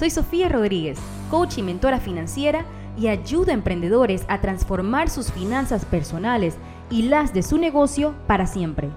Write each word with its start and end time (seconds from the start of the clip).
Soy 0.00 0.08
Sofía 0.08 0.48
Rodríguez, 0.48 0.98
coach 1.30 1.58
y 1.58 1.62
mentora 1.62 2.00
financiera 2.00 2.64
y 2.98 3.08
ayudo 3.08 3.50
a 3.50 3.52
emprendedores 3.52 4.24
a 4.28 4.40
transformar 4.40 5.10
sus 5.10 5.30
finanzas 5.30 5.84
personales 5.84 6.56
y 6.88 7.02
las 7.02 7.34
de 7.34 7.42
su 7.42 7.58
negocio 7.58 8.14
para 8.26 8.46
siempre, 8.46 8.88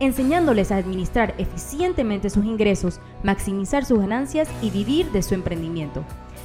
enseñándoles 0.00 0.72
a 0.72 0.76
administrar 0.78 1.32
eficientemente 1.38 2.28
sus 2.28 2.44
ingresos, 2.44 2.98
maximizar 3.22 3.84
sus 3.84 4.00
ganancias 4.00 4.48
y 4.60 4.70
vivir 4.70 5.12
de 5.12 5.22
su 5.22 5.34
emprendimiento. 5.34 6.02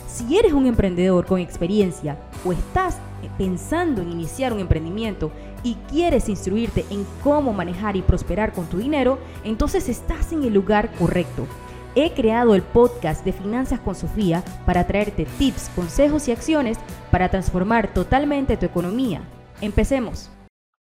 Si 0.07 0.37
eres 0.37 0.53
un 0.53 0.67
emprendedor 0.67 1.25
con 1.25 1.39
experiencia 1.39 2.19
o 2.45 2.53
estás 2.53 2.99
pensando 3.39 4.03
en 4.03 4.11
iniciar 4.11 4.53
un 4.53 4.59
emprendimiento 4.59 5.31
y 5.63 5.73
quieres 5.89 6.29
instruirte 6.29 6.85
en 6.91 7.03
cómo 7.23 7.51
manejar 7.51 7.95
y 7.95 8.03
prosperar 8.03 8.53
con 8.53 8.67
tu 8.67 8.77
dinero, 8.77 9.17
entonces 9.43 9.89
estás 9.89 10.31
en 10.33 10.43
el 10.43 10.53
lugar 10.53 10.91
correcto. 10.99 11.47
He 11.95 12.11
creado 12.15 12.55
el 12.55 12.63
podcast 12.63 13.23
de 13.23 13.33
Finanzas 13.33 13.79
con 13.79 13.93
Sofía 13.93 14.41
para 14.65 14.87
traerte 14.87 15.25
tips, 15.37 15.69
consejos 15.75 16.27
y 16.27 16.31
acciones 16.31 16.79
para 17.11 17.29
transformar 17.29 17.93
totalmente 17.93 18.57
tu 18.57 18.65
economía. 18.65 19.21
Empecemos. 19.61 20.31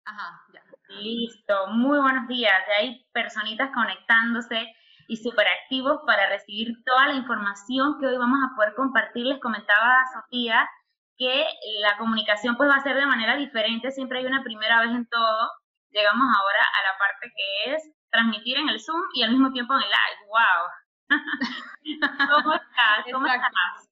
Ajá, 0.05 0.45
ya. 0.53 0.61
Listo, 0.89 1.69
muy 1.69 1.99
buenos 1.99 2.29
días. 2.29 2.53
Ya 2.69 2.85
hay 2.85 3.03
personitas 3.15 3.71
conectándose 3.73 4.75
y 5.09 5.17
súper 5.17 5.47
activos 5.49 6.01
para 6.07 6.29
recibir 6.29 6.69
toda 6.85 7.09
la 7.09 7.15
información 7.15 7.99
que 7.99 8.07
hoy 8.07 8.19
vamos 8.19 8.41
a 8.45 8.55
poder 8.55 8.75
compartir. 8.75 9.25
Les 9.25 9.41
comentaba 9.41 10.05
Sofía 10.13 10.69
que 11.17 11.47
la 11.81 11.97
comunicación 11.97 12.59
pues 12.59 12.69
va 12.69 12.77
a 12.77 12.83
ser 12.83 12.97
de 12.97 13.07
manera 13.07 13.37
diferente, 13.37 13.91
siempre 13.91 14.19
hay 14.19 14.27
una 14.27 14.43
primera 14.43 14.81
vez 14.81 14.91
en 14.91 15.09
todo. 15.09 15.51
Llegamos 15.93 16.29
ahora 16.29 16.61
a 16.61 16.93
la 16.93 16.99
parte 16.99 17.33
que 17.35 17.73
es 17.73 17.91
transmitir 18.11 18.59
en 18.59 18.69
el 18.69 18.81
Zoom 18.81 19.01
y 19.15 19.23
al 19.23 19.31
mismo 19.31 19.51
tiempo 19.51 19.73
en 19.73 19.81
el 19.81 19.89
live. 19.89 20.29
¡Wow! 20.29 20.80
¿Cómo 21.11 22.55
estás? 22.55 23.05
¿Cómo 23.13 23.27
estás? 23.27 23.91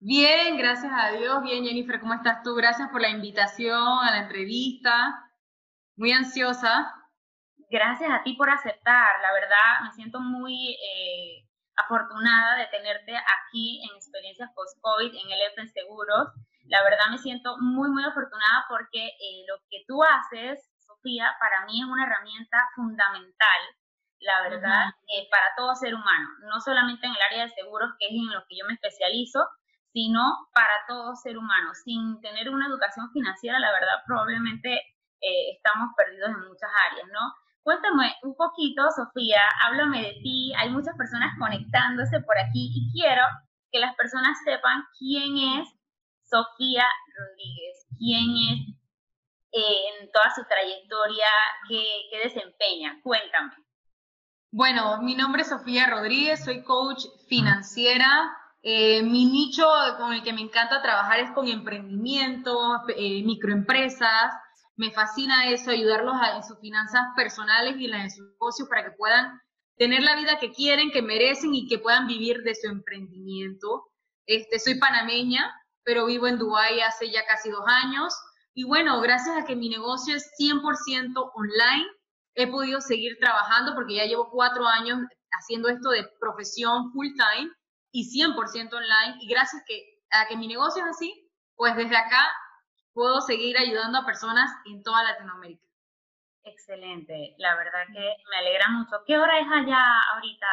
Bien, 0.00 0.56
gracias 0.56 0.92
a 0.94 1.10
Dios. 1.12 1.42
Bien, 1.42 1.64
Jennifer, 1.64 2.00
¿cómo 2.00 2.14
estás 2.14 2.42
tú? 2.42 2.54
Gracias 2.54 2.88
por 2.90 3.00
la 3.00 3.10
invitación 3.10 3.98
a 4.02 4.10
la 4.10 4.18
entrevista. 4.18 5.30
Muy 5.96 6.12
ansiosa. 6.12 6.94
Gracias 7.70 8.10
a 8.10 8.22
ti 8.22 8.34
por 8.34 8.48
aceptar. 8.50 9.20
La 9.22 9.32
verdad, 9.32 9.82
me 9.84 9.92
siento 9.92 10.20
muy 10.20 10.74
eh, 10.74 11.48
afortunada 11.76 12.56
de 12.56 12.66
tenerte 12.68 13.16
aquí 13.16 13.82
en 13.82 13.96
Experiencias 13.96 14.50
Post-COVID 14.54 15.12
en 15.12 15.30
el 15.30 15.42
EFEN 15.52 15.68
Seguros. 15.68 16.28
La 16.66 16.82
verdad, 16.82 17.10
me 17.10 17.18
siento 17.18 17.56
muy, 17.58 17.90
muy 17.90 18.04
afortunada 18.04 18.66
porque 18.68 19.06
eh, 19.06 19.44
lo 19.48 19.56
que 19.68 19.84
tú 19.86 20.02
haces, 20.02 20.70
Sofía, 20.78 21.34
para 21.40 21.66
mí 21.66 21.80
es 21.80 21.86
una 21.86 22.04
herramienta 22.04 22.68
fundamental 22.74 23.60
la 24.26 24.42
verdad, 24.42 24.90
eh, 25.06 25.28
para 25.30 25.54
todo 25.56 25.74
ser 25.74 25.94
humano, 25.94 26.28
no 26.50 26.60
solamente 26.60 27.06
en 27.06 27.14
el 27.14 27.22
área 27.22 27.44
de 27.44 27.54
seguros, 27.54 27.92
que 27.98 28.06
es 28.06 28.12
en 28.12 28.26
lo 28.34 28.44
que 28.48 28.58
yo 28.58 28.66
me 28.66 28.74
especializo, 28.74 29.46
sino 29.92 30.20
para 30.52 30.84
todo 30.88 31.14
ser 31.14 31.38
humano. 31.38 31.72
Sin 31.84 32.20
tener 32.20 32.50
una 32.50 32.66
educación 32.66 33.10
financiera, 33.12 33.58
la 33.58 33.70
verdad, 33.70 34.02
probablemente 34.04 34.74
eh, 34.74 35.54
estamos 35.54 35.94
perdidos 35.96 36.30
en 36.30 36.48
muchas 36.48 36.70
áreas, 36.90 37.08
¿no? 37.12 37.32
Cuéntame 37.62 38.14
un 38.22 38.36
poquito, 38.36 38.82
Sofía, 38.94 39.40
háblame 39.62 40.02
de 40.02 40.12
ti. 40.22 40.52
Hay 40.58 40.70
muchas 40.70 40.96
personas 40.96 41.34
conectándose 41.38 42.20
por 42.20 42.38
aquí 42.38 42.70
y 42.74 42.92
quiero 42.92 43.22
que 43.72 43.80
las 43.80 43.94
personas 43.96 44.38
sepan 44.44 44.84
quién 44.98 45.36
es 45.36 45.68
Sofía 46.22 46.84
Rodríguez, 47.16 47.86
quién 47.98 48.26
es 48.50 48.76
eh, 49.52 50.00
en 50.00 50.10
toda 50.12 50.30
su 50.34 50.44
trayectoria, 50.46 51.26
qué, 51.68 51.82
qué 52.10 52.18
desempeña. 52.18 53.00
Cuéntame. 53.02 53.65
Bueno, 54.56 55.02
mi 55.02 55.14
nombre 55.14 55.42
es 55.42 55.50
Sofía 55.50 55.86
Rodríguez, 55.86 56.42
soy 56.42 56.62
coach 56.62 57.04
financiera. 57.28 58.34
Eh, 58.62 59.02
mi 59.02 59.26
nicho 59.26 59.68
con 59.98 60.14
el 60.14 60.22
que 60.22 60.32
me 60.32 60.40
encanta 60.40 60.80
trabajar 60.80 61.20
es 61.20 61.30
con 61.32 61.46
emprendimientos, 61.46 62.80
eh, 62.96 63.22
microempresas. 63.22 64.32
Me 64.76 64.90
fascina 64.92 65.50
eso, 65.50 65.70
ayudarlos 65.70 66.14
en 66.34 66.42
sus 66.42 66.58
finanzas 66.58 67.02
personales 67.14 67.76
y 67.76 67.84
en 67.84 67.90
las 67.90 68.04
de 68.04 68.10
sus 68.12 68.30
negocios 68.30 68.66
para 68.70 68.84
que 68.84 68.92
puedan 68.92 69.42
tener 69.76 70.02
la 70.02 70.16
vida 70.16 70.38
que 70.38 70.52
quieren, 70.52 70.90
que 70.90 71.02
merecen 71.02 71.54
y 71.54 71.68
que 71.68 71.78
puedan 71.78 72.06
vivir 72.06 72.42
de 72.42 72.54
su 72.54 72.68
emprendimiento. 72.68 73.90
Este, 74.24 74.58
soy 74.58 74.76
panameña, 74.76 75.52
pero 75.84 76.06
vivo 76.06 76.28
en 76.28 76.38
Dubái 76.38 76.80
hace 76.80 77.10
ya 77.10 77.26
casi 77.26 77.50
dos 77.50 77.64
años. 77.66 78.14
Y 78.54 78.64
bueno, 78.64 79.02
gracias 79.02 79.36
a 79.36 79.44
que 79.44 79.54
mi 79.54 79.68
negocio 79.68 80.16
es 80.16 80.30
100% 80.40 81.30
online, 81.34 81.86
he 82.36 82.46
podido 82.46 82.80
seguir 82.80 83.18
trabajando 83.18 83.74
porque 83.74 83.96
ya 83.96 84.04
llevo 84.04 84.30
cuatro 84.30 84.66
años 84.66 84.98
haciendo 85.32 85.68
esto 85.68 85.90
de 85.90 86.08
profesión 86.20 86.92
full 86.92 87.08
time 87.08 87.50
y 87.92 88.04
100% 88.04 88.72
online. 88.74 89.16
Y 89.20 89.28
gracias 89.28 89.62
que, 89.66 90.02
a 90.10 90.28
que 90.28 90.36
mi 90.36 90.46
negocio 90.46 90.84
es 90.84 90.90
así, 90.90 91.30
pues 91.56 91.74
desde 91.76 91.96
acá 91.96 92.30
puedo 92.92 93.20
seguir 93.22 93.56
ayudando 93.58 93.98
a 93.98 94.06
personas 94.06 94.50
en 94.66 94.82
toda 94.82 95.02
Latinoamérica. 95.02 95.64
Excelente, 96.44 97.34
la 97.38 97.56
verdad 97.56 97.86
que 97.92 98.16
me 98.30 98.36
alegra 98.36 98.68
mucho. 98.68 98.96
¿Qué 99.04 99.18
hora 99.18 99.40
es 99.40 99.46
allá 99.50 99.82
ahorita, 100.14 100.46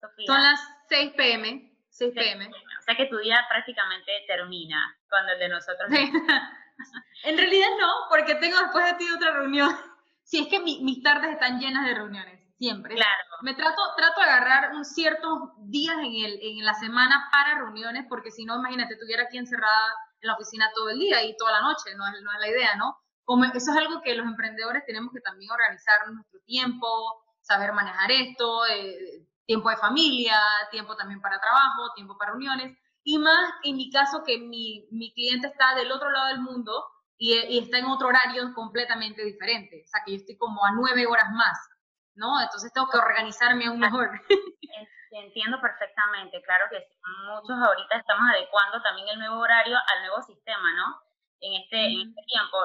Sofía? 0.00 0.26
Son 0.26 0.42
las 0.42 0.60
6 0.88 1.12
pm. 1.16 1.76
6 1.90 2.14
pm. 2.14 2.46
O 2.46 2.82
sea 2.82 2.96
que 2.96 3.06
tu 3.06 3.18
día 3.18 3.44
prácticamente 3.48 4.12
termina 4.26 4.96
cuando 5.10 5.32
el 5.32 5.38
de 5.38 5.48
nosotros. 5.48 5.90
en 7.24 7.36
realidad 7.36 7.68
no, 7.78 8.08
porque 8.08 8.36
tengo 8.36 8.56
después 8.58 8.86
de 8.86 8.94
ti 8.94 9.04
otra 9.14 9.32
reunión. 9.32 9.76
Si 10.28 10.38
es 10.38 10.48
que 10.48 10.60
mis 10.60 11.02
tardes 11.02 11.32
están 11.32 11.58
llenas 11.58 11.86
de 11.86 11.94
reuniones, 11.94 12.38
siempre. 12.58 12.96
Claro. 12.96 13.24
Me 13.40 13.54
trato, 13.54 13.80
trato 13.96 14.20
de 14.20 14.26
agarrar 14.26 14.74
un 14.74 14.84
ciertos 14.84 15.38
días 15.70 15.96
en, 16.00 16.12
el, 16.22 16.38
en 16.42 16.66
la 16.66 16.74
semana 16.74 17.30
para 17.32 17.54
reuniones, 17.60 18.04
porque 18.10 18.30
si 18.30 18.44
no, 18.44 18.56
imagínate, 18.56 18.92
estuviera 18.92 19.22
aquí 19.22 19.38
encerrada 19.38 19.86
en 20.20 20.26
la 20.26 20.34
oficina 20.34 20.70
todo 20.74 20.90
el 20.90 20.98
día 20.98 21.24
y 21.24 21.34
toda 21.38 21.52
la 21.52 21.62
noche, 21.62 21.94
no 21.96 22.06
es, 22.06 22.20
no 22.22 22.30
es 22.30 22.40
la 22.40 22.48
idea, 22.48 22.76
¿no? 22.76 22.98
Como 23.24 23.44
eso 23.44 23.56
es 23.56 23.76
algo 23.78 24.02
que 24.02 24.14
los 24.16 24.26
emprendedores 24.26 24.84
tenemos 24.84 25.14
que 25.14 25.22
también 25.22 25.50
organizar 25.50 26.06
nuestro 26.12 26.40
tiempo, 26.44 26.86
saber 27.40 27.72
manejar 27.72 28.10
esto, 28.10 28.66
eh, 28.66 29.24
tiempo 29.46 29.70
de 29.70 29.78
familia, 29.78 30.38
tiempo 30.70 30.94
también 30.94 31.22
para 31.22 31.40
trabajo, 31.40 31.94
tiempo 31.94 32.18
para 32.18 32.32
reuniones, 32.32 32.76
y 33.02 33.16
más 33.16 33.50
en 33.62 33.76
mi 33.76 33.90
caso 33.90 34.22
que 34.26 34.36
mi, 34.36 34.86
mi 34.90 35.10
cliente 35.14 35.46
está 35.46 35.74
del 35.74 35.90
otro 35.90 36.10
lado 36.10 36.26
del 36.26 36.40
mundo, 36.40 36.84
y, 37.18 37.58
está 37.58 37.78
en 37.78 37.86
otro 37.86 38.08
horario 38.08 38.54
completamente 38.54 39.24
diferente. 39.24 39.82
O 39.84 39.88
sea, 39.88 40.02
que 40.04 40.12
yo 40.12 40.16
estoy 40.18 40.38
como 40.38 40.64
a 40.64 40.72
nueve 40.72 41.06
horas 41.06 41.30
más, 41.32 41.58
¿no? 42.14 42.40
Entonces 42.40 42.72
tengo 42.72 42.88
que 42.88 42.98
organizarme 42.98 43.66
aún 43.66 43.80
mejor. 43.80 44.10
Entiendo 45.10 45.58
perfectamente, 45.60 46.40
claro 46.42 46.66
que 46.70 46.86
muchos 47.26 47.56
ahorita 47.56 47.96
estamos 47.96 48.30
adecuando 48.30 48.80
también 48.82 49.08
el 49.08 49.18
nuevo 49.18 49.38
horario 49.38 49.76
al 49.76 50.06
nuevo 50.06 50.22
sistema, 50.22 50.72
¿no? 50.74 51.00
En 51.40 51.62
este, 51.62 51.78
en 51.86 52.08
este 52.08 52.22
tiempo. 52.26 52.58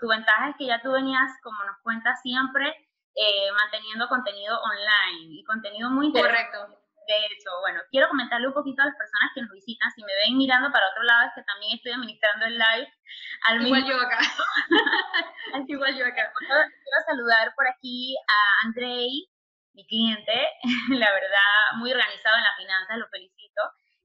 tu 0.00 0.08
ventaja 0.08 0.48
es 0.50 0.56
que 0.56 0.66
ya 0.66 0.80
tú 0.82 0.92
venías, 0.92 1.30
como 1.42 1.62
nos 1.64 1.76
cuentas 1.82 2.20
siempre, 2.22 2.68
eh, 3.14 3.52
manteniendo 3.52 4.08
contenido 4.08 4.58
online 4.60 5.34
y 5.34 5.44
contenido 5.44 5.90
muy 5.90 6.06
interesante. 6.06 6.56
Correcto 6.56 6.79
hecho, 7.16 7.50
bueno, 7.60 7.80
quiero 7.90 8.08
comentarle 8.08 8.48
un 8.48 8.54
poquito 8.54 8.82
a 8.82 8.86
las 8.86 8.96
personas 8.96 9.30
que 9.34 9.42
nos 9.42 9.52
visitan. 9.52 9.90
Si 9.92 10.02
me 10.04 10.14
ven 10.14 10.36
mirando 10.36 10.70
para 10.70 10.88
otro 10.90 11.02
lado, 11.02 11.28
es 11.28 11.34
que 11.34 11.42
también 11.42 11.76
estoy 11.76 11.92
administrando 11.92 12.46
el 12.46 12.58
live. 12.58 12.88
Al 13.46 13.66
igual 13.66 13.84
yo 13.84 13.96
acá. 14.00 14.18
igual 15.68 15.96
yo 15.96 16.06
acá. 16.06 16.32
Quiero 16.38 17.00
saludar 17.06 17.54
por 17.54 17.66
aquí 17.68 18.16
a 18.28 18.66
Andrei, 18.66 19.28
mi 19.74 19.86
cliente, 19.86 20.48
la 20.90 21.10
verdad, 21.12 21.78
muy 21.78 21.90
organizado 21.92 22.36
en 22.36 22.44
las 22.44 22.56
finanzas, 22.56 22.98
lo 22.98 23.08
felicito. 23.08 23.62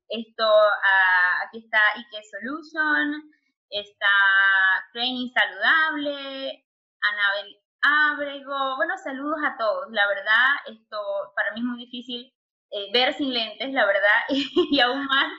Esto, 0.07 0.45
uh, 0.45 1.47
aquí 1.47 1.65
está 1.65 1.79
Ike 1.95 2.21
Solution, 2.23 3.31
está 3.69 4.85
Training 4.93 5.31
Saludable, 5.33 6.63
Anabel 7.01 7.57
Abrego. 7.81 8.75
Bueno, 8.77 8.97
saludos 8.97 9.39
a 9.43 9.57
todos. 9.57 9.91
La 9.91 10.07
verdad, 10.07 10.53
esto 10.67 10.97
para 11.35 11.51
mí 11.53 11.59
es 11.59 11.65
muy 11.65 11.77
difícil 11.85 12.34
eh, 12.71 12.91
ver 12.91 13.13
sin 13.13 13.33
lentes, 13.33 13.71
la 13.71 13.85
verdad, 13.85 14.19
y, 14.29 14.79
aún 14.79 15.05
más 15.05 15.31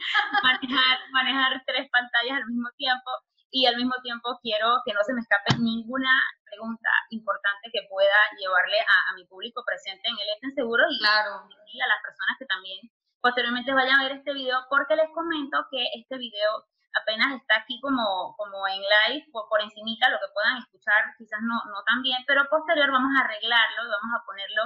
manejar, 0.42 0.98
manejar 1.12 1.62
tres 1.66 1.88
pantallas 1.90 2.38
al 2.38 2.46
mismo 2.46 2.68
tiempo 2.76 3.10
y 3.50 3.66
al 3.66 3.76
mismo 3.76 3.94
tiempo 4.02 4.38
quiero 4.42 4.82
que 4.84 4.92
no 4.92 5.00
se 5.02 5.14
me 5.14 5.20
escape 5.20 5.56
ninguna 5.58 6.10
pregunta 6.44 6.90
importante 7.10 7.70
que 7.72 7.86
pueda 7.88 8.18
llevarle 8.38 8.78
a, 8.80 9.14
mi 9.14 9.24
público 9.26 9.62
presente 9.64 10.08
en 10.08 10.16
el 10.18 10.28
Esten 10.34 10.54
Seguro 10.54 10.84
y, 10.90 10.98
claro. 10.98 11.48
y 11.72 11.80
a 11.80 11.86
las 11.86 12.02
personas 12.02 12.36
que 12.38 12.46
también 12.46 12.78
posteriormente 13.20 13.72
vayan 13.72 14.00
a 14.00 14.04
ver 14.04 14.12
este 14.18 14.32
video 14.32 14.66
porque 14.68 14.96
les 14.96 15.10
comento 15.10 15.66
que 15.70 15.82
este 15.94 16.18
video 16.18 16.64
apenas 17.00 17.36
está 17.36 17.56
aquí 17.56 17.80
como, 17.80 18.34
como 18.36 18.66
en 18.68 18.80
live 18.80 19.26
por, 19.32 19.48
por 19.48 19.60
encimita, 19.60 20.08
lo 20.08 20.18
que 20.18 20.32
puedan 20.32 20.58
escuchar 20.58 21.12
quizás 21.18 21.40
no, 21.42 21.56
no 21.72 21.82
tan 21.84 22.02
bien, 22.02 22.24
pero 22.26 22.48
posterior 22.48 22.90
vamos 22.90 23.12
a 23.16 23.24
arreglarlo, 23.24 23.82
vamos 23.88 24.12
a 24.14 24.24
ponerlo 24.24 24.62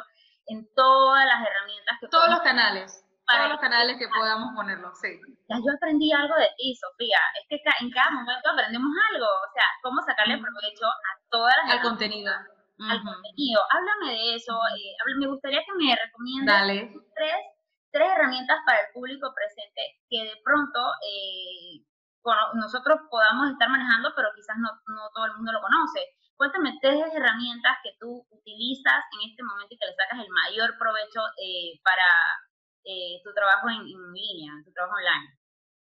en 0.50 0.68
todas 0.74 1.24
las 1.26 1.40
herramientas 1.46 1.96
que 2.00 2.08
Todos 2.08 2.30
los 2.30 2.40
canales. 2.40 3.04
Todos 3.26 3.48
los 3.48 3.60
canales 3.60 3.96
que 3.96 4.08
podamos 4.08 4.50
ponerlo, 4.56 4.90
sí. 4.98 5.20
Ya 5.48 5.56
yo 5.62 5.70
aprendí 5.70 6.10
algo 6.10 6.34
de 6.34 6.50
ti, 6.58 6.74
Sofía. 6.74 7.20
Es 7.38 7.46
que 7.46 7.62
en 7.62 7.90
cada 7.92 8.10
momento 8.10 8.50
aprendemos 8.50 8.90
algo. 9.14 9.26
O 9.26 9.50
sea, 9.54 9.64
cómo 9.82 10.02
sacarle 10.02 10.34
provecho 10.38 10.86
a 10.86 11.12
todas 11.30 11.54
las... 11.62 11.78
Al 11.78 11.82
contenido. 11.82 12.34
Al 12.34 13.02
contenido. 13.04 13.60
Háblame 13.70 14.18
de 14.18 14.34
eso. 14.34 14.58
Eh, 14.74 15.14
me 15.20 15.28
gustaría 15.28 15.60
que 15.62 15.72
me 15.78 15.94
recomiendes 15.94 16.90
tres 17.14 17.38
tres 17.92 18.08
herramientas 18.14 18.58
para 18.64 18.78
el 18.80 18.92
público 18.94 19.32
presente 19.34 19.98
que 20.08 20.22
de 20.22 20.36
pronto 20.44 20.78
eh, 21.02 21.82
nosotros 22.54 23.00
podamos 23.10 23.50
estar 23.50 23.68
manejando, 23.68 24.12
pero 24.14 24.28
quizás 24.34 24.56
no, 24.58 24.70
no 24.70 25.10
todo 25.14 25.26
el 25.26 25.34
mundo 25.36 25.52
lo 25.52 25.60
conoce. 25.60 26.00
Cuéntame 26.40 26.78
tres 26.80 26.96
herramientas 27.12 27.76
que 27.84 27.90
tú 28.00 28.24
utilizas 28.30 29.04
en 29.12 29.28
este 29.28 29.42
momento 29.42 29.74
y 29.74 29.76
que 29.76 29.84
le 29.84 29.92
sacas 29.92 30.24
el 30.24 30.32
mayor 30.32 30.72
provecho 30.78 31.20
eh, 31.36 31.78
para 31.84 32.08
eh, 32.82 33.20
tu 33.22 33.30
trabajo 33.34 33.68
en, 33.68 33.84
línea, 33.84 34.50
tu 34.64 34.72
trabajo 34.72 34.96
online. 34.96 35.36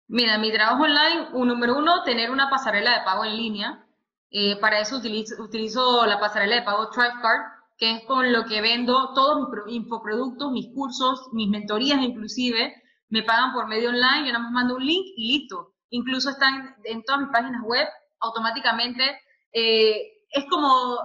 Mira, 0.08 0.36
mi 0.36 0.52
trabajo 0.52 0.82
online, 0.82 1.30
un, 1.32 1.48
número 1.48 1.78
uno, 1.78 2.02
tener 2.04 2.30
una 2.30 2.50
pasarela 2.50 2.98
de 2.98 3.04
pago 3.06 3.24
en 3.24 3.34
línea. 3.34 3.86
Eh, 4.30 4.60
para 4.60 4.80
eso 4.80 4.98
utilizo, 4.98 5.42
utilizo, 5.42 6.04
la 6.04 6.20
pasarela 6.20 6.56
de 6.56 6.68
pago 6.68 6.90
Thrivecard, 6.90 7.40
que 7.78 7.90
es 7.92 8.04
con 8.04 8.30
lo 8.30 8.44
que 8.44 8.60
vendo 8.60 9.14
todos 9.14 9.48
mis 9.48 9.76
infoproductos, 9.76 10.52
mis 10.52 10.68
cursos, 10.74 11.30
mis 11.32 11.48
mentorías 11.48 12.02
inclusive. 12.02 12.74
Me 13.08 13.22
pagan 13.22 13.54
por 13.54 13.68
medio 13.68 13.88
online, 13.88 14.26
yo 14.26 14.32
nada 14.34 14.44
más 14.44 14.52
mando 14.52 14.76
un 14.76 14.84
link 14.84 15.14
y 15.16 15.32
listo. 15.32 15.72
Incluso 15.88 16.28
están 16.28 16.76
en 16.84 17.02
todas 17.04 17.22
mis 17.22 17.30
páginas 17.30 17.62
web 17.64 17.88
automáticamente. 18.20 19.18
Eh, 19.54 20.12
es 20.32 20.44
como, 20.50 20.98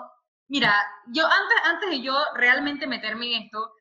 mira, 0.47 0.73
yo 1.13 1.25
antes, 1.25 1.57
antes 1.65 1.89
de 1.89 2.01
yo 2.01 2.15
realmente 2.35 2.87
meterme 2.87 3.35
en 3.35 3.43
esto, 3.43 3.71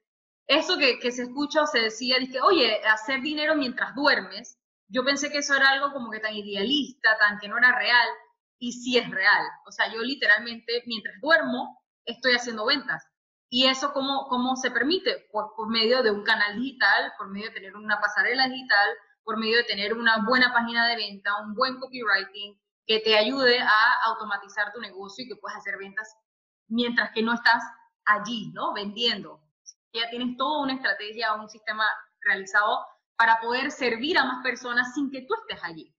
eso 0.46 0.76
que, 0.76 0.98
que 0.98 1.12
se 1.12 1.22
escucha 1.22 1.62
o 1.62 1.66
se 1.66 1.80
decía, 1.80 2.18
dije, 2.18 2.40
oye, 2.40 2.84
hacer 2.84 3.20
dinero 3.20 3.54
mientras 3.54 3.94
duermes, 3.94 4.58
yo 4.88 5.04
pensé 5.04 5.30
que 5.30 5.38
eso 5.38 5.54
era 5.54 5.70
algo 5.70 5.92
como 5.92 6.10
que 6.10 6.20
tan 6.20 6.34
idealista, 6.34 7.16
tan 7.18 7.38
que 7.38 7.48
no 7.48 7.58
era 7.58 7.76
real, 7.76 8.08
y 8.58 8.72
sí 8.72 8.98
es 8.98 9.10
real. 9.10 9.44
O 9.66 9.72
sea, 9.72 9.92
yo 9.92 10.00
literalmente 10.02 10.82
mientras 10.86 11.20
duermo 11.20 11.82
estoy 12.04 12.34
haciendo 12.34 12.66
ventas. 12.66 13.04
¿Y 13.48 13.66
eso 13.66 13.92
cómo, 13.92 14.26
cómo 14.28 14.56
se 14.56 14.70
permite? 14.70 15.26
Por, 15.30 15.54
por 15.56 15.68
medio 15.68 16.02
de 16.02 16.10
un 16.10 16.24
canal 16.24 16.56
digital, 16.56 17.12
por 17.18 17.28
medio 17.30 17.48
de 17.48 17.54
tener 17.54 17.76
una 17.76 18.00
pasarela 18.00 18.48
digital, 18.48 18.88
por 19.22 19.38
medio 19.38 19.58
de 19.58 19.64
tener 19.64 19.94
una 19.94 20.24
buena 20.26 20.52
página 20.52 20.86
de 20.88 20.96
venta, 20.96 21.36
un 21.42 21.54
buen 21.54 21.78
copywriting, 21.78 22.58
que 22.86 23.00
te 23.00 23.18
ayude 23.18 23.58
a 23.60 24.02
automatizar 24.04 24.72
tu 24.72 24.80
negocio 24.80 25.24
y 25.24 25.28
que 25.28 25.36
puedas 25.36 25.58
hacer 25.58 25.76
ventas 25.78 26.16
mientras 26.68 27.10
que 27.12 27.22
no 27.22 27.34
estás 27.34 27.62
allí, 28.04 28.50
¿no? 28.54 28.72
Vendiendo. 28.72 29.40
Ya 29.92 30.08
tienes 30.10 30.36
toda 30.36 30.62
una 30.62 30.74
estrategia, 30.74 31.34
un 31.34 31.48
sistema 31.48 31.84
realizado 32.20 32.86
para 33.16 33.40
poder 33.40 33.70
servir 33.70 34.18
a 34.18 34.24
más 34.24 34.42
personas 34.42 34.94
sin 34.94 35.10
que 35.10 35.22
tú 35.22 35.34
estés 35.34 35.62
allí. 35.64 35.92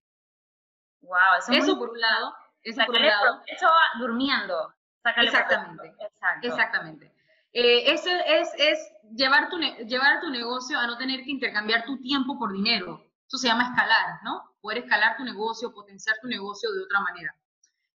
Wow, 1.01 1.39
eso, 1.39 1.51
eso 1.51 1.77
por 1.77 1.89
un 1.89 1.99
lado. 1.99 2.35
Eso 2.63 2.85
por 2.85 2.95
un 2.95 3.05
lado. 3.05 3.41
Eso 3.47 3.67
durmiendo. 3.99 4.73
exactamente. 5.03 5.95
Exactamente. 6.41 7.13
Eh, 7.53 7.91
es, 7.91 8.05
es 8.05 8.91
llevar, 9.15 9.49
tu, 9.49 9.57
llevar 9.57 10.19
tu 10.21 10.29
negocio 10.29 10.77
a 10.79 10.85
no 10.85 10.97
tener 10.97 11.23
que 11.23 11.31
intercambiar 11.31 11.85
tu 11.85 11.99
tiempo 11.99 12.37
por 12.37 12.51
dinero. 12.51 13.03
Eso 13.25 13.37
se 13.37 13.47
llama 13.47 13.69
escalar, 13.69 14.19
¿no? 14.23 14.56
Poder 14.67 14.79
escalar 14.79 15.15
tu 15.15 15.23
negocio, 15.23 15.73
potenciar 15.73 16.17
tu 16.21 16.27
negocio 16.27 16.69
de 16.73 16.83
otra 16.83 16.99
manera. 16.99 17.33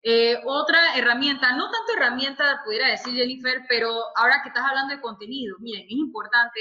Eh, 0.02 0.36
otra 0.44 0.98
herramienta, 0.98 1.56
no 1.56 1.70
tanto 1.70 1.94
herramienta, 1.96 2.60
pudiera 2.62 2.90
decir 2.90 3.14
Jennifer, 3.14 3.64
pero 3.70 3.88
ahora 4.14 4.42
que 4.42 4.50
estás 4.50 4.66
hablando 4.68 4.94
de 4.94 5.00
contenido, 5.00 5.56
miren, 5.60 5.86
es 5.86 5.96
importante, 5.96 6.60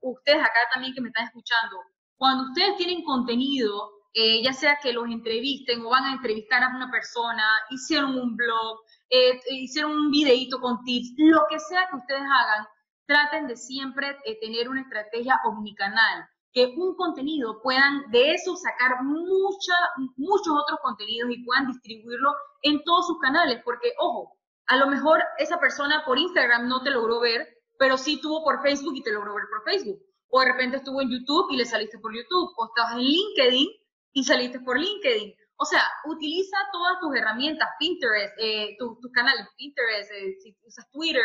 ustedes 0.00 0.42
acá 0.42 0.58
también 0.72 0.92
que 0.92 1.00
me 1.00 1.06
están 1.06 1.26
escuchando, 1.26 1.76
cuando 2.16 2.48
ustedes 2.48 2.76
tienen 2.78 3.04
contenido, 3.04 3.92
eh, 4.12 4.42
ya 4.42 4.52
sea 4.52 4.76
que 4.82 4.92
los 4.92 5.06
entrevisten 5.06 5.86
o 5.86 5.88
van 5.88 6.02
a 6.02 6.12
entrevistar 6.14 6.64
a 6.64 6.74
una 6.74 6.90
persona, 6.90 7.44
hicieron 7.70 8.18
un 8.18 8.34
blog, 8.34 8.80
eh, 9.08 9.40
hicieron 9.50 9.92
un 9.92 10.10
videito 10.10 10.60
con 10.60 10.82
tips, 10.82 11.14
lo 11.16 11.42
que 11.48 11.60
sea 11.60 11.86
que 11.88 11.98
ustedes 11.98 12.22
hagan, 12.22 12.66
traten 13.06 13.46
de 13.46 13.56
siempre 13.56 14.18
tener 14.40 14.68
una 14.68 14.80
estrategia 14.80 15.38
omnicanal 15.44 16.28
que 16.54 16.72
un 16.76 16.94
contenido 16.94 17.60
puedan 17.62 18.10
de 18.12 18.30
eso 18.32 18.54
sacar 18.56 19.02
mucha, 19.02 19.74
muchos 20.16 20.54
otros 20.56 20.78
contenidos 20.82 21.30
y 21.30 21.44
puedan 21.44 21.66
distribuirlo 21.66 22.32
en 22.62 22.82
todos 22.84 23.08
sus 23.08 23.18
canales, 23.18 23.60
porque 23.64 23.92
ojo, 23.98 24.38
a 24.66 24.76
lo 24.76 24.86
mejor 24.86 25.20
esa 25.38 25.58
persona 25.58 26.04
por 26.06 26.16
Instagram 26.16 26.68
no 26.68 26.82
te 26.82 26.90
logró 26.90 27.20
ver, 27.20 27.46
pero 27.78 27.98
sí 27.98 28.20
tuvo 28.20 28.44
por 28.44 28.62
Facebook 28.62 28.94
y 28.94 29.02
te 29.02 29.12
logró 29.12 29.34
ver 29.34 29.44
por 29.50 29.64
Facebook. 29.64 30.00
O 30.28 30.40
de 30.40 30.46
repente 30.46 30.76
estuvo 30.76 31.02
en 31.02 31.10
YouTube 31.10 31.50
y 31.50 31.56
le 31.56 31.64
saliste 31.64 31.98
por 31.98 32.14
YouTube. 32.14 32.52
O 32.56 32.66
estabas 32.66 32.94
en 32.94 33.00
LinkedIn 33.00 33.68
y 34.12 34.24
saliste 34.24 34.60
por 34.60 34.78
LinkedIn. 34.78 35.34
O 35.56 35.64
sea, 35.64 35.82
utiliza 36.06 36.56
todas 36.72 36.98
tus 37.00 37.14
herramientas, 37.14 37.68
Pinterest, 37.78 38.34
eh, 38.38 38.76
tus 38.78 38.98
canales, 39.12 39.46
Pinterest, 39.56 40.10
eh, 40.10 40.34
si 40.42 40.56
usas 40.66 40.90
Twitter, 40.90 41.22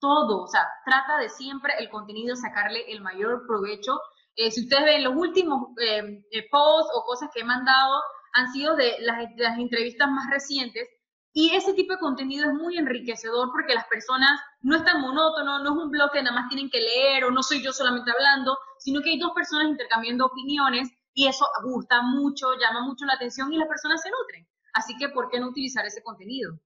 todo. 0.00 0.44
O 0.44 0.46
sea, 0.48 0.66
trata 0.84 1.18
de 1.18 1.28
siempre 1.28 1.74
el 1.78 1.90
contenido 1.90 2.34
sacarle 2.34 2.90
el 2.90 3.02
mayor 3.02 3.46
provecho 3.46 4.00
eh, 4.36 4.50
si 4.50 4.62
ustedes 4.62 4.84
ven 4.84 5.04
los 5.04 5.14
últimos 5.14 5.68
eh, 5.80 6.24
eh, 6.30 6.48
posts 6.50 6.92
o 6.94 7.04
cosas 7.04 7.28
que 7.32 7.40
he 7.40 7.44
mandado, 7.44 8.00
han 8.32 8.50
sido 8.52 8.76
de 8.76 8.96
las, 9.00 9.18
las, 9.36 9.58
entrevistas 9.58 10.08
más 10.08 10.30
recientes. 10.30 10.88
Y 11.34 11.54
ese 11.54 11.74
tipo 11.74 11.94
de 11.94 11.98
contenido 11.98 12.46
es 12.46 12.54
muy 12.54 12.76
enriquecedor 12.76 13.50
porque 13.52 13.74
las 13.74 13.86
personas 13.86 14.40
no 14.60 14.76
es 14.76 14.84
tan 14.84 15.00
monótono, 15.00 15.58
no 15.60 15.72
es 15.72 15.84
un 15.84 15.90
blog 15.90 16.12
que 16.12 16.22
nada 16.22 16.36
más 16.36 16.48
tienen 16.48 16.70
que 16.70 16.80
leer 16.80 17.24
o 17.24 17.30
no 17.30 17.42
soy 17.42 17.62
yo 17.62 17.72
solamente 17.72 18.10
hablando, 18.10 18.58
sino 18.78 19.00
que 19.00 19.10
hay 19.10 19.18
dos 19.18 19.32
personas 19.32 19.68
intercambiando 19.68 20.26
opiniones 20.26 20.90
y 21.14 21.28
eso 21.28 21.46
gusta 21.64 22.02
mucho, 22.02 22.48
llama 22.58 22.82
mucho 22.82 23.06
la 23.06 23.14
atención 23.14 23.52
y 23.52 23.58
las 23.58 23.68
personas 23.68 24.02
se 24.02 24.10
nutren. 24.10 24.46
Así 24.74 24.96
que, 24.96 25.08
¿por 25.08 25.30
qué 25.30 25.40
no 25.40 25.48
utilizar 25.48 25.84
ese 25.86 26.02
contenido? 26.02 26.58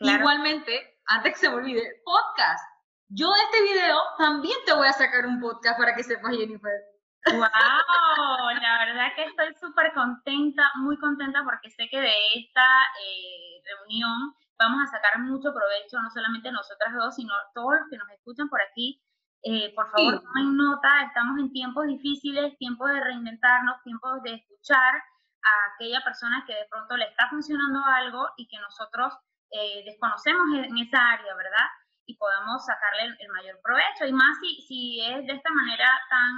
Igualmente, 0.00 1.00
antes 1.06 1.34
que 1.34 1.40
se 1.40 1.48
me 1.48 1.56
olvide, 1.56 2.02
podcast. 2.04 2.64
Yo 3.08 3.30
de 3.32 3.40
este 3.40 3.62
video 3.62 3.98
también 4.18 4.56
te 4.66 4.74
voy 4.74 4.86
a 4.86 4.92
sacar 4.92 5.26
un 5.26 5.40
podcast 5.40 5.78
para 5.78 5.94
que 5.94 6.02
sepas, 6.02 6.36
Jennifer. 6.36 6.97
¡Wow! 7.26 8.60
La 8.60 8.86
verdad 8.86 9.14
que 9.16 9.24
estoy 9.24 9.54
súper 9.60 9.92
contenta, 9.92 10.70
muy 10.76 10.96
contenta 10.98 11.42
porque 11.44 11.70
sé 11.70 11.88
que 11.90 12.00
de 12.00 12.14
esta 12.34 12.66
eh, 13.04 13.62
reunión 13.64 14.34
vamos 14.58 14.82
a 14.82 14.86
sacar 14.86 15.20
mucho 15.20 15.52
provecho, 15.52 16.00
no 16.00 16.10
solamente 16.10 16.50
nosotras 16.50 16.94
dos, 16.94 17.14
sino 17.14 17.32
todos 17.54 17.74
los 17.80 17.88
que 17.90 17.98
nos 17.98 18.10
escuchan 18.10 18.48
por 18.48 18.60
aquí. 18.62 19.00
Eh, 19.42 19.72
por 19.74 19.88
favor, 19.90 20.20
tomen 20.20 20.56
nota, 20.56 21.02
estamos 21.06 21.38
en 21.38 21.52
tiempos 21.52 21.86
difíciles, 21.86 22.58
tiempos 22.58 22.90
de 22.90 23.00
reinventarnos, 23.00 23.80
tiempos 23.84 24.20
de 24.22 24.34
escuchar 24.34 24.94
a 24.96 25.74
aquella 25.74 26.02
persona 26.02 26.44
que 26.44 26.54
de 26.54 26.66
pronto 26.68 26.96
le 26.96 27.04
está 27.04 27.28
funcionando 27.30 27.84
algo 27.84 28.28
y 28.36 28.48
que 28.48 28.58
nosotros 28.58 29.14
eh, 29.52 29.84
desconocemos 29.84 30.48
en 30.54 30.76
esa 30.78 31.12
área, 31.12 31.34
¿verdad? 31.36 31.66
Y 32.08 32.16
podamos 32.16 32.64
sacarle 32.64 33.14
el, 33.20 33.28
mayor 33.28 33.60
provecho. 33.62 34.06
Y 34.06 34.12
más 34.12 34.38
si, 34.40 34.62
si 34.62 35.00
es 35.04 35.26
de 35.26 35.34
esta 35.34 35.50
manera 35.52 35.86
tan 36.08 36.32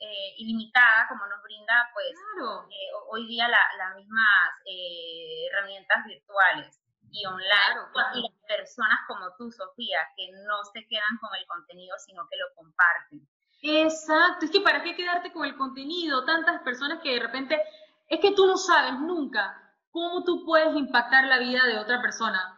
eh, 0.00 0.34
ilimitada 0.38 1.06
como 1.08 1.24
nos 1.28 1.40
brinda, 1.40 1.88
pues, 1.94 2.10
eh, 2.10 2.90
hoy 3.10 3.26
día 3.28 3.46
las 3.48 3.94
mismas 3.94 4.50
eh, 4.66 5.46
herramientas 5.46 6.04
virtuales 6.04 6.82
y 7.12 7.24
online. 7.26 7.78
Y 8.14 8.22
las 8.22 8.42
personas 8.48 8.98
como 9.06 9.30
tú, 9.38 9.52
Sofía, 9.52 10.00
que 10.16 10.32
no 10.32 10.64
se 10.72 10.84
quedan 10.88 11.16
con 11.20 11.30
el 11.38 11.46
contenido, 11.46 11.96
sino 12.04 12.26
que 12.28 12.36
lo 12.36 12.52
comparten. 12.56 13.20
Exacto, 13.62 14.46
es 14.46 14.50
que 14.50 14.60
para 14.60 14.82
qué 14.82 14.96
quedarte 14.96 15.32
con 15.32 15.44
el 15.44 15.56
contenido, 15.56 16.24
tantas 16.24 16.60
personas 16.62 17.00
que 17.02 17.14
de 17.14 17.20
repente, 17.20 17.62
es 18.08 18.18
que 18.18 18.34
tú 18.34 18.46
no 18.46 18.56
sabes 18.56 18.98
nunca 18.98 19.62
cómo 19.90 20.24
tú 20.24 20.44
puedes 20.44 20.74
impactar 20.74 21.24
la 21.26 21.38
vida 21.38 21.64
de 21.66 21.78
otra 21.78 22.02
persona 22.02 22.53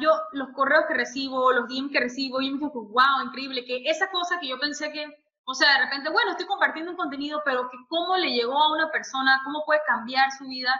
yo 0.00 0.10
los 0.32 0.48
correos 0.54 0.84
que 0.88 0.94
recibo, 0.94 1.52
los 1.52 1.68
DM 1.68 1.90
que 1.90 2.00
recibo, 2.00 2.40
yo 2.40 2.52
me 2.52 2.58
digo, 2.58 2.70
wow, 2.72 3.26
increíble, 3.26 3.64
que 3.64 3.82
esa 3.84 4.10
cosa 4.10 4.38
que 4.40 4.48
yo 4.48 4.58
pensé 4.58 4.90
que, 4.92 5.06
o 5.44 5.54
sea, 5.54 5.72
de 5.74 5.84
repente, 5.84 6.10
bueno, 6.10 6.32
estoy 6.32 6.46
compartiendo 6.46 6.90
un 6.90 6.96
contenido, 6.96 7.40
pero 7.44 7.68
que 7.70 7.76
cómo 7.88 8.16
le 8.16 8.30
llegó 8.30 8.60
a 8.60 8.72
una 8.72 8.90
persona, 8.90 9.40
cómo 9.44 9.64
puede 9.64 9.80
cambiar 9.86 10.30
su 10.32 10.46
vida. 10.46 10.72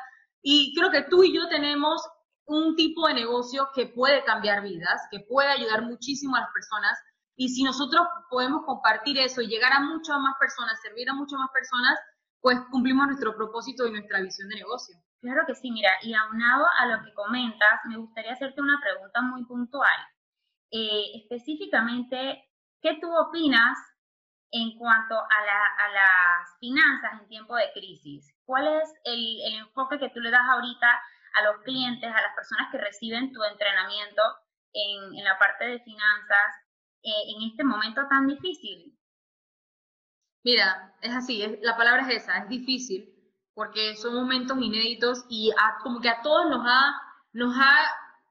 Y 0.42 0.74
creo 0.74 0.90
que 0.90 1.02
tú 1.02 1.22
y 1.22 1.34
yo 1.34 1.48
tenemos 1.48 2.02
un 2.46 2.76
tipo 2.76 3.06
de 3.06 3.14
negocio 3.14 3.68
que 3.74 3.86
puede 3.86 4.24
cambiar 4.24 4.62
vidas, 4.62 5.02
que 5.10 5.20
puede 5.20 5.48
ayudar 5.48 5.82
muchísimo 5.82 6.36
a 6.36 6.40
las 6.40 6.52
personas. 6.52 6.98
Y 7.36 7.50
si 7.50 7.62
nosotros 7.62 8.06
podemos 8.30 8.64
compartir 8.64 9.18
eso 9.18 9.40
y 9.40 9.48
llegar 9.48 9.72
a 9.72 9.80
muchas 9.80 10.18
más 10.18 10.34
personas, 10.40 10.80
servir 10.82 11.08
a 11.08 11.14
muchas 11.14 11.38
más 11.38 11.50
personas, 11.52 11.98
pues 12.40 12.58
cumplimos 12.70 13.06
nuestro 13.06 13.36
propósito 13.36 13.86
y 13.86 13.92
nuestra 13.92 14.20
visión 14.20 14.48
de 14.48 14.56
negocio. 14.56 14.96
Claro 15.20 15.42
que 15.46 15.54
sí, 15.54 15.70
mira, 15.72 15.90
y 16.02 16.14
aunado 16.14 16.66
a 16.78 16.86
lo 16.86 17.04
que 17.04 17.12
comentas, 17.12 17.80
me 17.86 17.96
gustaría 17.96 18.32
hacerte 18.32 18.60
una 18.60 18.80
pregunta 18.80 19.20
muy 19.20 19.44
puntual. 19.44 19.98
Eh, 20.70 21.22
específicamente, 21.22 22.44
¿qué 22.80 22.98
tú 23.00 23.10
opinas 23.16 23.76
en 24.52 24.78
cuanto 24.78 25.16
a, 25.16 25.90
las 25.92 26.58
finanzas 26.60 27.20
en 27.20 27.28
tiempo 27.28 27.56
de 27.56 27.72
crisis? 27.72 28.32
¿Cuál 28.44 28.68
es 28.80 28.94
el, 29.04 29.54
enfoque 29.58 29.98
que 29.98 30.10
tú 30.10 30.20
le 30.20 30.30
das 30.30 30.48
ahorita 30.48 30.86
a 30.88 31.42
los 31.42 31.62
clientes, 31.62 32.08
a 32.08 32.22
las 32.22 32.34
personas 32.34 32.68
que 32.70 32.78
reciben 32.78 33.32
tu 33.32 33.42
entrenamiento 33.42 34.22
en, 34.72 35.24
la 35.24 35.36
parte 35.38 35.64
de 35.64 35.80
finanzas 35.80 36.54
eh, 37.02 37.34
en 37.34 37.50
este 37.50 37.64
momento 37.64 38.06
tan 38.08 38.28
difícil? 38.28 38.96
Mira, 40.44 40.94
es 41.02 41.14
así, 41.14 41.58
la 41.62 41.76
palabra 41.76 42.02
es 42.02 42.22
esa, 42.22 42.38
es 42.38 42.48
difícil, 42.48 43.17
porque 43.58 43.96
son 43.96 44.14
momentos 44.14 44.56
inéditos 44.56 45.24
y 45.28 45.50
como 45.82 46.00
que 46.00 46.08
a 46.08 46.22
todos 46.22 46.48
nos 46.48 46.64
ha, 46.64 46.94
nos 47.32 47.56
ha, 47.58 47.76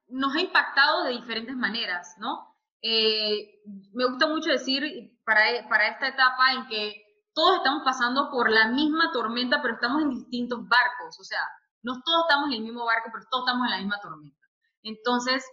nos 0.08 0.34
ha 0.34 0.40
impactado 0.40 1.04
de 1.04 1.12
diferentes 1.12 1.54
maneras, 1.54 2.16
¿no? 2.18 2.56
Eh, 2.82 3.60
me 3.92 4.06
gusta 4.06 4.28
mucho 4.28 4.50
decir 4.50 5.20
para, 5.26 5.68
para 5.68 5.90
esta 5.90 6.08
etapa 6.08 6.54
en 6.54 6.68
que 6.68 7.04
todos 7.34 7.58
estamos 7.58 7.84
pasando 7.84 8.32
por 8.32 8.50
la 8.50 8.70
misma 8.70 9.12
tormenta, 9.12 9.62
pero 9.62 9.74
estamos 9.74 10.02
en 10.04 10.12
distintos 10.12 10.60
barcos. 10.66 11.20
O 11.20 11.24
sea, 11.26 11.42
no 11.84 12.02
todos 12.06 12.24
estamos 12.30 12.48
en 12.48 12.54
el 12.60 12.62
mismo 12.62 12.86
barco, 12.86 13.10
pero 13.12 13.26
todos 13.30 13.44
estamos 13.46 13.66
en 13.66 13.72
la 13.72 13.80
misma 13.80 14.00
tormenta. 14.00 14.48
Entonces, 14.84 15.46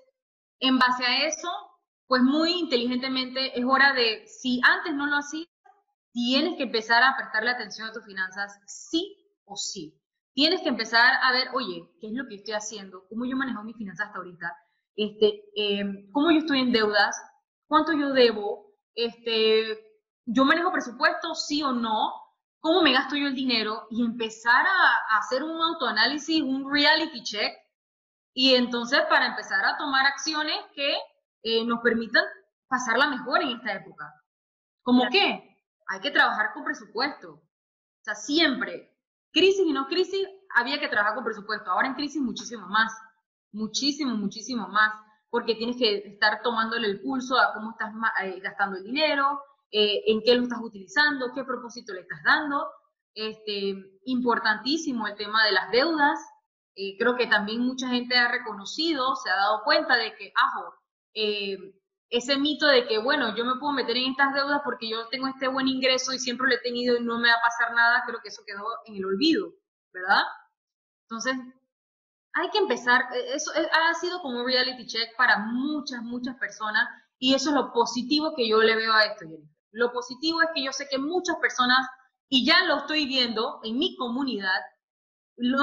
en 0.61 0.79
base 0.79 1.05
a 1.05 1.27
eso, 1.27 1.51
pues 2.07 2.23
muy 2.23 2.53
inteligentemente 2.53 3.59
es 3.59 3.65
hora 3.67 3.93
de, 3.93 4.25
si 4.29 4.61
antes 4.63 4.95
no 4.95 5.07
lo 5.07 5.17
hacías, 5.17 5.49
tienes 6.13 6.57
que 6.59 6.63
empezar 6.63 7.03
a 7.03 7.17
prestarle 7.17 7.51
atención 7.51 7.89
a 7.89 7.93
tus 7.93 8.05
finanzas, 8.05 8.61
sí 8.69 9.24
o 9.47 9.57
sí. 9.57 10.01
Tienes 10.35 10.63
que 10.63 10.69
empezar 10.69 11.15
a 11.23 11.33
ver, 11.33 11.49
oye, 11.55 11.89
¿qué 12.01 12.09
es 12.09 12.13
lo 12.13 12.27
que 12.29 12.37
estoy 12.37 12.55
haciendo? 12.55 13.07
¿Cómo 13.09 13.25
yo 13.25 13.37
manejo 13.37 13.63
mis 13.63 13.77
finanzas 13.77 14.09
hasta 14.09 14.19
ahorita? 14.19 14.53
Este, 14.97 15.43
em, 15.55 16.11
¿Cómo 16.13 16.31
yo 16.31 16.39
estoy 16.39 16.61
en 16.61 16.73
deudas? 16.73 17.17
¿Cuánto 17.67 17.93
yo 17.93 18.13
debo? 18.13 18.75
Este, 18.95 19.79
¿Yo 20.27 20.45
manejo 20.45 20.73
presupuesto, 20.73 21.35
sí 21.35 21.63
o 21.63 21.73
no? 21.73 22.13
¿Cómo 22.61 22.83
me 22.83 22.93
gasto 22.93 23.15
yo 23.15 23.27
el 23.27 23.35
dinero? 23.35 23.87
Y 23.91 24.03
empezar 24.03 24.67
a, 24.67 25.19
hacer 25.19 25.43
un 25.43 25.61
autoanálisis, 25.61 26.43
un 26.43 26.73
reality 26.73 27.23
check. 27.23 27.53
Y 28.33 28.55
entonces 28.55 29.03
para 29.09 29.27
empezar 29.27 29.65
a 29.65 29.77
tomar 29.77 30.07
acciones 30.07 30.57
que 30.75 30.97
eh, 31.43 31.65
nos 31.67 31.81
permitan 31.83 32.25
pasarla 32.67 33.09
mejor 33.09 33.43
en 33.43 33.51
esta 33.51 33.75
época. 33.75 34.13
¿Cómo 34.83 35.05
qué? 35.11 35.59
Hay 35.89 36.01
que 36.01 36.11
trabajar 36.11 36.53
con 36.55 36.65
presupuesto. 36.65 37.35
O 37.35 38.03
sea, 38.03 38.15
siempre, 38.15 38.94
crisis 39.35 39.67
y 39.67 39.73
no 39.73 39.87
crisis, 39.89 40.27
había 40.55 40.81
que 40.81 40.89
trabajar 40.89 41.17
con 41.17 41.25
presupuesto. 41.25 41.71
Ahora 41.71 41.89
en 41.89 41.95
crisis 41.95 42.23
muchísimo 42.23 42.67
más, 42.69 42.93
muchísimo, 43.53 44.15
muchísimo 44.15 44.69
más, 44.69 44.95
porque 45.29 45.57
tienes 45.57 45.77
que 45.77 45.97
estar 45.97 46.41
tomándole 46.43 46.87
el 46.87 47.03
pulso 47.03 47.37
a 47.37 47.53
cómo 47.53 47.73
estás 47.73 47.93
eh, 48.23 48.41
gastando 48.41 48.79
el 48.79 48.85
dinero, 48.85 49.43
eh, 49.71 50.05
en 50.07 50.23
qué 50.23 50.37
lo 50.37 50.45
estás 50.45 50.61
utilizando, 50.63 51.33
qué 51.35 51.45
propósito 51.45 51.93
le 51.93 52.03
estás 52.03 52.23
dando. 52.25 52.65
Este, 53.15 53.75
importantísimo 54.07 55.07
el 55.07 55.17
tema 55.17 55.45
de 55.45 55.53
las 55.53 55.71
deudas. 55.71 56.19
Eh, 56.77 56.97
creo 56.99 57.17
que 57.17 57.27
también 57.27 57.61
mucha 57.61 57.89
gente 57.89 58.17
ha 58.17 58.31
reconocido, 58.31 59.15
se 59.17 59.31
ha 59.31 59.37
dado 59.37 59.63
cuenta 59.65 59.97
de 59.97 60.15
que, 60.17 60.33
ajo, 60.35 60.75
eh, 61.15 61.57
ese 62.11 62.37
mito 62.37 62.67
de 62.67 62.87
que, 62.87 62.99
bueno, 62.99 63.35
yo 63.37 63.45
me 63.45 63.59
puedo 63.59 63.73
meter 63.73 63.97
en 63.97 64.11
estas 64.11 64.35
deudas 64.35 64.61
porque 64.65 64.89
yo 64.89 65.09
tengo 65.09 65.27
este 65.27 65.49
buen 65.49 65.69
ingreso 65.69 66.13
y 66.13 66.19
siempre 66.19 66.49
lo 66.49 66.55
he 66.55 66.61
tenido 66.61 66.97
y 66.97 67.05
no 67.05 67.19
me 67.19 67.29
va 67.29 67.35
a 67.35 67.43
pasar 67.43 67.75
nada, 67.75 68.03
creo 68.07 68.21
que 68.23 68.29
eso 68.29 68.43
quedó 68.47 68.67
en 68.87 68.97
el 68.97 69.05
olvido, 69.05 69.53
¿verdad? 69.93 70.23
Entonces, 71.09 71.37
hay 72.35 72.51
que 72.51 72.59
empezar, 72.59 73.05
eso 73.33 73.53
ha 73.73 73.95
sido 73.95 74.21
como 74.21 74.41
un 74.41 74.47
reality 74.47 74.87
check 74.87 75.17
para 75.17 75.39
muchas, 75.39 76.03
muchas 76.03 76.37
personas 76.37 76.89
y 77.19 77.35
eso 77.35 77.51
es 77.51 77.55
lo 77.57 77.73
positivo 77.73 78.35
que 78.37 78.49
yo 78.49 78.59
le 78.59 78.77
veo 78.77 78.93
a 78.93 79.05
esto. 79.05 79.25
Lo 79.71 79.93
positivo 79.93 80.43
es 80.43 80.49
que 80.55 80.65
yo 80.65 80.73
sé 80.73 80.89
que 80.89 80.99
muchas 80.99 81.37
personas, 81.37 81.79
y 82.29 82.47
ya 82.47 82.65
lo 82.65 82.79
estoy 82.79 83.07
viendo 83.07 83.61
en 83.65 83.79
mi 83.79 83.97
comunidad, 83.97 84.61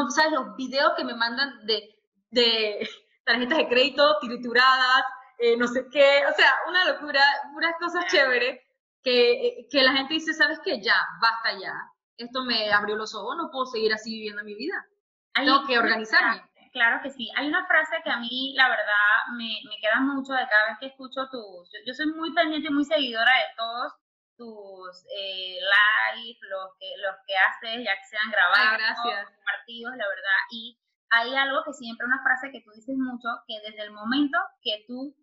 ¿sabes? 0.09 0.31
Los 0.31 0.55
videos 0.55 0.93
que 0.97 1.03
me 1.03 1.15
mandan 1.15 1.65
de, 1.65 1.89
de 2.29 2.89
tarjetas 3.25 3.57
de 3.57 3.67
crédito 3.67 4.17
trituradas, 4.21 5.03
eh, 5.41 5.57
no 5.57 5.67
sé 5.67 5.87
qué, 5.91 6.23
o 6.29 6.33
sea, 6.33 6.53
una 6.67 6.85
locura, 6.85 7.23
puras 7.53 7.73
cosas 7.79 8.05
chéveres, 8.11 8.61
que, 9.03 9.67
que 9.69 9.83
la 9.83 9.93
gente 9.93 10.13
dice, 10.13 10.33
¿sabes 10.33 10.59
qué? 10.63 10.81
Ya, 10.81 10.95
basta 11.21 11.59
ya. 11.59 11.73
Esto 12.17 12.43
me 12.43 12.71
abrió 12.71 12.95
los 12.95 13.15
ojos, 13.15 13.35
no 13.35 13.49
puedo 13.51 13.65
seguir 13.65 13.93
así 13.93 14.11
viviendo 14.11 14.43
mi 14.43 14.53
vida. 14.53 14.85
Tengo 15.33 15.65
que 15.65 15.79
organizarme. 15.79 16.43
Claro 16.71 17.01
que 17.03 17.09
sí. 17.09 17.29
Hay 17.35 17.47
una 17.47 17.65
frase 17.65 17.97
que 18.03 18.11
a 18.11 18.17
mí, 18.17 18.53
la 18.55 18.69
verdad, 18.69 19.35
me, 19.35 19.59
me 19.67 19.75
queda 19.81 19.99
mucho 19.99 20.33
de 20.33 20.47
cada 20.47 20.69
vez 20.69 20.77
que 20.79 20.85
escucho 20.87 21.27
tus... 21.29 21.69
Yo, 21.85 21.93
soy 21.93 22.07
muy 22.13 22.33
pendiente 22.33 22.69
y 22.69 22.73
muy 22.73 22.85
seguidora 22.85 23.31
de 23.35 23.55
todos 23.57 23.93
tus 24.37 25.05
eh, 25.17 25.59
live, 25.59 26.39
los 26.49 26.73
que, 26.79 26.87
los 26.97 27.15
que 27.27 27.35
haces, 27.35 27.85
ya 27.85 27.95
que 27.95 28.07
sean 28.09 28.31
grabados, 28.31 28.77
gracias. 28.77 29.27
partidos, 29.43 29.95
la 29.97 30.07
verdad. 30.07 30.39
Y 30.51 30.79
hay 31.09 31.35
algo 31.35 31.63
que 31.65 31.73
siempre, 31.73 32.07
una 32.07 32.23
frase 32.23 32.51
que 32.51 32.61
tú 32.61 32.71
dices 32.71 32.95
mucho, 32.97 33.27
que 33.47 33.59
desde 33.67 33.83
el 33.83 33.91
momento 33.91 34.37
que 34.61 34.85
tú 34.87 35.13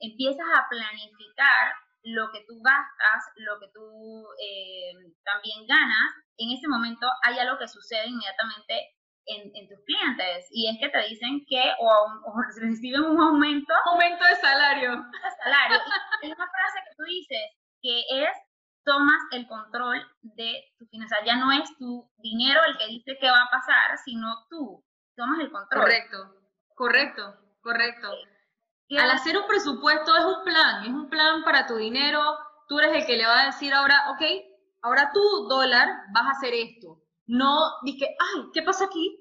empiezas 0.00 0.46
a 0.54 0.68
planificar 0.68 1.72
lo 2.02 2.30
que 2.30 2.44
tú 2.46 2.60
gastas, 2.62 3.32
lo 3.36 3.58
que 3.58 3.66
tú 3.74 4.26
eh, 4.38 4.92
también 5.24 5.66
ganas, 5.66 6.14
en 6.38 6.50
ese 6.50 6.68
momento 6.68 7.06
hay 7.22 7.38
algo 7.38 7.58
que 7.58 7.66
sucede 7.66 8.06
inmediatamente 8.06 8.94
en, 9.26 9.68
tus 9.68 9.82
clientes 9.84 10.46
y 10.52 10.70
es 10.70 10.78
que 10.78 10.88
te 10.88 11.08
dicen 11.08 11.44
que 11.48 11.72
o, 11.80 12.32
reciben 12.60 13.04
un 13.10 13.20
aumento. 13.20 13.74
Aumento 13.86 14.24
de 14.24 14.36
salario. 14.36 14.90
De 14.90 15.30
salario. 15.42 15.78
es 16.22 16.30
una 16.30 16.46
frase 16.46 16.78
que 16.84 16.94
tú 16.96 17.04
dices 17.04 17.50
que 17.82 18.00
es 18.22 18.30
tomas 18.84 19.20
el 19.32 19.48
control 19.48 20.00
de 20.22 20.62
tu 20.78 20.86
finanzas. 20.86 21.18
Ya 21.26 21.36
no 21.36 21.50
es 21.50 21.76
tu 21.76 22.08
dinero 22.18 22.60
el 22.68 22.78
que 22.78 22.86
dice 22.86 23.18
qué 23.20 23.28
va 23.28 23.42
a 23.42 23.50
pasar, 23.50 23.98
sino 24.04 24.28
tú 24.48 24.84
tomas 25.16 25.40
el 25.40 25.50
control. 25.50 25.82
Correcto, 25.82 26.16
correcto, 26.74 27.34
correcto. 27.60 28.08
Al 28.90 29.10
hacer 29.10 29.36
un 29.36 29.46
presupuesto 29.46 30.16
es 30.16 30.24
un 30.24 30.44
plan, 30.44 30.84
es 30.84 30.90
un 30.90 31.08
plan 31.08 31.42
para 31.42 31.66
tu 31.66 31.76
dinero. 31.76 32.20
Tú 32.68 32.78
eres 32.78 32.94
el 32.94 33.06
que 33.06 33.16
le 33.16 33.26
va 33.26 33.42
a 33.42 33.46
decir 33.46 33.72
ahora, 33.74 34.10
ok, 34.10 34.22
ahora 34.82 35.10
tú, 35.12 35.20
dólar, 35.48 35.88
vas 36.12 36.26
a 36.26 36.30
hacer 36.30 36.54
esto. 36.54 37.02
No 37.26 37.58
dije, 37.82 38.06
ay, 38.06 38.50
¿qué 38.52 38.62
pasa 38.62 38.84
aquí? 38.84 39.18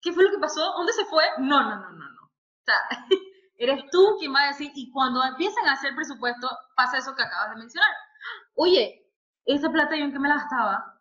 ¿Qué 0.00 0.12
fue 0.12 0.24
lo 0.24 0.30
que 0.30 0.38
pasó? 0.38 0.60
¿Dónde 0.76 0.92
se 0.92 1.04
fue? 1.04 1.24
No, 1.38 1.62
no, 1.62 1.76
no, 1.76 1.90
no, 1.90 2.10
no. 2.10 2.22
O 2.24 2.64
sea, 2.64 2.76
eres 3.56 3.84
tú 3.90 4.16
quien 4.18 4.34
va 4.34 4.42
a 4.42 4.46
decir, 4.48 4.70
y 4.74 4.90
cuando 4.90 5.22
empiezan 5.22 5.66
a 5.68 5.72
hacer 5.72 5.94
presupuesto, 5.94 6.48
pasa 6.76 6.98
eso 6.98 7.14
que 7.14 7.22
acabas 7.22 7.50
de 7.50 7.60
mencionar. 7.60 7.90
Oye, 8.56 9.12
esa 9.44 9.70
plata 9.70 9.96
yo 9.96 10.04
en 10.04 10.12
qué 10.12 10.18
me 10.18 10.28
la 10.28 10.36
gastaba. 10.36 10.94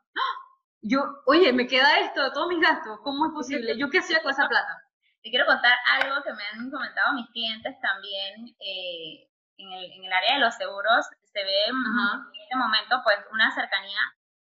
Yo, 0.81 1.01
oye, 1.25 1.53
me 1.53 1.65
queda 1.65 1.99
esto 1.99 2.21
de 2.21 2.31
todos 2.31 2.49
mis 2.49 2.59
gastos, 2.59 2.99
¿cómo 3.03 3.25
es 3.27 3.31
posible? 3.31 3.77
¿Yo 3.77 3.89
qué 3.89 3.99
hacía 3.99 4.21
con 4.21 4.31
esa 4.31 4.49
plata? 4.49 4.82
Te 5.23 5.29
quiero 5.29 5.45
contar 5.45 5.71
algo 6.01 6.21
que 6.21 6.33
me 6.33 6.43
han 6.43 6.69
comentado 6.69 7.13
mis 7.13 7.29
clientes 7.31 7.79
también 7.79 8.43
eh, 8.59 9.31
en, 9.57 9.71
el, 9.71 9.85
en, 9.93 10.03
el, 10.03 10.11
área 10.11 10.35
de 10.35 10.41
los 10.41 10.53
seguros. 10.55 11.07
Se 11.31 11.43
ve 11.43 11.63
en 11.71 12.41
este 12.43 12.55
momento 12.57 12.99
pues 13.05 13.17
una 13.31 13.49
cercanía 13.55 13.99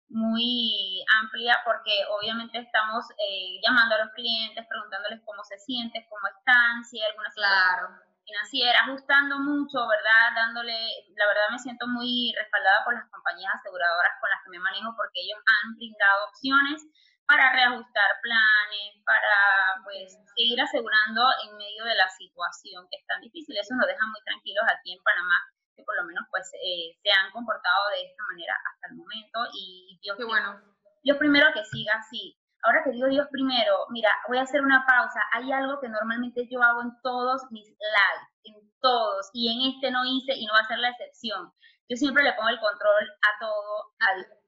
muy 0.08 1.04
amplia 1.20 1.58
porque 1.64 1.92
obviamente 2.08 2.58
estamos 2.58 3.10
eh, 3.18 3.58
llamando 3.66 3.96
a 3.96 4.04
los 4.06 4.14
clientes, 4.14 4.64
preguntándoles 4.68 5.20
cómo 5.26 5.42
se 5.42 5.58
sienten, 5.58 6.06
cómo 6.08 6.26
están, 6.30 6.84
si 6.84 7.00
hay 7.00 7.10
alguna 7.10 7.30
claro 7.34 7.88
financiera, 8.24 8.78
ajustando 8.84 9.40
mucho, 9.40 9.82
¿verdad? 9.88 10.36
Dándole, 10.36 10.76
la 11.16 11.26
verdad 11.26 11.48
me 11.50 11.58
siento 11.58 11.88
muy 11.88 12.32
respaldada 12.36 12.84
por 12.84 12.94
las 12.94 13.08
compañías 13.10 13.54
aseguradoras 13.54 14.12
con 14.20 14.30
las 14.30 14.44
que 14.44 14.50
me 14.50 14.60
manejo 14.60 14.94
porque 14.96 15.20
ellos 15.24 15.40
han 15.42 15.74
brindado 15.74 16.28
opciones 16.28 16.86
para 17.28 17.52
reajustar 17.52 18.10
planes, 18.24 19.04
para 19.04 19.84
pues 19.84 20.16
seguir 20.34 20.58
asegurando 20.60 21.20
en 21.44 21.60
medio 21.60 21.84
de 21.84 21.94
la 21.94 22.08
situación 22.08 22.88
que 22.90 22.96
es 22.96 23.06
tan 23.06 23.20
difícil. 23.20 23.54
Eso 23.54 23.76
nos 23.76 23.86
deja 23.86 24.00
muy 24.08 24.20
tranquilos 24.24 24.64
aquí 24.64 24.96
en 24.96 25.02
Panamá, 25.04 25.36
que 25.76 25.84
por 25.84 25.94
lo 26.00 26.08
menos 26.08 26.24
pues 26.32 26.48
eh, 26.56 26.96
se 27.04 27.10
han 27.12 27.30
comportado 27.30 27.92
de 27.92 28.08
esta 28.08 28.24
manera 28.32 28.56
hasta 28.56 28.88
el 28.88 28.96
momento 28.96 29.38
y 29.52 30.00
Dios 30.00 30.16
Qué 30.16 30.24
bueno. 30.24 30.56
Yo 31.04 31.18
primero 31.18 31.52
que 31.52 31.64
siga 31.68 32.00
así, 32.00 32.34
ahora 32.64 32.82
que 32.82 32.90
digo 32.96 33.06
Dios 33.08 33.28
primero, 33.30 33.86
mira, 33.90 34.10
voy 34.26 34.38
a 34.38 34.48
hacer 34.48 34.62
una 34.62 34.84
pausa. 34.86 35.20
Hay 35.32 35.52
algo 35.52 35.80
que 35.80 35.88
normalmente 35.88 36.48
yo 36.50 36.62
hago 36.62 36.80
en 36.80 36.96
todos 37.02 37.44
mis 37.50 37.68
lives, 37.68 38.28
en 38.44 38.56
todos, 38.80 39.28
y 39.34 39.52
en 39.52 39.74
este 39.74 39.90
no 39.90 40.04
hice 40.04 40.32
y 40.32 40.46
no 40.46 40.54
va 40.54 40.60
a 40.60 40.66
ser 40.66 40.78
la 40.78 40.90
excepción. 40.90 41.52
Yo 41.88 41.96
siempre 41.96 42.24
le 42.24 42.32
pongo 42.32 42.48
el 42.48 42.58
control 42.58 43.04
a 43.20 43.38
todo, 43.38 43.92
a 44.00 44.16
Dios. 44.16 44.47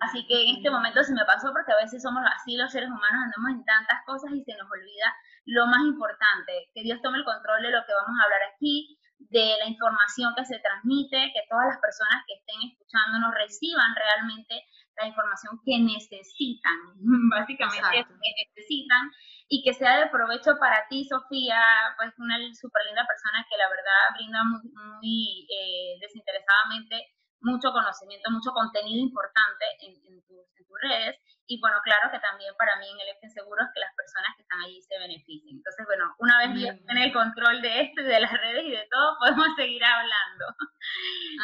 Así 0.00 0.26
que 0.26 0.42
en 0.42 0.56
este 0.56 0.70
momento 0.70 1.02
se 1.02 1.14
me 1.14 1.24
pasó 1.24 1.52
porque 1.52 1.72
a 1.72 1.82
veces 1.82 2.02
somos 2.02 2.22
así 2.36 2.56
los 2.56 2.70
seres 2.70 2.88
humanos, 2.88 3.24
andamos 3.24 3.50
en 3.50 3.64
tantas 3.64 4.04
cosas 4.06 4.30
y 4.32 4.42
se 4.44 4.56
nos 4.56 4.70
olvida 4.70 5.14
lo 5.46 5.66
más 5.66 5.82
importante, 5.82 6.70
que 6.74 6.82
Dios 6.82 7.00
tome 7.02 7.18
el 7.18 7.24
control 7.24 7.62
de 7.62 7.70
lo 7.70 7.84
que 7.86 7.94
vamos 7.94 8.14
a 8.20 8.24
hablar 8.24 8.40
aquí, 8.54 8.98
de 9.18 9.56
la 9.58 9.66
información 9.66 10.32
que 10.36 10.44
se 10.44 10.58
transmite, 10.60 11.32
que 11.34 11.42
todas 11.50 11.66
las 11.66 11.80
personas 11.80 12.22
que 12.26 12.34
estén 12.38 12.70
escuchándonos 12.70 13.34
reciban 13.34 13.94
realmente 13.96 14.62
la 14.96 15.08
información 15.08 15.58
que 15.64 15.78
necesitan, 15.78 16.78
básicamente 17.30 18.06
que 18.06 18.30
necesitan, 18.44 19.10
y 19.48 19.62
que 19.64 19.72
sea 19.72 19.98
de 19.98 20.10
provecho 20.10 20.58
para 20.60 20.86
ti, 20.88 21.04
Sofía, 21.08 21.60
pues 21.96 22.12
una 22.18 22.36
súper 22.54 22.84
linda 22.86 23.06
persona 23.06 23.44
que 23.48 23.56
la 23.56 23.68
verdad 23.68 24.02
brinda 24.14 24.44
muy, 24.44 25.48
eh, 25.48 25.96
desinteresadamente 26.00 27.17
mucho 27.40 27.70
conocimiento, 27.72 28.30
mucho 28.30 28.50
contenido 28.52 28.98
importante 28.98 29.64
en, 29.80 30.22
tus, 30.26 30.38
redes. 30.80 31.16
Y 31.46 31.58
bueno, 31.60 31.78
claro 31.82 32.12
que 32.12 32.20
también 32.20 32.54
para 32.56 32.76
mí 32.76 32.86
en 32.86 33.00
el 33.00 33.16
F 33.16 33.28
Seguro 33.30 33.64
es 33.64 33.70
que 33.72 33.80
las 33.80 33.94
personas 33.96 34.36
que 34.36 34.42
están 34.42 34.60
allí 34.60 34.80
se 34.82 34.98
beneficien. 34.98 35.56
Entonces, 35.56 35.86
bueno, 35.86 36.14
una 36.18 36.38
vez 36.38 36.52
bien 36.52 36.84
en 36.86 36.98
el 36.98 37.12
control 37.12 37.62
de 37.62 37.80
esto 37.88 38.02
y 38.02 38.04
de 38.04 38.20
las 38.20 38.30
redes 38.30 38.64
y 38.64 38.70
de 38.70 38.86
todo, 38.90 39.16
podemos 39.18 39.48
seguir 39.56 39.82
hablando. 39.82 40.44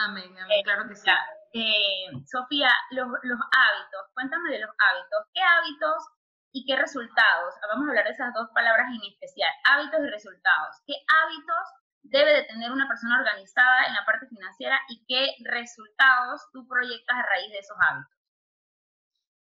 Amén, 0.04 0.30
amén, 0.38 0.62
claro 0.62 0.86
que 0.86 0.94
sí. 0.94 1.10
Eh, 1.54 2.12
Sofía, 2.26 2.70
los, 2.90 3.08
los 3.22 3.40
hábitos, 3.40 4.02
cuéntame 4.12 4.50
de 4.50 4.60
los 4.60 4.70
hábitos. 4.70 5.20
¿Qué 5.32 5.40
hábitos 5.40 5.98
y 6.52 6.66
qué 6.66 6.76
resultados? 6.76 7.54
Vamos 7.66 7.86
a 7.86 7.90
hablar 7.90 8.04
de 8.04 8.12
esas 8.12 8.34
dos 8.34 8.50
palabras 8.54 8.86
en 8.92 9.10
especial, 9.10 9.50
hábitos 9.64 10.00
y 10.04 10.10
resultados. 10.10 10.76
¿Qué 10.86 10.94
hábitos 11.08 11.64
debe 12.04 12.34
de 12.34 12.44
tener 12.44 12.70
una 12.70 12.86
persona 12.88 13.18
organizada 13.18 13.86
en 13.86 13.94
la 13.94 14.04
parte 14.04 14.26
financiera 14.28 14.78
y 14.88 15.04
qué 15.06 15.34
resultados 15.44 16.42
tú 16.52 16.66
proyectas 16.68 17.16
a 17.16 17.26
raíz 17.26 17.50
de 17.50 17.58
esos 17.58 17.76
hábitos? 17.80 18.12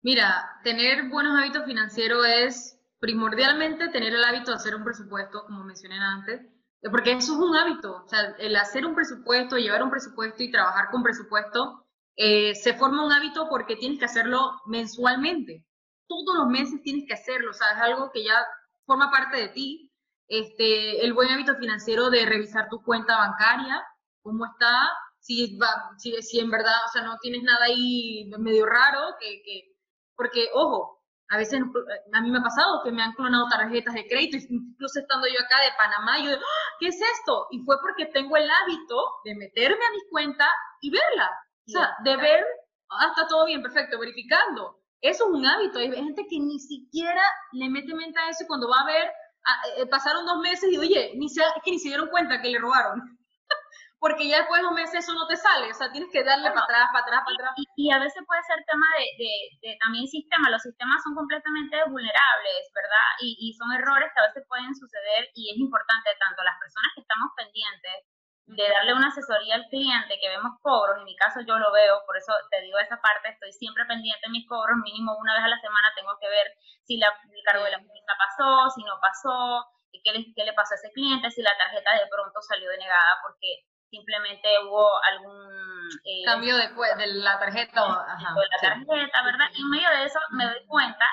Mira, 0.04 0.60
tener 0.64 1.10
buenos 1.10 1.38
hábitos 1.38 1.66
financieros 1.66 2.26
es 2.26 2.80
primordialmente 3.00 3.90
tener 3.90 4.14
el 4.14 4.24
hábito 4.24 4.52
de 4.52 4.58
hacer 4.58 4.76
un 4.76 4.84
presupuesto, 4.84 5.44
como 5.46 5.64
mencioné 5.64 6.00
antes, 6.00 6.42
porque 6.90 7.12
eso 7.12 7.34
es 7.34 7.40
un 7.40 7.56
hábito, 7.56 8.04
o 8.04 8.08
sea, 8.08 8.36
el 8.40 8.56
hacer 8.56 8.86
un 8.86 8.96
presupuesto, 8.96 9.58
llevar 9.58 9.84
un 9.84 9.92
presupuesto 9.92 10.42
y 10.42 10.52
trabajar 10.52 10.90
con 10.90 11.04
presupuesto, 11.04 11.86
eh, 12.16 12.56
se 12.56 12.74
forma 12.74 13.06
un 13.06 13.12
hábito 13.12 13.48
porque 13.50 13.76
tienes 13.76 14.00
que 14.00 14.06
hacerlo 14.06 14.52
mensualmente. 14.66 15.66
Todos 16.08 16.36
los 16.38 16.48
meses 16.48 16.82
tienes 16.84 17.06
que 17.08 17.14
hacerlo, 17.14 17.52
o 17.52 17.54
sea, 17.54 17.72
es 17.72 17.82
algo 17.82 18.12
que 18.12 18.24
ya 18.24 18.44
forma 18.86 19.12
parte 19.12 19.38
de 19.38 19.50
ti. 19.50 19.91
Este, 20.32 21.04
el 21.04 21.14
buen 21.14 21.30
hábito 21.30 21.58
financiero 21.58 22.10
de 22.10 22.26
revisar 22.26 22.70
tu 22.70 22.82
cuenta 22.82 23.18
bancaria, 23.18 23.84
cómo 24.22 24.46
está, 24.46 24.88
si, 25.20 25.58
va, 25.58 25.68
si, 25.98 26.14
si 26.22 26.40
en 26.40 26.50
verdad, 26.50 26.86
o 26.86 26.88
sea, 26.88 27.02
no 27.02 27.18
tienes 27.22 27.44
nada 27.44 27.66
ahí 27.66 28.32
medio 28.40 28.66
raro, 28.66 29.16
que, 29.20 29.42
que 29.44 29.76
porque, 30.16 30.48
ojo, 30.54 31.04
a 31.28 31.38
veces 31.38 31.60
a 31.60 32.22
mí 32.22 32.32
me 32.32 32.40
ha 32.40 32.44
pasado 32.44 32.82
que 32.82 32.94
me 32.94 33.04
han 33.04 33.12
clonado 33.12 33.50
tarjetas 33.50 33.94
de 33.94 34.08
crédito, 34.08 34.38
incluso 34.50 35.02
estando 35.02 35.28
yo 35.28 35.38
acá 35.44 35.62
de 35.64 35.76
Panamá, 35.78 36.18
yo, 36.24 36.32
¡Ah! 36.32 36.76
¿qué 36.80 36.88
es 36.88 37.02
esto? 37.02 37.48
Y 37.52 37.60
fue 37.66 37.76
porque 37.82 38.06
tengo 38.06 38.38
el 38.38 38.50
hábito 38.50 38.96
de 39.26 39.36
meterme 39.36 39.84
a 39.84 39.92
mi 39.92 40.10
cuenta 40.10 40.48
y 40.80 40.92
verla. 40.92 41.30
O 41.68 41.72
sea, 41.72 41.92
de 42.06 42.16
ver, 42.16 42.46
ah, 42.90 43.08
está 43.10 43.28
todo 43.28 43.46
bien, 43.48 43.62
perfecto, 43.62 44.00
verificando. 44.00 44.80
Eso 45.02 45.26
es 45.26 45.32
un 45.32 45.46
hábito. 45.46 45.80
Hay 45.80 45.92
gente 45.92 46.26
que 46.30 46.40
ni 46.40 46.58
siquiera 46.58 47.24
le 47.52 47.70
mete 47.70 47.94
mente 47.94 48.18
a 48.18 48.30
eso 48.30 48.46
y 48.46 48.48
cuando 48.48 48.70
va 48.70 48.80
a 48.80 48.86
ver, 48.86 49.12
ah, 49.46 49.62
eh, 49.78 49.86
pasaron 49.88 50.26
dos 50.26 50.40
meses 50.40 50.70
y, 50.72 50.78
oye, 50.78 51.14
ni 51.16 51.30
se, 51.30 51.42
es 51.42 51.64
que 51.64 51.72
ni 51.72 51.80
se 51.80 51.90
dieron 51.90 52.10
cuenta 52.10 52.42
que 52.42 52.50
le 52.50 52.60
robaron 52.60 53.02
porque 54.00 54.28
ya 54.28 54.38
después 54.40 54.62
de 54.62 54.68
un 54.68 54.76
mes 54.76 54.94
eso 54.94 55.14
no 55.14 55.28
te 55.28 55.36
sale, 55.36 55.70
o 55.70 55.74
sea, 55.74 55.92
tienes 55.92 56.10
que 56.12 56.24
darle 56.24 56.50
para 56.50 56.66
atrás, 56.66 56.90
para 56.92 57.06
atrás, 57.06 57.22
para 57.26 57.36
atrás. 57.36 57.54
Y, 57.76 57.92
a 57.92 58.00
veces 58.00 58.24
puede 58.26 58.42
ser 58.44 58.64
tema 58.66 58.88
de, 58.98 59.26
de, 59.62 59.78
también 59.80 60.08
sistema, 60.08 60.50
los 60.50 60.62
sistemas 60.62 61.04
son 61.04 61.14
completamente 61.14 61.78
vulnerables, 61.90 62.62
¿verdad? 62.74 63.08
Y, 63.22 63.38
y, 63.38 63.54
son 63.54 63.72
errores 63.74 64.10
que 64.14 64.22
a 64.22 64.28
veces 64.28 64.44
pueden 64.48 64.74
suceder 64.74 65.30
y 65.36 65.54
es 65.54 65.58
importante 65.58 66.10
tanto 66.18 66.42
las 66.44 66.58
personas 66.58 66.90
que 66.96 67.02
estamos 67.02 67.30
pendientes 67.38 68.10
de 68.52 68.68
darle 68.68 68.94
una 68.94 69.08
asesoría 69.08 69.56
al 69.56 69.68
cliente, 69.72 70.20
que 70.20 70.28
vemos 70.28 70.60
cobros, 70.62 70.98
en 70.98 71.06
mi 71.06 71.16
caso 71.16 71.40
yo 71.48 71.58
lo 71.58 71.72
veo, 71.72 72.04
por 72.06 72.18
eso 72.18 72.34
te 72.50 72.60
digo 72.62 72.78
esa 72.80 73.00
parte, 73.00 73.30
estoy 73.30 73.52
siempre 73.54 73.86
pendiente 73.86 74.28
de 74.28 74.32
mis 74.32 74.48
cobros, 74.48 74.76
mínimo 74.84 75.16
una 75.16 75.36
vez 75.36 75.44
a 75.44 75.56
la 75.56 75.60
semana 75.60 75.88
tengo 75.96 76.12
que 76.20 76.28
ver 76.28 76.52
si 76.84 76.98
la, 76.98 77.08
el 77.08 77.44
cargo 77.46 77.64
de 77.64 77.72
la 77.72 77.80
póliza 77.80 78.14
pasó, 78.20 78.70
si 78.76 78.84
no 78.84 79.00
pasó, 79.00 79.66
qué 80.04 80.12
le, 80.12 80.34
qué 80.36 80.44
le 80.44 80.54
pasó 80.54 80.76
a 80.76 80.80
ese 80.84 80.92
cliente, 80.92 81.32
si 81.32 81.42
la 81.42 81.56
tarjeta 81.58 81.94
de 81.94 82.08
pronto 82.12 82.42
salió 82.42 82.70
denegada 82.70 83.24
porque 83.24 83.64
simplemente 83.90 84.48
hubo 84.68 84.88
algún 85.04 85.88
eh, 86.04 86.24
cambio 86.26 86.58
después 86.58 86.96
de 86.98 87.08
la 87.08 87.40
tarjeta, 87.40 87.84
ajá, 87.84 88.36
de 88.36 88.48
la 88.52 88.60
tarjeta, 88.60 89.24
¿verdad? 89.24 89.48
Y 89.56 89.62
en 89.62 89.70
medio 89.70 89.90
de 89.90 90.04
eso 90.06 90.20
me 90.32 90.46
doy 90.46 90.66
cuenta 90.68 91.08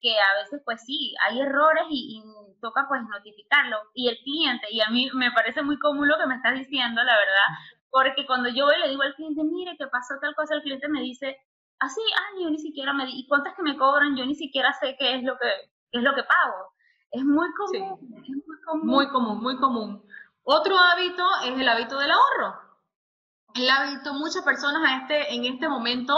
que 0.00 0.18
a 0.18 0.42
veces 0.42 0.62
pues 0.64 0.82
sí, 0.84 1.14
hay 1.26 1.40
errores 1.40 1.84
y, 1.90 2.22
toca 2.60 2.86
pues 2.88 3.00
notificarlo. 3.02 3.78
Y 3.94 4.08
el 4.08 4.18
cliente, 4.18 4.66
y 4.70 4.80
a 4.82 4.90
mí 4.90 5.08
me 5.14 5.32
parece 5.32 5.62
muy 5.62 5.78
común 5.78 6.08
lo 6.08 6.18
que 6.18 6.26
me 6.26 6.36
estás 6.36 6.54
diciendo, 6.54 7.02
la 7.02 7.16
verdad, 7.16 7.48
porque 7.90 8.26
cuando 8.26 8.50
yo 8.50 8.66
voy 8.66 8.74
le 8.78 8.90
digo 8.90 9.02
al 9.02 9.14
cliente, 9.14 9.42
mire, 9.44 9.76
que 9.78 9.86
pasó 9.86 10.14
tal 10.20 10.34
cosa, 10.34 10.54
el 10.56 10.62
cliente 10.62 10.88
me 10.88 11.00
dice, 11.00 11.38
así, 11.78 12.00
ah, 12.16 12.38
yo 12.42 12.50
ni 12.50 12.58
siquiera 12.58 12.92
me 12.92 13.06
di, 13.06 13.12
¿y 13.20 13.26
cuántas 13.26 13.54
que 13.54 13.62
me 13.62 13.76
cobran? 13.76 14.14
Yo 14.16 14.26
ni 14.26 14.34
siquiera 14.34 14.72
sé 14.74 14.94
qué 14.98 15.16
es 15.16 15.22
lo 15.22 15.38
que, 15.38 15.48
es 15.92 16.02
lo 16.02 16.14
que 16.14 16.22
pago. 16.22 16.74
Es 17.12 17.24
muy 17.24 17.48
común, 17.54 18.22
es 18.22 18.30
muy 18.30 18.60
común. 18.64 18.86
Muy 18.86 19.08
común, 19.08 19.42
muy 19.42 19.56
común. 19.56 20.04
Otro 20.42 20.78
hábito 20.78 21.24
es 21.44 21.58
el 21.58 21.68
hábito 21.68 21.98
del 21.98 22.10
ahorro. 22.10 22.60
El 23.54 23.68
hábito, 23.68 24.14
muchas 24.14 24.44
personas 24.44 24.82
a 24.86 24.96
este, 24.98 25.34
en 25.34 25.44
este 25.44 25.68
momento 25.68 26.14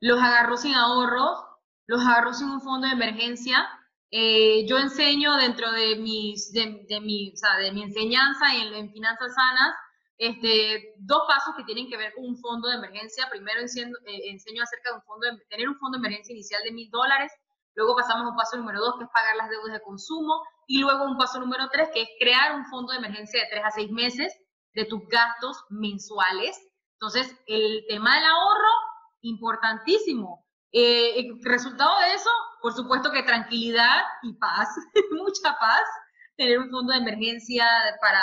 los 0.00 0.20
agarró 0.20 0.56
sin 0.56 0.74
ahorros, 0.74 1.43
los 1.86 2.04
agarró 2.04 2.32
sin 2.32 2.50
un 2.50 2.60
fondo 2.60 2.86
de 2.86 2.94
emergencia. 2.94 3.68
Eh, 4.10 4.66
yo 4.68 4.78
enseño 4.78 5.36
dentro 5.36 5.72
de, 5.72 5.96
mis, 5.96 6.52
de, 6.52 7.00
mi, 7.00 7.32
o 7.32 7.36
sea, 7.36 7.56
de 7.58 7.72
mi 7.72 7.82
enseñanza 7.82 8.54
en, 8.54 8.74
en, 8.74 8.92
finanzas 8.92 9.34
sanas 9.34 9.74
este, 10.18 10.94
dos 10.98 11.22
pasos 11.26 11.54
que 11.56 11.64
tienen 11.64 11.88
que 11.88 11.96
ver 11.96 12.14
con 12.14 12.24
un 12.24 12.38
fondo 12.38 12.68
de 12.68 12.76
emergencia. 12.76 13.28
Primero 13.30 13.60
enseño, 13.60 13.94
eh, 14.06 14.30
enseño 14.30 14.62
acerca 14.62 14.90
de 14.90 14.96
un 14.96 15.02
fondo 15.02 15.26
de, 15.26 15.38
tener 15.48 15.68
un 15.68 15.78
fondo 15.78 15.98
de 15.98 16.06
emergencia 16.06 16.32
inicial 16.32 16.62
de 16.62 16.72
mil 16.72 16.90
dólares. 16.90 17.32
Luego 17.74 17.96
pasamos 17.96 18.26
a 18.26 18.30
un 18.30 18.36
paso 18.36 18.56
número 18.56 18.80
dos, 18.80 18.94
que 18.98 19.04
es 19.04 19.10
pagar 19.10 19.36
las 19.36 19.50
deudas 19.50 19.72
de 19.72 19.82
consumo. 19.82 20.42
Y 20.66 20.78
luego 20.78 21.04
un 21.04 21.18
paso 21.18 21.40
número 21.40 21.68
tres, 21.70 21.88
que 21.92 22.02
es 22.02 22.08
crear 22.20 22.54
un 22.54 22.64
fondo 22.66 22.92
de 22.92 22.98
emergencia 22.98 23.40
de 23.40 23.48
tres 23.50 23.64
a 23.64 23.70
seis 23.70 23.90
meses 23.90 24.32
de 24.74 24.84
tus 24.84 25.00
gastos 25.08 25.64
mensuales. 25.70 26.56
Entonces, 26.94 27.36
el 27.46 27.84
tema 27.88 28.14
del 28.14 28.24
ahorro, 28.24 28.70
importantísimo. 29.22 30.43
Eh, 30.76 31.20
el 31.20 31.38
resultado 31.44 32.00
de 32.00 32.14
eso, 32.14 32.30
por 32.60 32.72
supuesto 32.72 33.12
que 33.12 33.22
tranquilidad 33.22 34.02
y 34.22 34.32
paz, 34.34 34.68
mucha 35.12 35.56
paz, 35.60 35.84
tener 36.36 36.58
un 36.58 36.68
fondo 36.68 36.92
de 36.92 36.98
emergencia 36.98 37.64
para, 38.00 38.20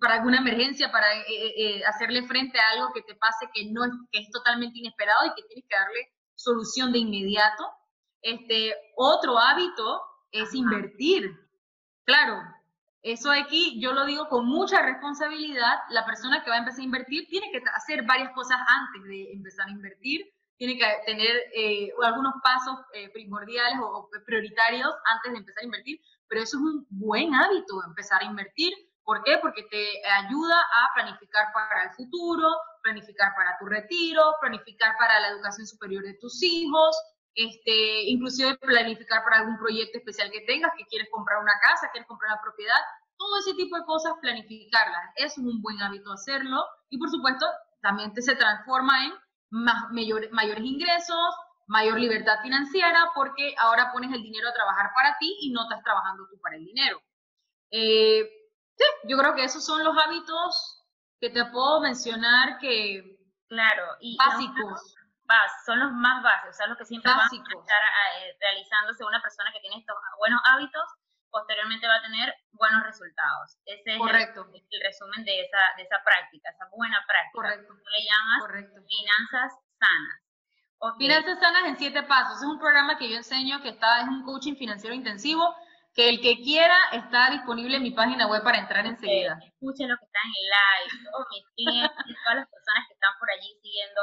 para 0.00 0.14
alguna 0.14 0.38
emergencia, 0.38 0.90
para 0.90 1.14
eh, 1.14 1.24
eh, 1.28 1.84
hacerle 1.84 2.26
frente 2.26 2.58
a 2.58 2.70
algo 2.70 2.90
que 2.94 3.02
te 3.02 3.14
pase 3.16 3.50
que, 3.52 3.70
no 3.70 3.84
es, 3.84 3.90
que 4.10 4.20
es 4.20 4.30
totalmente 4.30 4.78
inesperado 4.78 5.26
y 5.26 5.34
que 5.34 5.46
tienes 5.46 5.66
que 5.68 5.76
darle 5.76 6.08
solución 6.34 6.90
de 6.90 7.00
inmediato. 7.00 7.68
Este, 8.22 8.74
otro 8.96 9.38
hábito 9.38 10.00
es 10.32 10.54
invertir. 10.54 11.30
Claro, 12.06 12.40
eso 13.02 13.30
aquí 13.30 13.78
yo 13.78 13.92
lo 13.92 14.06
digo 14.06 14.30
con 14.30 14.46
mucha 14.46 14.80
responsabilidad. 14.80 15.80
La 15.90 16.06
persona 16.06 16.42
que 16.42 16.48
va 16.48 16.56
a 16.56 16.60
empezar 16.60 16.80
a 16.80 16.84
invertir 16.84 17.28
tiene 17.28 17.50
que 17.50 17.60
hacer 17.74 18.06
varias 18.06 18.32
cosas 18.32 18.56
antes 18.66 19.04
de 19.06 19.32
empezar 19.32 19.68
a 19.68 19.72
invertir. 19.72 20.32
Tiene 20.56 20.78
que 20.78 20.86
tener 21.06 21.36
eh, 21.54 21.90
algunos 22.02 22.34
pasos 22.42 22.76
eh, 22.92 23.10
primordiales 23.10 23.78
o, 23.82 24.08
prioritarios 24.24 24.90
antes 25.12 25.32
de 25.32 25.38
empezar 25.38 25.62
a 25.62 25.66
invertir. 25.66 26.00
Pero 26.28 26.42
eso 26.42 26.56
es 26.56 26.62
un 26.62 26.86
buen 26.90 27.34
hábito, 27.34 27.82
empezar 27.86 28.22
a 28.22 28.24
invertir. 28.24 28.72
¿Por 29.04 29.22
qué? 29.22 29.38
Porque 29.42 29.64
te 29.64 29.86
ayuda 30.06 30.56
a 30.56 30.94
planificar 30.94 31.52
para 31.52 31.84
el 31.84 31.90
futuro, 31.90 32.48
planificar 32.82 33.34
para 33.34 33.58
tu 33.58 33.66
retiro, 33.66 34.22
planificar 34.40 34.96
para 34.98 35.20
la 35.20 35.28
educación 35.28 35.66
superior 35.66 36.02
de 36.04 36.14
tus 36.14 36.42
hijos, 36.42 36.96
este, 37.34 38.04
inclusive 38.04 38.56
planificar 38.58 39.24
para 39.24 39.38
algún 39.38 39.58
proyecto 39.58 39.98
especial 39.98 40.30
que 40.30 40.42
tengas, 40.42 40.72
que 40.76 40.86
quieres 40.86 41.08
comprar 41.10 41.42
una 41.42 41.52
casa, 41.60 41.90
quieres 41.90 42.08
comprar 42.08 42.32
una 42.32 42.42
propiedad, 42.42 42.78
todo 43.18 43.38
ese 43.40 43.54
tipo 43.54 43.76
de 43.76 43.84
cosas, 43.84 44.14
planificarlas. 44.20 45.12
Es 45.16 45.36
un 45.38 45.60
buen 45.60 45.80
hábito 45.82 46.12
hacerlo 46.12 46.64
y 46.90 46.98
por 46.98 47.10
supuesto 47.10 47.46
también 47.82 48.12
te 48.14 48.22
se 48.22 48.36
transforma 48.36 49.04
en 49.04 49.12
más, 49.54 49.90
mayores 49.90 50.64
ingresos, 50.64 51.34
mayor 51.66 51.98
libertad 51.98 52.40
financiera, 52.42 53.10
porque 53.14 53.54
ahora 53.58 53.92
pones 53.92 54.12
el 54.12 54.22
dinero 54.22 54.48
a 54.48 54.52
trabajar 54.52 54.90
para 54.94 55.16
ti 55.18 55.36
y 55.40 55.52
no 55.52 55.62
estás 55.62 55.82
trabajando 55.84 56.26
tú 56.28 56.40
para 56.40 56.56
el 56.56 56.64
dinero. 56.64 57.00
Eh, 57.70 58.28
sí, 58.76 58.84
yo 59.04 59.16
creo 59.16 59.34
que 59.34 59.44
esos 59.44 59.64
son 59.64 59.84
los 59.84 59.96
hábitos 59.96 60.82
que 61.20 61.30
te 61.30 61.44
puedo 61.46 61.80
mencionar 61.80 62.58
que... 62.58 63.16
Claro, 63.48 63.84
y 64.00 64.16
básicos 64.16 64.94
son 65.64 65.78
los 65.78 65.92
más 65.92 66.22
básicos, 66.22 66.50
o 66.50 66.56
sea, 66.56 66.66
los 66.66 66.78
que 66.78 66.84
siempre 66.84 67.10
van 67.10 67.20
a 67.20 67.24
estar 67.24 67.48
eh, 67.48 68.36
realizándose 68.40 69.04
una 69.04 69.22
persona 69.22 69.50
que 69.52 69.60
tiene 69.60 69.76
estos 69.76 69.96
buenos 70.18 70.40
hábitos, 70.44 70.82
posteriormente 71.34 71.88
va 71.88 71.96
a 71.96 72.02
tener 72.02 72.32
buenos 72.52 72.84
resultados. 72.84 73.58
Ese 73.66 73.90
es 73.90 73.98
El, 73.98 74.08
resumen 74.08 75.24
de 75.24 75.40
esa, 75.42 75.58
de 75.76 75.82
esa 75.82 75.98
práctica, 76.06 76.50
esa 76.50 76.70
buena 76.70 77.02
práctica. 77.08 77.34
Correcto. 77.34 77.74
Tú 77.74 77.90
le 77.90 78.00
llamas 78.06 78.70
finanzas 78.86 79.58
sanas. 79.82 80.18
Finanzas 80.96 81.40
sanas 81.40 81.64
en 81.66 81.76
siete 81.76 82.04
pasos. 82.04 82.38
Es 82.38 82.46
un 82.46 82.60
programa 82.60 82.96
que 82.98 83.10
yo 83.10 83.16
enseño 83.16 83.60
que 83.62 83.70
está, 83.70 84.02
es 84.02 84.06
un 84.06 84.22
coaching 84.22 84.54
financiero 84.54 84.94
intensivo 84.94 85.56
que 85.94 86.08
el 86.08 86.20
que 86.20 86.42
quiera 86.42 86.76
está 86.92 87.30
disponible 87.30 87.76
en 87.76 87.82
mi 87.82 87.92
página 87.92 88.26
web 88.26 88.42
para 88.42 88.58
entrar 88.58 88.86
enseguida. 88.86 89.38
Escuchen 89.42 89.88
lo 89.88 89.96
que 89.96 90.04
están 90.04 90.26
en 90.26 90.44
live, 90.54 91.10
todos 91.10 91.26
mis 91.30 91.44
clientes, 91.54 91.90
todas 92.24 92.36
las 92.36 92.48
personas 92.48 92.86
que 92.86 92.94
están 92.94 93.12
por 93.18 93.30
allí 93.30 93.58
siguiendo 93.62 94.00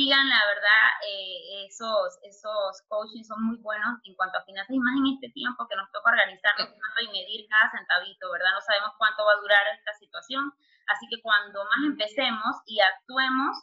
sigan, 0.00 0.32
la 0.32 0.40
verdad, 0.48 0.86
eh, 1.04 1.68
esos, 1.68 2.16
esos 2.24 2.80
coaching 2.88 3.20
son 3.20 3.44
muy 3.44 3.60
buenos 3.60 4.00
en 4.08 4.16
cuanto 4.16 4.38
a 4.40 4.44
finanzas 4.48 4.72
y 4.72 4.80
más 4.80 4.96
en 4.96 5.12
este 5.12 5.28
tiempo 5.36 5.68
que 5.68 5.76
nos 5.76 5.92
toca 5.92 6.08
organizarnos 6.08 6.72
y 7.04 7.08
medir 7.12 7.44
cada 7.52 7.68
centavito, 7.68 8.32
¿verdad? 8.32 8.56
No 8.56 8.64
sabemos 8.64 8.96
cuánto 8.96 9.28
va 9.28 9.36
a 9.36 9.42
durar 9.44 9.60
esta 9.76 9.92
situación, 10.00 10.48
así 10.88 11.04
que 11.04 11.20
cuando 11.20 11.64
más 11.68 11.84
empecemos 11.84 12.64
y 12.64 12.80
actuemos, 12.80 13.60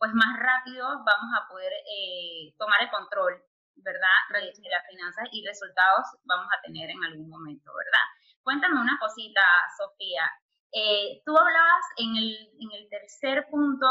pues 0.00 0.12
más 0.16 0.40
rápido 0.40 0.88
vamos 1.04 1.30
a 1.36 1.48
poder 1.52 1.72
eh, 1.84 2.56
tomar 2.56 2.80
el 2.80 2.88
control, 2.88 3.44
¿verdad? 3.76 4.18
De, 4.40 4.56
las 4.56 4.88
finanzas 4.88 5.28
y 5.32 5.44
resultados 5.44 6.16
vamos 6.24 6.48
a 6.48 6.64
tener 6.64 6.88
en 6.88 7.04
algún 7.04 7.28
momento, 7.28 7.68
¿verdad? 7.76 8.08
Cuéntame 8.40 8.80
una 8.80 8.96
cosita, 8.98 9.44
Sofía. 9.76 10.24
Eh, 10.76 11.22
tú 11.24 11.30
hablabas 11.38 11.84
en 11.98 12.16
el, 12.16 12.34
en 12.58 12.72
el, 12.72 12.88
tercer 12.90 13.46
punto 13.48 13.86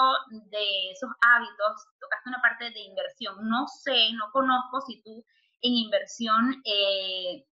de 0.51 0.91
esos 0.91 1.09
hábitos, 1.21 1.87
tocaste 1.97 2.27
una 2.27 2.41
parte 2.41 2.71
de 2.71 2.79
inversión. 2.81 3.37
No 3.47 3.67
sé, 3.67 4.11
no 4.13 4.29
conozco 4.33 4.81
si 4.81 5.01
tú 5.01 5.23
en 5.61 5.73
inversión 5.75 6.61
eh, 6.65 7.45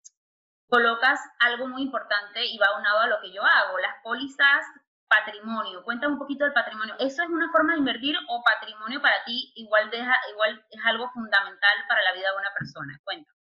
colocas 0.67 1.17
algo 1.39 1.69
muy 1.69 1.83
importante 1.83 2.45
y 2.45 2.57
va 2.57 2.77
unado 2.77 2.99
a 2.99 3.07
lo 3.07 3.21
que 3.21 3.31
yo 3.31 3.41
hago. 3.41 3.77
Las 3.79 3.95
pólizas 4.03 4.65
patrimonio. 5.07 5.83
Cuéntame 5.83 6.13
un 6.13 6.19
poquito 6.19 6.43
del 6.43 6.53
patrimonio. 6.53 6.95
¿Eso 6.99 7.23
es 7.23 7.29
una 7.29 7.49
forma 7.51 7.73
de 7.73 7.79
invertir 7.79 8.15
o 8.27 8.43
patrimonio 8.43 9.01
para 9.01 9.23
ti 9.25 9.53
igual, 9.55 9.89
deja, 9.91 10.13
igual 10.31 10.65
es 10.69 10.81
algo 10.85 11.09
fundamental 11.13 11.77
para 11.87 12.01
la 12.03 12.13
vida 12.13 12.31
de 12.31 12.37
una 12.37 12.53
persona? 12.57 12.99
Cuéntame. 13.05 13.37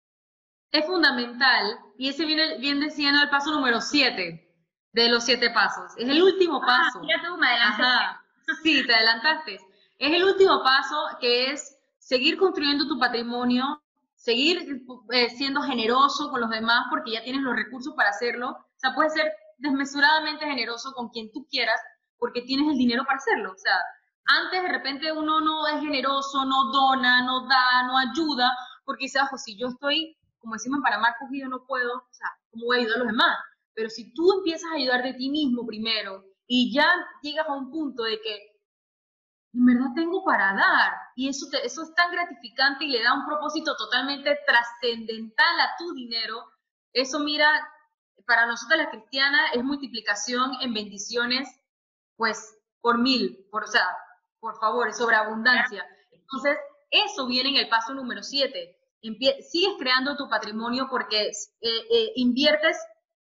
Es 0.71 0.85
fundamental 0.85 1.79
y 1.97 2.07
ese 2.07 2.25
viene, 2.25 2.57
bien 2.59 2.79
diciendo 2.79 3.21
el 3.21 3.29
paso 3.29 3.51
número 3.51 3.81
7 3.81 4.50
de 4.93 5.09
los 5.09 5.23
siete 5.23 5.49
pasos. 5.51 5.91
Es 5.97 6.09
el 6.09 6.21
último 6.21 6.61
ah, 6.63 6.65
paso. 6.65 6.99
mira 7.01 7.21
tú, 7.25 7.37
me 7.37 7.47
Sí, 8.63 8.85
te 8.85 8.93
adelantaste. 8.93 9.59
Es 9.97 10.13
el 10.13 10.23
último 10.23 10.63
paso 10.63 10.95
que 11.19 11.51
es 11.51 11.77
seguir 11.99 12.37
construyendo 12.37 12.87
tu 12.87 12.99
patrimonio, 12.99 13.81
seguir 14.15 14.83
eh, 15.11 15.29
siendo 15.29 15.61
generoso 15.61 16.29
con 16.29 16.41
los 16.41 16.49
demás 16.49 16.85
porque 16.89 17.11
ya 17.11 17.23
tienes 17.23 17.41
los 17.41 17.55
recursos 17.55 17.93
para 17.95 18.09
hacerlo. 18.09 18.49
O 18.49 18.79
sea, 18.79 18.93
puedes 18.93 19.13
ser 19.13 19.31
desmesuradamente 19.59 20.45
generoso 20.45 20.91
con 20.93 21.09
quien 21.09 21.31
tú 21.31 21.47
quieras 21.49 21.79
porque 22.17 22.41
tienes 22.41 22.67
el 22.69 22.77
dinero 22.77 23.05
para 23.05 23.17
hacerlo. 23.17 23.51
O 23.51 23.57
sea, 23.57 23.77
antes 24.25 24.61
de 24.61 24.69
repente 24.69 25.11
uno 25.11 25.39
no 25.39 25.67
es 25.67 25.79
generoso, 25.81 26.45
no 26.45 26.71
dona, 26.71 27.23
no 27.23 27.47
da, 27.47 27.83
no 27.87 27.97
ayuda, 27.97 28.51
porque 28.85 29.05
dice, 29.05 29.19
ojo, 29.21 29.37
si 29.37 29.57
yo 29.57 29.67
estoy, 29.67 30.17
como 30.39 30.53
decimos 30.53 30.77
en 30.77 30.83
Panamá, 30.83 31.15
cogido, 31.19 31.49
no 31.49 31.63
puedo, 31.65 31.97
o 31.97 32.13
sea, 32.13 32.27
¿cómo 32.51 32.65
voy 32.65 32.77
a 32.77 32.79
ayudar 32.81 32.95
a 32.95 32.99
los 32.99 33.07
demás? 33.07 33.37
Pero 33.73 33.89
si 33.89 34.13
tú 34.13 34.33
empiezas 34.37 34.71
a 34.71 34.75
ayudar 34.75 35.03
de 35.03 35.13
ti 35.13 35.29
mismo 35.29 35.65
primero 35.65 36.23
y 36.47 36.73
ya 36.73 36.89
llegas 37.21 37.47
a 37.47 37.55
un 37.55 37.71
punto 37.71 38.03
de 38.03 38.19
que 38.21 38.51
en 39.53 39.65
verdad 39.65 39.89
tengo 39.95 40.23
para 40.23 40.53
dar 40.53 40.93
y 41.15 41.27
eso, 41.27 41.45
eso 41.63 41.83
es 41.83 41.93
tan 41.93 42.11
gratificante 42.11 42.85
y 42.85 42.89
le 42.89 43.03
da 43.03 43.13
un 43.13 43.25
propósito 43.25 43.75
totalmente 43.75 44.37
trascendental 44.45 45.59
a 45.59 45.75
tu 45.77 45.93
dinero, 45.93 46.43
eso 46.93 47.19
mira, 47.19 47.47
para 48.25 48.45
nosotros 48.45 48.79
la 48.79 48.89
cristiana 48.89 49.47
es 49.53 49.63
multiplicación 49.63 50.51
en 50.61 50.73
bendiciones, 50.73 51.49
pues 52.15 52.57
por 52.81 52.97
mil, 52.97 53.45
por, 53.51 53.63
o 53.63 53.67
sea, 53.67 53.85
por 54.39 54.57
favor, 54.59 54.89
es 54.89 54.97
sobreabundancia. 54.97 55.85
Entonces, 56.11 56.57
eso 56.89 57.27
viene 57.27 57.49
en 57.49 57.55
el 57.57 57.69
paso 57.69 57.93
número 57.93 58.23
siete. 58.23 58.77
sigues 59.01 59.73
creando 59.79 60.17
tu 60.17 60.29
patrimonio 60.29 60.87
porque 60.89 61.27
eh, 61.27 61.31
eh, 61.61 62.11
inviertes 62.15 62.77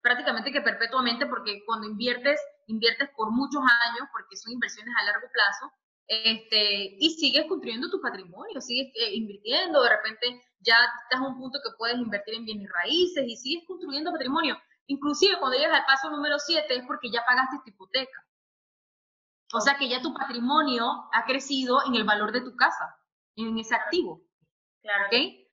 prácticamente 0.03 0.51
que 0.51 0.61
perpetuamente, 0.61 1.25
porque 1.25 1.63
cuando 1.65 1.87
inviertes, 1.87 2.39
inviertes 2.67 3.09
por 3.15 3.31
muchos 3.31 3.61
años, 3.61 4.07
porque 4.11 4.35
son 4.37 4.51
inversiones 4.51 4.93
a 4.99 5.05
largo 5.05 5.27
plazo, 5.31 5.71
este, 6.07 6.97
y 6.99 7.09
sigues 7.11 7.45
construyendo 7.47 7.89
tu 7.89 8.01
patrimonio, 8.01 8.59
sigues 8.59 8.91
eh, 8.95 9.15
invirtiendo, 9.15 9.81
de 9.81 9.89
repente 9.89 10.43
ya 10.59 10.75
estás 11.03 11.21
a 11.21 11.27
un 11.27 11.39
punto 11.39 11.59
que 11.63 11.75
puedes 11.77 11.97
invertir 11.97 12.35
en 12.35 12.45
bienes 12.45 12.69
raíces 12.69 13.23
y 13.25 13.37
sigues 13.37 13.63
construyendo 13.65 14.11
patrimonio. 14.11 14.57
Inclusive 14.87 15.39
cuando 15.39 15.57
llegas 15.57 15.79
al 15.79 15.85
paso 15.85 16.09
número 16.09 16.37
7 16.37 16.75
es 16.75 16.85
porque 16.85 17.09
ya 17.09 17.23
pagaste 17.25 17.57
tu 17.63 17.69
hipoteca. 17.69 18.27
O 19.53 19.61
sea 19.61 19.77
que 19.77 19.87
ya 19.87 20.01
tu 20.01 20.13
patrimonio 20.13 20.85
ha 21.13 21.25
crecido 21.25 21.79
en 21.85 21.95
el 21.95 22.03
valor 22.03 22.33
de 22.33 22.41
tu 22.41 22.55
casa, 22.55 22.97
en 23.37 23.57
ese 23.57 23.75
activo. 23.75 24.21
Claro. 24.81 25.05
¿Okay? 25.07 25.47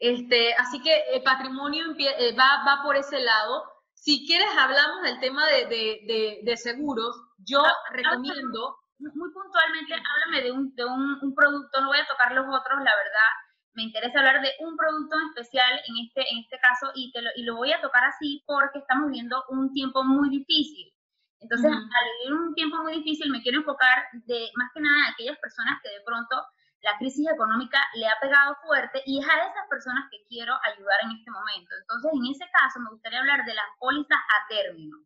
Este, 0.00 0.54
así 0.54 0.82
que 0.82 0.92
el 1.12 1.22
patrimonio 1.22 1.84
eh, 1.96 2.34
va, 2.34 2.64
va 2.66 2.82
por 2.82 2.96
ese 2.96 3.20
lado. 3.20 3.73
Si 4.04 4.26
quieres, 4.26 4.52
hablamos 4.58 5.00
del 5.00 5.18
tema 5.18 5.46
de, 5.46 5.64
de, 5.64 6.40
de, 6.44 6.56
seguros. 6.58 7.16
Yo 7.38 7.62
recomiendo. 7.90 8.76
Muy 8.98 9.32
puntualmente, 9.32 9.94
háblame 9.94 10.42
de, 10.42 10.52
un, 10.52 10.74
de 10.74 10.84
un, 10.84 11.34
producto, 11.34 11.80
no 11.80 11.88
voy 11.88 11.96
a 11.96 12.06
tocar 12.06 12.32
los 12.32 12.44
otros, 12.44 12.84
la 12.84 12.94
verdad. 12.94 13.30
Me 13.72 13.84
interesa 13.84 14.18
hablar 14.18 14.42
de 14.42 14.52
un 14.60 14.76
producto 14.76 15.16
en 15.16 15.28
especial 15.28 15.72
en 15.88 16.04
este, 16.04 16.20
en 16.20 16.44
este 16.44 16.58
caso 16.60 16.92
y, 16.94 17.12
te 17.12 17.22
lo, 17.22 17.30
y 17.34 17.44
lo 17.44 17.56
voy 17.56 17.72
a 17.72 17.80
tocar 17.80 18.04
así 18.04 18.44
porque 18.46 18.80
estamos 18.80 19.08
viviendo 19.08 19.42
un 19.48 19.72
tiempo 19.72 20.04
muy 20.04 20.28
difícil. 20.28 20.92
Entonces, 21.40 21.72
al 21.72 22.06
vivir 22.20 22.40
un 22.40 22.54
tiempo 22.54 22.76
muy 22.82 23.00
difícil, 23.00 23.30
me 23.30 23.40
quiero 23.40 23.58
enfocar 23.60 24.04
de 24.12 24.50
más 24.56 24.70
que 24.74 24.80
nada 24.80 25.06
a 25.06 25.12
aquellas 25.12 25.38
personas 25.38 25.80
que 25.82 25.88
de 25.88 26.04
pronto 26.04 26.36
la 26.84 26.98
crisis 26.98 27.26
económica 27.28 27.80
le 27.94 28.06
ha 28.06 28.20
pegado 28.20 28.56
fuerte 28.62 29.02
y 29.06 29.18
es 29.18 29.26
a 29.26 29.48
esas 29.48 29.66
personas 29.70 30.04
que 30.10 30.22
quiero 30.28 30.54
ayudar 30.62 30.98
en 31.04 31.12
este 31.16 31.30
momento. 31.30 31.74
Entonces, 31.80 32.10
en 32.12 32.30
ese 32.30 32.44
caso, 32.52 32.78
me 32.80 32.90
gustaría 32.90 33.20
hablar 33.20 33.44
de 33.46 33.54
las 33.54 33.64
pólizas 33.78 34.18
a 34.18 34.48
término. 34.48 34.98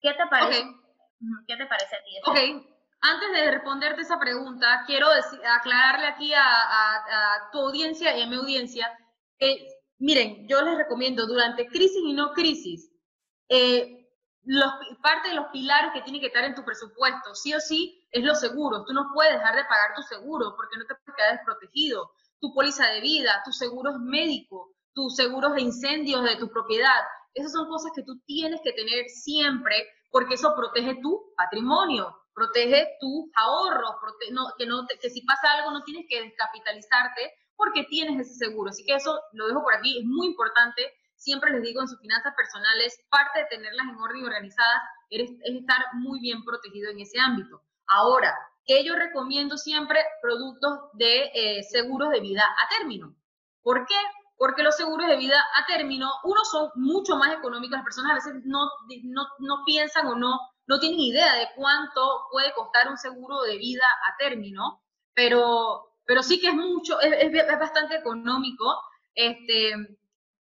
¿Qué 0.00 0.12
te 0.14 0.26
parece? 0.28 0.64
¿Qué 1.48 1.56
te 1.56 1.66
parece 1.66 1.96
a 1.96 2.04
ti? 2.04 2.12
Ok, 2.24 2.66
antes 3.00 3.32
de 3.32 3.50
responderte 3.50 4.02
esa 4.02 4.18
pregunta, 4.20 4.84
quiero 4.86 5.08
aclararle 5.58 6.06
aquí 6.06 6.32
a, 6.34 7.48
tu 7.50 7.58
audiencia 7.58 8.16
y 8.16 8.22
a 8.22 8.26
mi 8.26 8.36
audiencia 8.36 8.96
que, 9.36 9.66
miren, 9.98 10.46
yo 10.48 10.62
les 10.62 10.76
recomiendo 10.78 11.26
durante 11.26 11.66
crisis 11.66 12.02
y 12.04 12.12
no 12.12 12.32
crisis, 12.32 12.92
eh, 13.48 14.08
los, 14.44 14.72
parte 15.02 15.30
de 15.30 15.34
los 15.34 15.46
pilares 15.46 15.90
que 15.92 16.02
tienen 16.02 16.20
que 16.20 16.28
estar 16.28 16.44
en 16.44 16.54
tu 16.54 16.64
presupuesto, 16.64 17.34
sí 17.34 17.54
o 17.54 17.60
sí, 17.60 18.03
es 18.14 18.24
los 18.24 18.40
seguros. 18.40 18.84
Tú 18.86 18.92
no 18.92 19.10
puedes 19.12 19.34
dejar 19.34 19.56
de 19.56 19.64
pagar 19.64 19.94
tu 19.94 20.02
seguro 20.02 20.54
porque 20.56 20.76
no 20.78 20.86
te 20.86 20.94
puedes 20.94 21.16
quedar 21.16 21.32
desprotegido. 21.32 22.12
Tu 22.40 22.54
póliza 22.54 22.86
de 22.86 23.00
vida, 23.00 23.42
tus 23.44 23.58
seguros 23.58 23.98
médicos, 23.98 24.70
tus 24.94 25.16
seguros 25.16 25.54
de 25.54 25.62
incendios 25.62 26.22
de 26.22 26.36
tu 26.36 26.48
propiedad. 26.48 27.02
Esas 27.34 27.52
son 27.52 27.68
cosas 27.68 27.90
que 27.94 28.02
tú 28.02 28.20
tienes 28.24 28.60
que 28.62 28.72
tener 28.72 29.08
siempre 29.08 29.74
porque 30.10 30.34
eso 30.34 30.54
protege 30.54 31.00
tu 31.02 31.34
patrimonio, 31.36 32.16
protege 32.32 32.86
tus 33.00 33.30
ahorros, 33.34 33.96
que, 34.20 34.30
no, 34.66 34.86
que 34.86 35.10
si 35.10 35.22
pasa 35.22 35.52
algo 35.58 35.72
no 35.72 35.82
tienes 35.82 36.06
que 36.08 36.22
descapitalizarte 36.22 37.32
porque 37.56 37.82
tienes 37.84 38.20
ese 38.20 38.46
seguro. 38.46 38.70
Así 38.70 38.84
que 38.84 38.94
eso 38.94 39.20
lo 39.32 39.48
dejo 39.48 39.62
por 39.62 39.74
aquí, 39.74 39.98
es 39.98 40.04
muy 40.04 40.28
importante 40.28 40.92
siempre 41.16 41.50
les 41.52 41.62
digo 41.62 41.80
en 41.80 41.88
sus 41.88 42.00
finanzas 42.00 42.34
personales, 42.36 43.00
parte 43.10 43.40
de 43.40 43.46
tenerlas 43.46 43.86
en 43.88 43.96
orden 43.96 44.20
y 44.20 44.24
organizadas 44.24 44.82
es, 45.10 45.30
estar 45.42 45.80
muy 45.94 46.20
bien 46.20 46.44
protegido 46.44 46.90
en 46.90 47.00
ese 47.00 47.18
ámbito. 47.18 47.62
Ahora, 47.88 48.34
que 48.66 48.84
yo 48.84 48.94
recomiendo 48.96 49.58
siempre 49.58 50.00
productos 50.22 50.90
de 50.94 51.30
eh, 51.34 51.62
seguros 51.64 52.10
de 52.10 52.20
vida 52.20 52.42
a 52.42 52.68
término. 52.78 53.14
¿Por 53.62 53.86
qué? 53.86 53.96
Porque 54.36 54.62
los 54.62 54.76
seguros 54.76 55.06
de 55.06 55.16
vida 55.16 55.42
a 55.54 55.66
término, 55.66 56.10
uno, 56.24 56.44
son 56.44 56.70
mucho 56.74 57.16
más 57.16 57.32
económicos, 57.32 57.76
las 57.76 57.84
personas 57.84 58.12
a 58.12 58.14
veces 58.14 58.34
no, 58.44 58.68
no, 59.04 59.26
no 59.38 59.64
piensan 59.64 60.06
o 60.06 60.16
no, 60.16 60.38
no 60.66 60.80
tienen 60.80 60.98
idea 60.98 61.34
de 61.34 61.48
cuánto 61.56 62.26
puede 62.30 62.52
costar 62.54 62.88
un 62.88 62.96
seguro 62.96 63.42
de 63.42 63.58
vida 63.58 63.84
a 64.08 64.16
término, 64.18 64.82
pero, 65.14 65.92
pero 66.04 66.22
sí 66.22 66.40
que 66.40 66.48
es 66.48 66.54
mucho, 66.54 67.00
es, 67.00 67.32
bastante 67.58 67.96
económico. 67.96 68.64
Este, 69.14 69.72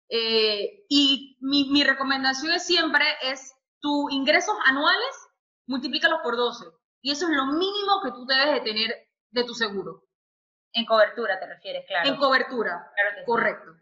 eh, 0.09 0.85
y 0.89 1.37
mi, 1.41 1.71
mi, 1.71 1.83
recomendación 1.85 2.53
es 2.53 2.65
siempre 2.67 3.05
es 3.23 3.53
tus 3.81 4.13
ingresos 4.13 4.55
anuales, 4.67 5.29
multiplícalos 5.67 6.21
por 6.23 6.37
12. 6.37 6.65
Y 7.03 7.13
eso 7.13 7.27
es 7.27 7.37
lo 7.37 7.47
mínimo 7.47 8.01
que 8.03 8.11
tú 8.13 8.27
debes 8.27 8.55
de 8.55 8.61
tener 8.61 9.09
de 9.31 9.45
tu 9.45 9.55
seguro. 9.55 10.05
En 10.73 10.85
cobertura 10.87 11.39
te 11.39 11.47
refieres, 11.47 11.85
claro. 11.87 12.09
En 12.09 12.17
cobertura, 12.17 12.93
correcto. 13.27 13.73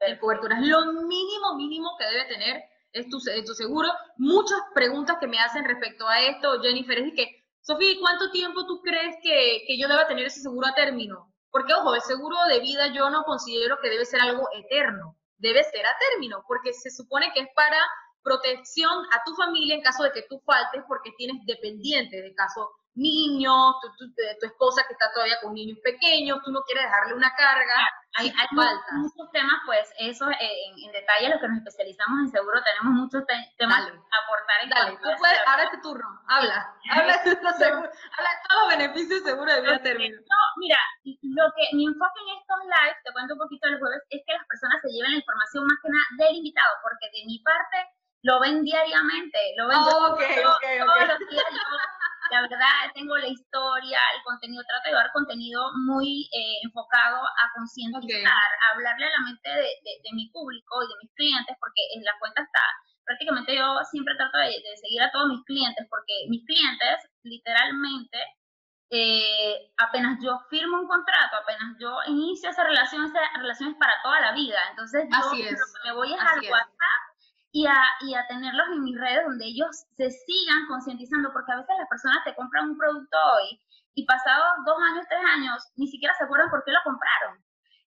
En 0.00 0.18
cobertura 0.18 0.58
es 0.58 0.66
lo 0.66 0.92
mínimo, 0.92 1.54
mínimo 1.56 1.96
que 1.98 2.04
debe 2.04 2.24
tener 2.26 2.64
es 2.92 3.08
tu, 3.08 3.18
tu, 3.18 3.54
seguro. 3.54 3.88
Muchas 4.16 4.60
preguntas 4.74 5.16
que 5.18 5.26
me 5.26 5.40
hacen 5.40 5.64
respecto 5.64 6.06
a 6.06 6.20
esto, 6.20 6.60
Jennifer, 6.62 6.98
es 6.98 7.12
que, 7.14 7.44
Sofía, 7.60 7.94
¿cuánto 8.00 8.30
tiempo 8.30 8.66
tú 8.66 8.82
crees 8.82 9.16
que, 9.22 9.64
que 9.66 9.78
yo 9.78 9.88
deba 9.88 10.06
tener 10.06 10.26
ese 10.26 10.40
seguro 10.40 10.66
a 10.68 10.74
término? 10.74 11.32
Porque, 11.50 11.72
ojo, 11.72 11.94
el 11.94 12.02
seguro 12.02 12.36
de 12.48 12.60
vida 12.60 12.88
yo 12.88 13.10
no 13.10 13.24
considero 13.24 13.78
que 13.80 13.90
debe 13.90 14.04
ser 14.04 14.20
algo 14.20 14.46
eterno 14.52 15.16
debe 15.44 15.62
ser 15.64 15.84
a 15.86 15.96
término, 16.10 16.44
porque 16.46 16.72
se 16.72 16.90
supone 16.90 17.32
que 17.32 17.40
es 17.40 17.48
para 17.54 17.78
protección 18.24 19.04
a 19.12 19.22
tu 19.24 19.34
familia 19.36 19.76
en 19.76 19.82
caso 19.82 20.02
de 20.02 20.12
que 20.12 20.26
tú 20.28 20.40
faltes 20.44 20.82
porque 20.88 21.12
tienes 21.16 21.44
dependientes, 21.46 22.22
de 22.22 22.34
caso 22.34 22.70
niños, 22.94 23.74
tu, 23.98 24.46
esposa 24.46 24.84
que 24.86 24.92
está 24.92 25.10
todavía 25.12 25.40
con 25.42 25.52
niños 25.54 25.78
pequeños, 25.82 26.38
tú 26.44 26.50
no 26.52 26.62
quieres 26.62 26.84
dejarle 26.84 27.14
una 27.14 27.34
carga. 27.34 27.74
Hay, 28.16 28.30
hay 28.30 28.46
muchos 28.54 29.26
temas, 29.32 29.58
pues 29.66 29.90
eso 29.98 30.30
eh, 30.30 30.56
en, 30.70 30.92
detalle, 30.92 31.30
los 31.30 31.40
que 31.40 31.48
nos 31.48 31.58
especializamos 31.58 32.20
en 32.22 32.30
seguro, 32.30 32.62
tenemos 32.62 32.94
muchos 32.94 33.26
temas 33.58 33.82
a 33.82 34.16
aportar. 34.22 34.62
En 34.62 34.70
Dale, 34.70 34.98
tú 35.02 35.10
puedes, 35.18 35.38
ahora 35.46 35.64
es 35.64 35.70
tu 35.74 35.80
turno, 35.82 36.06
habla, 36.28 36.62
habla 36.94 37.18
de, 37.24 37.34
seguro, 37.58 37.90
habla 37.90 38.30
de 38.30 38.40
todos 38.46 38.58
los 38.62 38.68
beneficios 38.70 39.22
seguro 39.26 39.50
de 39.50 39.60
vida 39.62 39.82
término. 39.82 40.14
No, 40.14 40.40
mira, 40.62 40.78
lo 41.02 41.46
que 41.58 41.74
mi 41.74 41.90
enfoque 41.90 42.20
en 42.22 42.38
estos 42.38 42.60
lives, 42.62 43.02
te 43.02 43.12
cuento 43.12 43.34
un 43.34 43.42
poquito 43.42 43.66
el 43.66 43.78
jueves, 43.82 44.02
es 44.10 44.22
que 44.22 44.32
las 44.32 44.46
personas 44.46 44.78
se 44.78 44.94
lleven 44.94 45.10
la 45.10 45.18
información 45.18 45.66
más 45.66 45.78
que 45.82 45.90
nada 45.90 46.06
del 46.22 46.38
invitado, 46.38 46.70
porque 46.86 47.10
de 47.10 47.26
mi 47.26 47.42
parte 47.42 47.78
lo 48.24 48.40
ven 48.40 48.64
diariamente, 48.64 49.38
lo 49.56 49.68
ven 49.68 49.76
oh, 49.78 50.14
okay, 50.14 50.42
todos 50.42 51.08
los 51.08 51.18
días. 51.28 51.44
la 52.30 52.40
verdad, 52.40 52.88
tengo 52.94 53.16
la 53.18 53.28
historia, 53.28 54.00
el 54.16 54.22
contenido, 54.24 54.64
trato 54.66 54.84
de 54.84 54.90
llevar 54.90 55.12
contenido 55.12 55.60
muy 55.84 56.24
eh, 56.32 56.64
enfocado 56.64 57.20
a 57.20 57.44
concientizar, 57.54 58.32
a 58.32 58.72
hablarle 58.72 59.06
a 59.06 59.10
la 59.10 59.24
mente 59.28 59.50
de, 59.50 60.00
de, 60.00 60.10
mi 60.14 60.30
público 60.30 60.82
y 60.82 60.88
de 60.88 60.98
mis 61.02 61.12
clientes, 61.14 61.54
porque 61.60 61.82
en 61.94 62.02
la 62.02 62.12
cuenta 62.18 62.42
está, 62.42 62.64
prácticamente 63.04 63.56
yo 63.56 63.76
siempre 63.90 64.16
trato 64.16 64.38
de, 64.38 64.56
seguir 64.80 65.02
a 65.02 65.12
todos 65.12 65.28
mis 65.28 65.44
clientes, 65.44 65.86
porque 65.90 66.24
mis 66.28 66.44
clientes 66.46 67.04
literalmente 67.24 68.18
eh, 68.88 69.68
apenas 69.76 70.18
yo 70.24 70.40
firmo 70.48 70.80
un 70.80 70.88
contrato, 70.88 71.36
apenas 71.36 71.76
yo 71.78 71.92
inicio 72.08 72.48
esa 72.48 72.64
relación, 72.64 73.04
esa 73.04 73.20
relación 73.36 73.72
es 73.72 73.76
para 73.76 74.00
toda 74.02 74.20
la 74.20 74.32
vida. 74.32 74.60
Entonces, 74.70 75.04
yo 75.12 75.18
Así 75.18 75.42
es. 75.42 75.60
me 75.84 75.92
voy 75.92 76.14
a 76.14 76.22
al 76.22 76.40
WhatsApp 76.40 77.13
y 77.54 77.70
a, 77.70 77.78
y 78.02 78.18
a 78.18 78.26
tenerlos 78.26 78.66
en 78.74 78.82
mis 78.82 78.98
redes 78.98 79.22
donde 79.22 79.46
ellos 79.46 79.70
se 79.94 80.10
sigan 80.10 80.66
concientizando, 80.66 81.30
porque 81.32 81.52
a 81.52 81.62
veces 81.62 81.78
las 81.78 81.88
personas 81.88 82.18
te 82.26 82.34
compran 82.34 82.70
un 82.70 82.76
producto 82.76 83.14
hoy 83.14 83.62
y 83.94 84.04
pasados 84.04 84.58
dos 84.66 84.74
años, 84.82 85.06
tres 85.08 85.22
años, 85.22 85.62
ni 85.76 85.86
siquiera 85.86 86.12
se 86.18 86.24
acuerdan 86.24 86.50
por 86.50 86.64
qué 86.66 86.72
lo 86.74 86.82
compraron. 86.82 87.38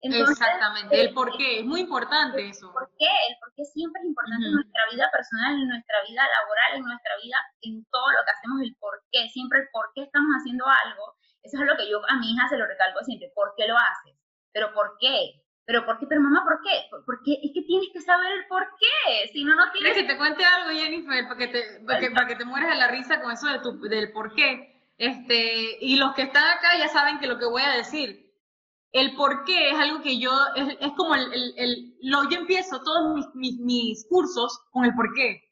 Exactamente, 0.06 0.94
el 0.94 1.10
por 1.12 1.36
qué, 1.36 1.58
es 1.58 1.66
muy 1.66 1.80
importante 1.80 2.46
eso. 2.46 2.68
El 2.68 2.74
por 2.78 2.86
qué, 2.94 3.10
el 3.10 3.34
por 3.42 3.50
qué 3.58 3.64
siempre 3.64 4.02
es 4.02 4.06
importante 4.06 4.46
en 4.46 4.54
nuestra 4.54 4.82
vida 4.86 5.10
personal, 5.10 5.58
en 5.58 5.66
nuestra 5.66 5.98
vida 6.06 6.22
laboral, 6.22 6.70
en 6.78 6.84
nuestra 6.86 7.12
vida, 7.18 7.38
en 7.62 7.84
todo 7.90 8.06
lo 8.14 8.22
que 8.22 8.32
hacemos, 8.38 8.62
el 8.62 8.76
por 8.78 9.02
qué, 9.10 9.26
siempre 9.34 9.66
el 9.66 9.68
por 9.74 9.90
qué 9.98 10.06
estamos 10.06 10.30
haciendo 10.38 10.62
algo. 10.62 11.18
Eso 11.42 11.58
es 11.58 11.66
lo 11.66 11.74
que 11.74 11.90
yo 11.90 11.98
a 12.06 12.14
mi 12.22 12.30
hija 12.30 12.46
se 12.46 12.56
lo 12.56 12.70
recalco 12.70 13.02
siempre, 13.02 13.34
¿por 13.34 13.50
qué 13.58 13.66
lo 13.66 13.74
haces? 13.74 14.14
¿Pero 14.54 14.70
por 14.74 14.94
qué? 15.00 15.42
¿Pero 15.66 15.84
por 15.84 15.98
qué? 15.98 16.06
¿Pero 16.06 16.20
mamá, 16.20 16.44
por 16.44 16.62
qué? 16.62 16.88
Porque 17.04 17.32
es 17.42 17.50
que 17.52 17.62
tienes 17.62 17.88
que 17.92 18.00
saber 18.00 18.30
el 18.32 18.46
por 18.46 18.62
qué, 18.78 19.28
si 19.32 19.44
no, 19.44 19.56
no 19.56 19.70
tienes... 19.72 19.94
que 19.94 20.04
te 20.04 20.16
cuente 20.16 20.44
algo, 20.44 20.70
Jennifer, 20.70 21.26
para 21.26 21.38
que 21.38 21.48
te, 21.48 21.80
para 21.84 21.98
que, 21.98 22.10
para 22.12 22.26
que 22.28 22.36
te 22.36 22.44
mueres 22.44 22.70
de 22.70 22.76
la 22.76 22.88
risa 22.88 23.20
con 23.20 23.32
eso 23.32 23.48
de 23.48 23.58
tu, 23.58 23.80
del 23.80 24.12
por 24.12 24.32
qué? 24.34 24.76
Este, 24.96 25.78
y 25.80 25.96
los 25.96 26.14
que 26.14 26.22
están 26.22 26.44
acá 26.44 26.78
ya 26.78 26.88
saben 26.88 27.18
que 27.18 27.26
lo 27.26 27.38
que 27.38 27.46
voy 27.46 27.62
a 27.62 27.76
decir, 27.76 28.32
el 28.92 29.14
por 29.16 29.44
qué 29.44 29.70
es 29.70 29.78
algo 29.78 30.02
que 30.02 30.18
yo, 30.20 30.30
es, 30.54 30.76
es 30.80 30.92
como 30.92 31.16
el, 31.16 31.32
el, 31.32 31.54
el, 31.56 31.94
lo, 32.00 32.30
yo 32.30 32.38
empiezo 32.38 32.80
todos 32.82 33.14
mis, 33.14 33.26
mis, 33.34 33.58
mis, 33.58 34.06
cursos 34.08 34.60
con 34.70 34.84
el 34.84 34.94
por 34.94 35.12
qué, 35.14 35.42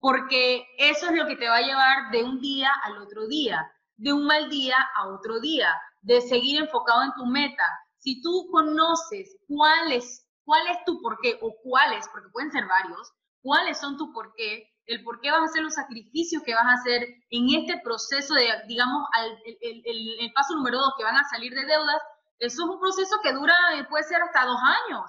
porque 0.00 0.66
eso 0.76 1.06
es 1.06 1.12
lo 1.16 1.26
que 1.26 1.36
te 1.36 1.48
va 1.48 1.58
a 1.58 1.62
llevar 1.62 2.10
de 2.10 2.24
un 2.24 2.40
día 2.40 2.70
al 2.82 2.98
otro 2.98 3.28
día, 3.28 3.72
de 3.96 4.12
un 4.12 4.26
mal 4.26 4.50
día 4.50 4.76
a 4.96 5.08
otro 5.08 5.40
día, 5.40 5.72
de 6.02 6.20
seguir 6.20 6.60
enfocado 6.60 7.04
en 7.04 7.14
tu 7.14 7.24
meta. 7.26 7.64
Si 8.02 8.20
tú 8.20 8.48
conoces 8.50 9.38
cuál 9.46 9.92
es, 9.92 10.26
cuál 10.44 10.66
es 10.66 10.78
tu 10.84 11.00
por 11.00 11.18
qué 11.22 11.38
o 11.40 11.54
cuáles, 11.62 12.08
porque 12.08 12.30
pueden 12.30 12.50
ser 12.50 12.66
varios, 12.66 13.12
cuáles 13.42 13.78
son 13.78 13.96
tu 13.96 14.12
por 14.12 14.34
qué, 14.34 14.68
el 14.86 15.04
por 15.04 15.20
qué 15.20 15.30
vas 15.30 15.42
a 15.42 15.44
hacer 15.44 15.62
los 15.62 15.74
sacrificios 15.74 16.42
que 16.42 16.54
vas 16.54 16.66
a 16.66 16.80
hacer 16.80 17.06
en 17.30 17.54
este 17.54 17.80
proceso 17.84 18.34
de, 18.34 18.48
digamos, 18.66 19.06
el, 19.46 19.58
el, 19.86 20.18
el 20.18 20.32
paso 20.32 20.56
número 20.56 20.78
dos, 20.78 20.94
que 20.98 21.04
van 21.04 21.16
a 21.16 21.28
salir 21.28 21.54
de 21.54 21.64
deudas, 21.64 22.02
eso 22.40 22.64
es 22.64 22.68
un 22.70 22.80
proceso 22.80 23.16
que 23.22 23.32
dura, 23.32 23.54
eh, 23.76 23.84
puede 23.88 24.02
ser 24.02 24.20
hasta 24.20 24.46
dos 24.46 24.58
años. 24.88 25.08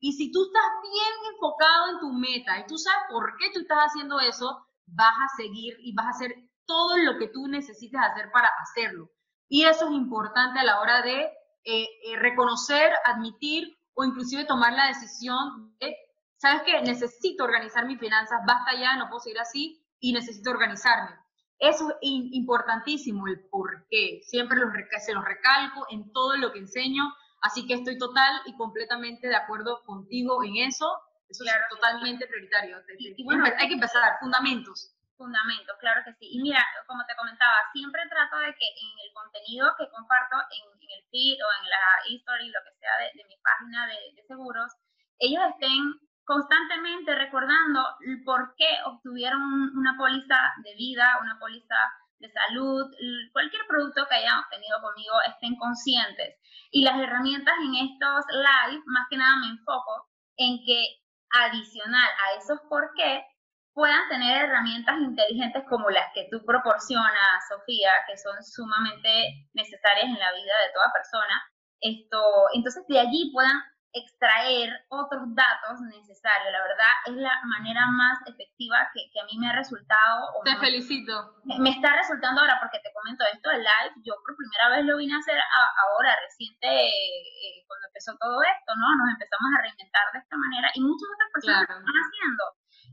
Y 0.00 0.14
si 0.14 0.32
tú 0.32 0.42
estás 0.42 0.64
bien 0.82 1.32
enfocado 1.32 1.90
en 1.90 2.00
tu 2.00 2.12
meta 2.12 2.58
y 2.58 2.66
tú 2.66 2.76
sabes 2.76 3.04
por 3.08 3.36
qué 3.38 3.52
tú 3.54 3.60
estás 3.60 3.78
haciendo 3.86 4.18
eso, 4.18 4.66
vas 4.86 5.14
a 5.14 5.36
seguir 5.36 5.76
y 5.78 5.94
vas 5.94 6.06
a 6.06 6.10
hacer 6.10 6.34
todo 6.66 6.96
lo 6.96 7.18
que 7.18 7.28
tú 7.28 7.46
necesites 7.46 8.00
hacer 8.00 8.32
para 8.32 8.50
hacerlo. 8.60 9.10
Y 9.48 9.64
eso 9.64 9.86
es 9.86 9.92
importante 9.92 10.58
a 10.58 10.64
la 10.64 10.80
hora 10.80 11.02
de 11.02 11.30
eh, 11.64 11.86
eh, 12.04 12.16
reconocer, 12.16 12.92
admitir 13.04 13.78
o 13.94 14.04
inclusive 14.04 14.44
tomar 14.44 14.72
la 14.72 14.88
decisión 14.88 15.76
de, 15.80 15.96
¿sabes 16.36 16.62
qué? 16.66 16.80
Necesito 16.82 17.44
organizar 17.44 17.86
mis 17.86 18.00
finanzas, 18.00 18.40
basta 18.46 18.74
ya, 18.78 18.96
no 18.96 19.08
puedo 19.08 19.20
seguir 19.20 19.38
así 19.38 19.84
y 20.00 20.12
necesito 20.12 20.50
organizarme. 20.50 21.16
Eso 21.58 21.90
es 21.90 21.96
importantísimo, 22.00 23.28
el 23.28 23.38
por 23.48 23.86
qué. 23.88 24.20
Siempre 24.24 24.58
se 24.98 25.14
los 25.14 25.24
recalco 25.24 25.86
en 25.90 26.12
todo 26.12 26.36
lo 26.36 26.52
que 26.52 26.58
enseño, 26.58 27.04
así 27.40 27.66
que 27.68 27.74
estoy 27.74 27.98
total 27.98 28.40
y 28.46 28.56
completamente 28.56 29.28
de 29.28 29.36
acuerdo 29.36 29.84
contigo 29.84 30.42
en 30.42 30.56
eso. 30.56 30.90
Eso 31.28 31.44
es 31.44 31.52
totalmente 31.70 32.26
prioritario. 32.26 32.78
Y, 32.98 33.24
bueno, 33.24 33.44
hay 33.44 33.68
que 33.68 33.74
empezar, 33.74 34.18
fundamentos. 34.20 34.91
Fundamentos, 35.16 35.76
claro 35.78 36.02
que 36.04 36.14
sí. 36.14 36.28
Y 36.32 36.42
mira, 36.42 36.64
como 36.86 37.04
te 37.06 37.14
comentaba, 37.14 37.56
siempre 37.72 38.02
trato 38.08 38.38
de 38.38 38.54
que 38.54 38.66
en 38.66 38.94
el 38.98 39.10
contenido 39.14 39.70
que 39.78 39.88
comparto 39.90 40.36
en, 40.50 40.64
el 40.82 41.02
feed 41.10 41.38
o 41.40 41.48
en 41.62 41.64
la 41.70 41.84
history, 42.08 42.48
lo 42.48 42.60
que 42.64 42.76
sea 42.80 42.94
de, 42.98 43.24
mi 43.24 43.36
página 43.40 43.86
de, 43.86 44.12
de 44.14 44.22
seguros, 44.26 44.72
ellos 45.18 45.42
estén 45.54 45.94
constantemente 46.24 47.14
recordando 47.14 47.82
por 48.24 48.54
qué 48.56 48.68
obtuvieron 48.86 49.42
una 49.76 49.96
póliza 49.96 50.38
de 50.64 50.74
vida, 50.74 51.18
una 51.20 51.38
póliza 51.38 51.76
de 52.18 52.30
salud, 52.30 52.86
cualquier 53.32 53.62
producto 53.66 54.06
que 54.08 54.14
hayan 54.14 54.38
obtenido 54.38 54.80
conmigo, 54.80 55.14
estén 55.26 55.56
conscientes. 55.56 56.38
Y 56.70 56.84
las 56.84 56.98
herramientas 56.98 57.54
en 57.60 57.74
estos 57.74 58.24
live, 58.30 58.82
más 58.86 59.06
que 59.10 59.16
nada 59.16 59.36
me 59.36 59.48
enfoco 59.48 60.08
en 60.36 60.58
que 60.64 61.02
adicional 61.30 62.08
a 62.24 62.38
esos 62.38 62.60
por 62.68 62.92
qué, 62.96 63.24
puedan 63.74 64.08
tener 64.08 64.44
herramientas 64.44 64.96
inteligentes 65.00 65.64
como 65.68 65.90
las 65.90 66.12
que 66.14 66.28
tú 66.30 66.44
proporcionas, 66.44 67.48
Sofía, 67.48 67.92
que 68.06 68.16
son 68.16 68.42
sumamente 68.42 69.48
necesarias 69.54 70.06
en 70.06 70.18
la 70.18 70.32
vida 70.32 70.54
de 70.66 70.72
toda 70.74 70.92
persona. 70.92 71.42
Esto, 71.80 72.20
entonces 72.54 72.84
de 72.88 73.00
allí 73.00 73.30
puedan 73.32 73.58
extraer 73.92 74.72
otros 74.88 75.20
datos 75.36 75.80
necesarios. 75.92 76.52
La 76.52 76.64
verdad 76.64 76.92
es 77.06 77.16
la 77.16 77.36
manera 77.44 77.86
más 77.92 78.18
efectiva 78.26 78.88
que, 78.92 79.04
que 79.12 79.20
a 79.20 79.24
mí 79.28 79.36
me 79.36 79.48
ha 79.48 79.56
resultado. 79.56 80.32
Te 80.44 80.56
felicito. 80.56 81.12
Me, 81.44 81.70
está 81.70 81.92
resultando 81.96 82.40
ahora 82.40 82.56
porque 82.60 82.80
te 82.80 82.92
comento 82.92 83.24
esto 83.32 83.50
de 83.50 83.58
live. 83.60 83.94
Yo 84.04 84.16
por 84.24 84.36
primera 84.36 84.76
vez 84.76 84.84
lo 84.88 84.96
vine 84.96 85.14
a 85.14 85.20
hacer 85.20 85.36
ahora, 85.36 86.16
reciente, 86.24 86.88
eh, 86.88 87.64
cuando 87.68 87.86
empezó 87.88 88.16
todo 88.16 88.40
esto, 88.40 88.70
¿no? 88.76 88.86
Nos 88.96 89.12
empezamos 89.12 89.48
a 89.58 89.62
reinventar 89.62 90.06
de 90.12 90.18
esta 90.24 90.36
manera 90.36 90.68
y 90.72 90.80
muchas 90.80 91.08
otras 91.12 91.28
personas 91.32 91.68
lo 91.68 91.76
están 91.76 92.00
haciendo. 92.00 92.44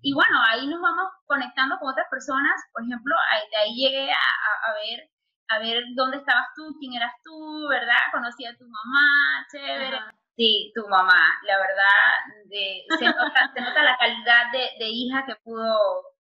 Y 0.02 0.14
bueno, 0.14 0.42
ahí 0.48 0.68
nos 0.68 0.82
vamos 0.82 1.08
conectando 1.26 1.78
con 1.80 1.92
otras 1.92 2.08
personas. 2.10 2.54
Por 2.74 2.84
ejemplo, 2.84 3.16
de 3.52 3.58
ahí 3.58 3.76
llegué 3.76 4.12
a, 4.12 4.70
a, 4.70 4.74
ver 4.74 5.10
a 5.50 5.60
ver 5.60 5.84
dónde 5.96 6.18
estabas 6.18 6.48
tú, 6.56 6.76
quién 6.80 6.94
eras 6.94 7.14
tú, 7.24 7.68
¿verdad? 7.70 7.98
Conocí 8.12 8.46
a 8.46 8.56
tu 8.56 8.66
mamá, 8.66 9.46
chévere. 9.52 10.00
Sí, 10.36 10.72
tu 10.74 10.88
mamá, 10.88 11.20
la 11.44 11.58
verdad, 11.58 12.46
de, 12.46 12.86
se, 12.98 13.06
nota, 13.06 13.52
se, 13.54 13.60
nota, 13.60 13.84
la 13.84 13.98
calidad 13.98 14.52
de, 14.54 14.70
de 14.80 14.88
hija 14.88 15.26
que 15.26 15.36
pudo, 15.44 15.76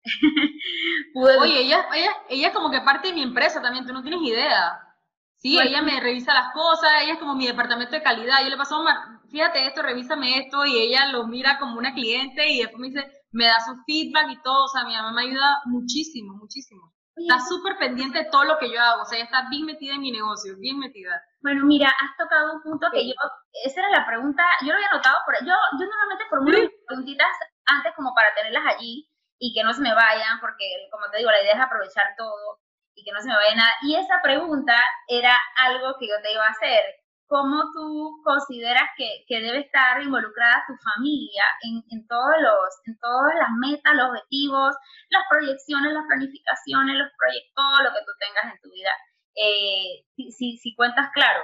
pudo... 1.13 1.41
Oye, 1.41 1.59
ella, 1.59 1.85
ella, 1.93 2.11
ella 2.29 2.47
es 2.47 2.53
como 2.53 2.71
que 2.71 2.79
parte 2.79 3.09
de 3.09 3.13
mi 3.13 3.23
empresa 3.23 3.61
también, 3.61 3.85
tú 3.85 3.91
no 3.91 4.03
tienes 4.03 4.21
idea. 4.21 4.79
Sí, 5.38 5.59
ella 5.61 5.81
me 5.81 5.99
revisa 5.99 6.33
las 6.33 6.53
cosas, 6.53 6.89
ella 7.01 7.13
es 7.13 7.19
como 7.19 7.35
mi 7.35 7.45
departamento 7.45 7.91
de 7.91 8.01
calidad. 8.01 8.41
Yo 8.41 8.49
le 8.49 8.57
paso, 8.57 8.83
fíjate 9.29 9.67
esto, 9.67 9.81
revísame 9.81 10.39
esto, 10.39 10.65
y 10.65 10.77
ella 10.77 11.07
lo 11.07 11.27
mira 11.27 11.59
como 11.59 11.77
una 11.77 11.93
cliente 11.93 12.47
y 12.47 12.59
después 12.59 12.79
me 12.79 12.88
dice, 12.88 13.14
me 13.35 13.45
da 13.45 13.59
su 13.59 13.75
feedback 13.85 14.31
y 14.31 14.41
todo. 14.41 14.65
O 14.65 14.67
sea, 14.67 14.85
mi 14.85 14.95
mamá 14.95 15.11
me 15.11 15.23
ayuda 15.23 15.61
muchísimo, 15.65 16.33
muchísimo. 16.35 16.91
Está 17.15 17.39
súper 17.39 17.77
pendiente 17.77 18.19
de 18.19 18.29
todo 18.29 18.43
lo 18.43 18.57
que 18.59 18.69
yo 18.69 18.75
hago, 18.75 19.03
o 19.03 19.05
sea, 19.05 19.15
ella 19.15 19.23
está 19.23 19.47
bien 19.49 19.65
metida 19.65 19.93
en 19.95 20.01
mi 20.01 20.11
negocio, 20.11 20.51
bien 20.59 20.77
metida. 20.77 21.15
Bueno, 21.39 21.63
mira, 21.63 21.87
has 21.87 22.11
tocado 22.17 22.51
un 22.51 22.61
punto 22.61 22.91
que 22.91 23.07
yo, 23.07 23.13
esa 23.63 23.79
era 23.79 23.89
la 23.89 24.05
pregunta, 24.05 24.43
yo 24.59 24.67
lo 24.67 24.75
había 24.75 24.91
notado, 24.91 25.15
por, 25.23 25.33
yo, 25.39 25.55
yo 25.79 25.85
normalmente 25.87 26.25
formulo 26.29 26.57
preguntitas 26.85 27.31
antes 27.67 27.93
como 27.95 28.13
para 28.13 28.35
tenerlas 28.35 28.67
allí 28.67 29.07
y 29.39 29.53
que 29.53 29.63
no 29.63 29.71
se 29.71 29.81
me 29.81 29.95
vayan, 29.95 30.41
porque 30.41 30.67
como 30.91 31.09
te 31.09 31.19
digo, 31.19 31.31
la 31.31 31.41
idea 31.41 31.53
es 31.55 31.61
aprovechar 31.61 32.15
todo 32.17 32.59
y 32.95 33.05
que 33.05 33.13
no 33.13 33.21
se 33.21 33.29
me 33.29 33.35
vaya 33.35 33.55
nada. 33.55 33.71
Y 33.83 33.95
esa 33.95 34.19
pregunta 34.21 34.75
era 35.07 35.39
algo 35.63 35.95
que 35.97 36.07
yo 36.07 36.15
te 36.21 36.33
iba 36.33 36.45
a 36.45 36.51
hacer. 36.51 36.83
¿Cómo 37.27 37.63
tú 37.73 38.21
consideras 38.23 38.89
que, 38.97 39.25
que 39.27 39.41
debe 39.41 39.59
estar 39.61 40.01
involucrada 40.01 40.63
tu 40.67 40.73
familia 40.77 41.43
en, 41.63 41.83
en, 41.89 42.07
todos 42.07 42.35
los, 42.39 42.69
en 42.85 42.97
todas 42.99 43.33
las 43.39 43.49
metas, 43.57 43.95
los 43.95 44.09
objetivos, 44.09 44.75
las 45.09 45.23
proyecciones, 45.29 45.93
las 45.93 46.05
planificaciones, 46.05 46.95
los 46.95 47.09
proyectos, 47.17 47.53
todo 47.55 47.77
lo 47.81 47.89
que 47.89 48.05
tú 48.05 48.11
tengas 48.19 48.53
en 48.53 48.61
tu 48.61 48.69
vida? 48.69 48.91
Eh, 49.35 50.05
si, 50.15 50.31
si, 50.31 50.57
si, 50.57 50.75
cuentas 50.75 51.09
claro, 51.13 51.41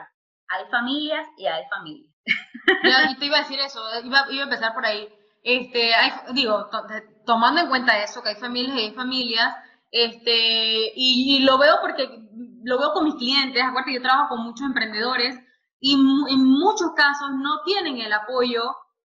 hay 0.50 0.66
familias 0.70 1.28
y 1.38 1.48
hay 1.48 1.64
familias. 1.70 2.14
Yo, 2.84 3.20
te 3.20 3.26
iba 3.26 3.38
a 3.38 3.42
decir 3.42 3.60
eso, 3.60 3.82
iba, 4.04 4.26
iba 4.30 4.42
a 4.42 4.50
empezar 4.50 4.74
por 4.74 4.86
ahí. 4.86 5.10
Este, 5.44 5.96
hay, 5.96 6.12
digo, 6.34 6.70
to, 6.70 6.86
tomando 7.26 7.62
en 7.62 7.70
cuenta 7.70 8.04
eso, 8.04 8.22
que 8.22 8.30
hay 8.30 8.36
familias 8.36 8.78
y 8.78 8.82
hay 8.82 8.94
familias, 8.94 9.56
este, 9.90 10.94
y, 10.96 11.38
y, 11.38 11.40
lo 11.44 11.58
veo 11.58 11.78
porque 11.82 12.08
lo 12.64 12.80
veo 12.80 12.94
con 12.94 13.06
mis 13.06 13.16
clientes, 13.16 13.62
acuérdate, 13.62 13.96
yo 13.96 14.02
trabajo 14.02 14.30
con 14.30 14.44
muchos 14.44 14.66
emprendedores 14.66 15.36
y 15.82 15.96
en 15.96 16.46
muchos 16.46 16.92
casos 16.96 17.32
no 17.34 17.64
tienen 17.66 17.98
el 17.98 18.14
apoyo 18.14 18.62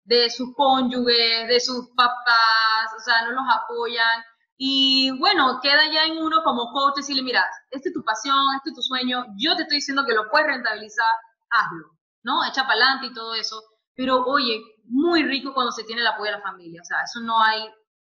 de 0.04 0.30
sus 0.30 0.54
cónyuges, 0.56 1.48
de 1.48 1.60
sus 1.60 1.90
papás, 1.96 2.94
o 2.96 3.00
sea, 3.02 3.24
no 3.24 3.32
los 3.32 3.44
apoyan. 3.52 4.24
Y 4.56 5.12
bueno, 5.18 5.60
queda 5.62 5.92
ya 5.92 6.06
en 6.06 6.18
uno 6.20 6.44
como 6.44 6.72
coach 6.72 6.98
decirle, 6.98 7.24
mira, 7.24 7.44
esta 7.72 7.90
es 7.90 7.94
tu 7.94 8.04
pasión, 8.04 8.38
este 8.58 8.70
es 8.70 8.76
tu 8.76 8.82
sueño, 8.84 9.26
yo 9.38 9.56
te 9.56 9.64
estoy 9.64 9.78
diciendo 9.78 10.06
que 10.06 10.14
lo 10.14 10.30
puedes 10.30 10.48
rentabilizar, 10.48 11.12
hazlo, 11.50 11.98
¿no? 12.24 12.46
Echa 12.46 12.64
para 12.64 12.74
adelante 12.74 13.08
y 13.08 13.14
todo 13.14 13.34
eso. 13.34 13.62
Pero 13.96 14.24
oye, 14.26 14.62
muy 14.86 15.24
rico 15.24 15.54
cuando 15.54 15.72
se 15.72 15.84
tiene 15.84 16.02
el 16.02 16.08
apoyo 16.08 16.32
de 16.32 16.38
la 16.38 16.44
familia, 16.44 16.82
o 16.82 16.86
sea, 16.86 17.02
eso 17.04 17.20
no 17.22 17.42
hay, 17.42 17.68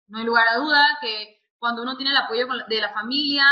no 0.08 0.20
hay 0.20 0.26
lugar 0.26 0.48
a 0.48 0.58
duda 0.58 0.98
que 1.02 1.42
cuando 1.58 1.82
uno 1.82 1.96
tiene 1.96 2.12
el 2.12 2.18
apoyo 2.18 2.46
de 2.68 2.82
la 2.82 2.94
familia, 2.94 3.46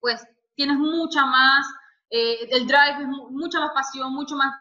pues 0.00 0.24
tienes 0.54 0.78
mucha 0.78 1.26
más 1.26 1.66
eh, 2.10 2.48
el 2.50 2.66
drive 2.66 3.02
es 3.02 3.08
mucha 3.30 3.60
más 3.60 3.72
pasión, 3.72 4.12
mucho 4.12 4.36
más 4.36 4.54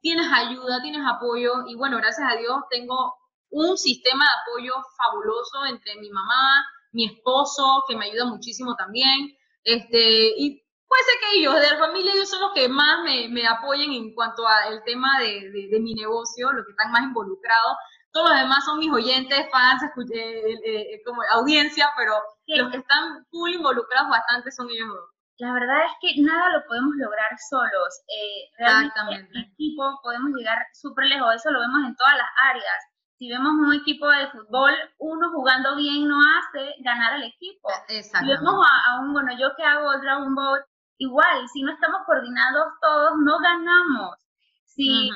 tienes 0.00 0.26
ayuda, 0.32 0.80
tienes 0.82 1.02
apoyo 1.06 1.66
y 1.66 1.74
bueno, 1.76 1.98
gracias 1.98 2.26
a 2.30 2.36
Dios 2.36 2.56
tengo 2.70 3.14
un 3.50 3.76
sistema 3.76 4.24
de 4.24 4.30
apoyo 4.42 4.72
fabuloso 4.96 5.66
entre 5.66 5.96
mi 5.96 6.10
mamá, 6.10 6.64
mi 6.92 7.06
esposo, 7.06 7.84
que 7.88 7.96
me 7.96 8.06
ayuda 8.06 8.24
muchísimo 8.26 8.74
también, 8.76 9.36
este, 9.64 10.32
y 10.36 10.64
puede 10.86 11.04
ser 11.04 11.14
que 11.20 11.38
ellos, 11.38 11.54
de 11.54 11.70
la 11.70 11.78
familia, 11.78 12.12
ellos 12.14 12.30
son 12.30 12.40
los 12.40 12.52
que 12.52 12.68
más 12.68 13.02
me, 13.04 13.28
me 13.28 13.46
apoyen 13.46 13.92
en 13.92 14.14
cuanto 14.14 14.46
al 14.46 14.82
tema 14.84 15.18
de, 15.20 15.50
de, 15.50 15.68
de, 15.70 15.80
mi 15.80 15.94
negocio, 15.94 16.52
los 16.52 16.64
que 16.64 16.72
están 16.72 16.92
más 16.92 17.02
involucrados, 17.02 17.76
todos 18.12 18.30
los 18.30 18.40
demás 18.40 18.64
son 18.64 18.78
mis 18.78 18.90
oyentes, 18.90 19.46
fans, 19.52 19.82
eh, 20.14 21.02
como 21.04 21.22
audiencia, 21.30 21.90
pero 21.96 22.14
los 22.46 22.70
que 22.70 22.78
están 22.78 23.24
full 23.30 23.52
involucrados 23.52 24.10
bastante 24.10 24.50
son 24.50 24.68
ellos 24.68 24.88
dos. 24.88 25.10
La 25.40 25.54
verdad 25.54 25.86
es 25.86 25.92
que 26.02 26.20
nada 26.20 26.50
lo 26.50 26.66
podemos 26.66 26.94
lograr 26.96 27.32
solos. 27.48 28.04
Eh, 28.08 28.52
realmente 28.58 29.00
en 29.10 29.36
equipo 29.40 29.98
podemos 30.02 30.30
llegar 30.36 30.66
súper 30.74 31.06
lejos. 31.06 31.34
Eso 31.34 31.50
lo 31.50 31.60
vemos 31.60 31.80
en 31.86 31.96
todas 31.96 32.16
las 32.16 32.28
áreas. 32.44 32.80
Si 33.16 33.28
vemos 33.28 33.52
un 33.52 33.72
equipo 33.72 34.06
de 34.08 34.28
fútbol, 34.28 34.72
uno 34.98 35.30
jugando 35.32 35.76
bien 35.76 36.06
no 36.06 36.20
hace 36.20 36.74
ganar 36.80 37.14
al 37.14 37.22
equipo. 37.22 37.70
Si 37.88 38.26
vemos 38.26 38.66
a, 38.86 39.00
un, 39.00 39.14
bueno, 39.14 39.32
yo 39.38 39.48
que 39.56 39.64
hago 39.64 39.98
Dragon 40.00 40.34
Ball, 40.34 40.60
igual, 40.98 41.48
si 41.48 41.62
no 41.62 41.72
estamos 41.72 42.02
coordinados 42.04 42.74
todos, 42.80 43.12
no 43.24 43.38
ganamos. 43.38 44.16
Si 44.64 45.10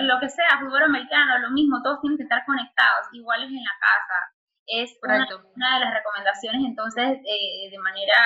lo 0.00 0.18
que 0.18 0.28
sea, 0.28 0.58
fútbol 0.60 0.82
americano, 0.82 1.38
lo 1.38 1.50
mismo, 1.50 1.82
todos 1.82 2.00
tienen 2.00 2.16
que 2.16 2.24
estar 2.24 2.44
conectados, 2.46 3.06
iguales 3.12 3.48
en 3.48 3.62
la 3.62 3.76
casa. 3.80 4.37
Es 4.68 4.98
una, 5.02 5.24
de 5.24 5.80
las 5.80 5.94
recomendaciones, 5.94 6.60
entonces, 6.64 7.18
eh, 7.24 7.70
de 7.70 7.78
manera, 7.78 8.20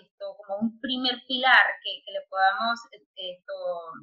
esto, 0.00 0.36
como 0.38 0.62
un 0.62 0.80
primer 0.80 1.18
pilar 1.26 1.66
que, 1.82 2.02
que 2.06 2.12
le 2.12 2.22
podamos 2.30 2.78
esto, 2.92 3.54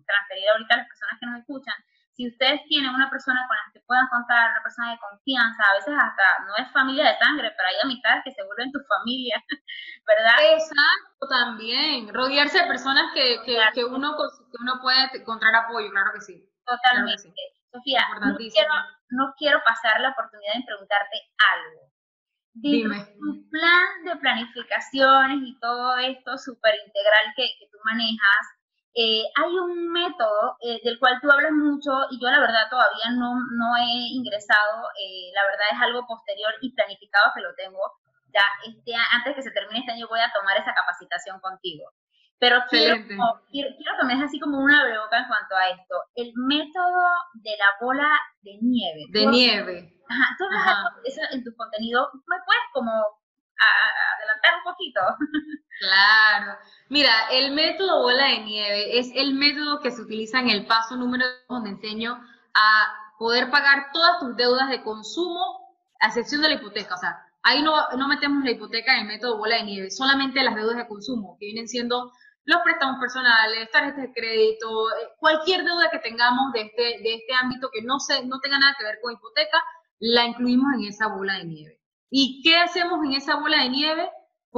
transferir 0.06 0.50
ahorita 0.52 0.76
a 0.76 0.78
las 0.84 0.88
personas 0.88 1.16
que 1.20 1.26
nos 1.26 1.40
escuchan, 1.40 1.76
si 2.18 2.28
ustedes 2.28 2.66
tienen 2.68 2.90
una 2.90 3.10
persona 3.12 3.46
con 3.48 3.56
la 3.56 3.72
que 3.72 3.80
puedan 3.86 4.10
contar, 4.10 4.50
una 4.50 4.64
persona 4.64 4.92
de 4.92 5.00
confianza, 5.00 5.64
a 5.64 5.76
veces 5.76 5.94
hasta 5.94 6.26
no 6.50 6.54
es 6.58 6.74
familia 6.74 7.14
de 7.14 7.20
sangre, 7.22 7.54
pero 7.56 7.70
hay 7.70 7.78
amistades 7.84 8.24
que 8.26 8.34
se 8.34 8.44
vuelven 8.44 8.72
tu 8.72 8.80
familia, 8.90 9.38
¿verdad? 10.08 10.58
Exacto, 10.58 11.24
también. 11.30 12.12
Rodearse 12.12 12.58
de 12.58 12.68
personas 12.68 13.14
que, 13.14 13.38
que, 13.46 13.62
que 13.72 13.86
uno, 13.86 14.18
que 14.18 14.58
uno 14.60 14.82
puede 14.82 15.22
encontrar 15.22 15.54
apoyo, 15.54 15.92
claro 15.92 16.12
que 16.14 16.22
sí. 16.22 16.42
Totalmente. 16.66 17.32
Sofía, 17.72 18.02
no 18.20 18.36
quiero, 18.36 18.74
no 19.10 19.34
quiero 19.38 19.60
pasar 19.66 20.00
la 20.02 20.10
oportunidad 20.10 20.56
de 20.56 20.66
preguntarte 20.66 21.18
algo. 21.56 21.92
Dime. 22.54 23.06
Tu 23.20 23.50
plan 23.50 24.04
de 24.04 24.16
planificaciones 24.18 25.38
y 25.44 25.60
todo 25.60 25.98
esto 25.98 26.38
súper 26.38 26.76
integral 26.86 27.34
que, 27.36 27.48
que 27.60 27.70
tú 27.72 27.78
manejas, 27.86 28.46
eh, 28.98 29.22
hay 29.36 29.54
un 29.54 29.94
método 29.94 30.58
eh, 30.60 30.82
del 30.84 30.98
cual 30.98 31.22
tú 31.22 31.30
hablas 31.30 31.52
mucho 31.52 31.92
y 32.10 32.20
yo 32.20 32.32
la 32.32 32.40
verdad 32.40 32.66
todavía 32.68 33.14
no, 33.14 33.38
no 33.54 33.78
he 33.78 34.10
ingresado, 34.10 34.90
eh, 34.98 35.30
la 35.36 35.44
verdad 35.46 35.70
es 35.72 35.82
algo 35.82 36.08
posterior 36.08 36.52
y 36.62 36.74
planificado 36.74 37.30
que 37.36 37.42
lo 37.42 37.54
tengo. 37.54 37.78
Ya 38.34 38.42
este, 38.66 38.94
antes 39.14 39.36
que 39.36 39.44
se 39.44 39.52
termine 39.52 39.82
este 39.82 39.92
año 39.92 40.08
voy 40.10 40.20
a 40.20 40.34
tomar 40.34 40.58
esa 40.58 40.74
capacitación 40.74 41.40
contigo. 41.40 41.86
Pero 42.40 42.62
quiero, 42.70 42.96
quiero, 43.08 43.70
quiero, 43.78 43.98
que 44.00 44.06
me 44.06 44.16
des 44.16 44.24
así 44.26 44.40
como 44.40 44.60
una 44.60 44.84
boca 45.04 45.18
en 45.18 45.28
cuanto 45.28 45.56
a 45.56 45.70
esto. 45.70 45.96
El 46.16 46.32
método 46.36 47.04
de 47.34 47.52
la 47.58 47.74
bola 47.82 48.10
de 48.44 48.58
nieve. 48.62 49.06
De 49.10 49.26
nieve. 49.26 49.94
Ajá, 50.08 50.36
tú 50.38 50.46
Ajá. 50.56 50.96
eso 51.04 51.22
en 51.32 51.44
tu 51.44 51.56
contenido. 51.56 52.10
¿Me 52.14 52.38
puedes 52.46 52.64
como 52.74 52.92
adelantar 52.92 54.54
un 54.58 54.72
poquito? 54.72 55.02
Claro. 55.80 56.58
Mira, 56.90 57.12
el 57.30 57.54
método 57.54 58.02
bola 58.02 58.26
de 58.26 58.40
nieve 58.40 58.98
es 58.98 59.12
el 59.14 59.36
método 59.36 59.80
que 59.80 59.92
se 59.92 60.02
utiliza 60.02 60.40
en 60.40 60.50
el 60.50 60.66
paso 60.66 60.96
número 60.96 61.24
2 61.24 61.36
donde 61.50 61.70
enseño 61.70 62.20
a 62.56 63.14
poder 63.20 63.52
pagar 63.52 63.92
todas 63.94 64.20
tus 64.20 64.36
deudas 64.36 64.70
de 64.70 64.82
consumo 64.82 65.76
a 66.00 66.08
excepción 66.08 66.42
de 66.42 66.50
la 66.50 66.56
hipoteca. 66.56 66.96
O 66.96 66.98
sea, 66.98 67.24
ahí 67.44 67.62
no, 67.62 67.76
no 67.96 68.08
metemos 68.08 68.44
la 68.44 68.52
hipoteca 68.52 68.94
en 68.96 69.02
el 69.02 69.08
método 69.08 69.38
bola 69.38 69.58
de 69.58 69.64
nieve, 69.64 69.92
solamente 69.92 70.44
las 70.44 70.56
deudas 70.56 70.78
de 70.78 70.88
consumo, 70.88 71.38
que 71.40 71.46
vienen 71.46 71.68
siendo 71.68 72.12
los 72.48 72.62
préstamos 72.62 72.98
personales, 73.00 73.70
tarjetas 73.72 74.02
de 74.04 74.14
crédito, 74.14 74.90
eh, 74.90 75.10
cualquier 75.20 75.66
deuda 75.66 75.92
que 75.92 76.00
tengamos 76.00 76.54
de 76.54 76.62
este, 76.62 76.82
de 77.04 77.16
este 77.16 77.34
ámbito 77.34 77.70
que 77.72 77.82
no, 77.82 78.00
se, 78.00 78.26
no 78.26 78.40
tenga 78.40 78.58
nada 78.58 78.74
que 78.80 78.86
ver 78.86 79.00
con 79.02 79.14
hipoteca, 79.14 79.62
la 80.00 80.26
incluimos 80.26 80.74
en 80.76 80.86
esa 80.86 81.08
bola 81.08 81.34
de 81.34 81.44
nieve. 81.44 81.82
¿Y 82.10 82.42
qué 82.42 82.58
hacemos 82.58 83.04
en 83.04 83.14
esa 83.14 83.36
bola 83.36 83.64
de 83.64 83.70
nieve? 83.70 84.10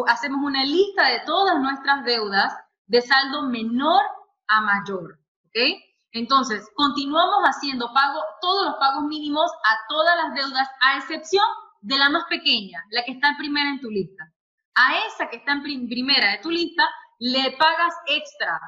hacemos 0.07 0.39
una 0.41 0.63
lista 0.63 1.09
de 1.09 1.19
todas 1.25 1.59
nuestras 1.59 2.05
deudas 2.05 2.53
de 2.85 3.01
saldo 3.01 3.49
menor 3.49 4.01
a 4.47 4.61
mayor, 4.61 5.19
¿ok? 5.47 5.81
Entonces, 6.11 6.65
continuamos 6.75 7.43
haciendo 7.43 7.91
pago, 7.93 8.21
todos 8.39 8.67
los 8.67 8.75
pagos 8.75 9.03
mínimos 9.03 9.51
a 9.65 9.77
todas 9.89 10.15
las 10.15 10.33
deudas, 10.35 10.69
a 10.79 10.97
excepción 10.97 11.43
de 11.81 11.97
la 11.97 12.09
más 12.09 12.23
pequeña, 12.29 12.81
la 12.91 13.03
que 13.03 13.11
está 13.11 13.29
en 13.29 13.37
primera 13.37 13.69
en 13.69 13.81
tu 13.81 13.89
lista. 13.89 14.31
A 14.75 14.99
esa 15.07 15.29
que 15.29 15.37
está 15.37 15.51
en 15.51 15.63
primera 15.63 16.31
de 16.31 16.37
tu 16.37 16.49
lista, 16.49 16.87
le 17.19 17.51
pagas 17.57 17.93
extra. 18.07 18.59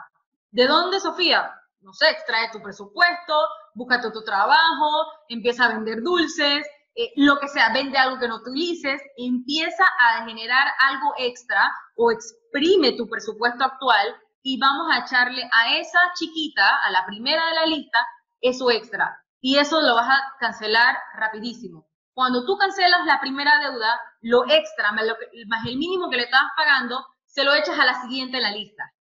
¿De 0.51 0.67
dónde, 0.67 0.99
Sofía? 0.99 1.53
No 1.79 1.93
sé, 1.93 2.09
extrae 2.09 2.51
tu 2.51 2.61
presupuesto, 2.61 3.33
búscate 3.73 4.11
tu 4.11 4.23
trabajo, 4.23 5.07
empieza 5.29 5.65
a 5.65 5.69
vender 5.69 6.01
dulces, 6.03 6.67
eh, 6.95 7.11
lo 7.15 7.39
que 7.39 7.47
sea, 7.47 7.73
vende 7.73 7.97
algo 7.97 8.19
que 8.19 8.27
no 8.27 8.35
utilices, 8.35 9.01
empieza 9.17 9.85
a 9.99 10.25
generar 10.25 10.67
algo 10.79 11.13
extra 11.17 11.71
o 11.95 12.11
exprime 12.11 12.91
tu 12.91 13.07
presupuesto 13.09 13.63
actual 13.63 14.15
y 14.43 14.59
vamos 14.59 14.87
a 14.91 14.99
echarle 14.99 15.49
a 15.51 15.77
esa 15.77 15.99
chiquita, 16.15 16.83
a 16.83 16.91
la 16.91 17.05
primera 17.05 17.47
de 17.47 17.55
la 17.55 17.65
lista, 17.65 18.05
eso 18.41 18.69
extra. 18.69 19.17
Y 19.39 19.57
eso 19.57 19.81
lo 19.81 19.95
vas 19.95 20.09
a 20.09 20.35
cancelar 20.39 20.95
rapidísimo. 21.15 21.87
Cuando 22.13 22.45
tú 22.45 22.57
cancelas 22.57 23.05
la 23.05 23.19
primera 23.21 23.57
deuda, 23.59 23.99
lo 24.21 24.45
extra, 24.49 24.91
más, 24.91 25.05
más 25.47 25.65
el 25.65 25.77
mínimo 25.77 26.09
que 26.09 26.17
le 26.17 26.23
estabas 26.23 26.51
pagando, 26.55 27.03
se 27.31 27.43
lo 27.43 27.53
echas 27.53 27.79
a 27.79 27.85
la 27.85 28.01
siguiente 28.01 28.37
en 28.37 28.43
la 28.43 28.51
lista. 28.51 28.93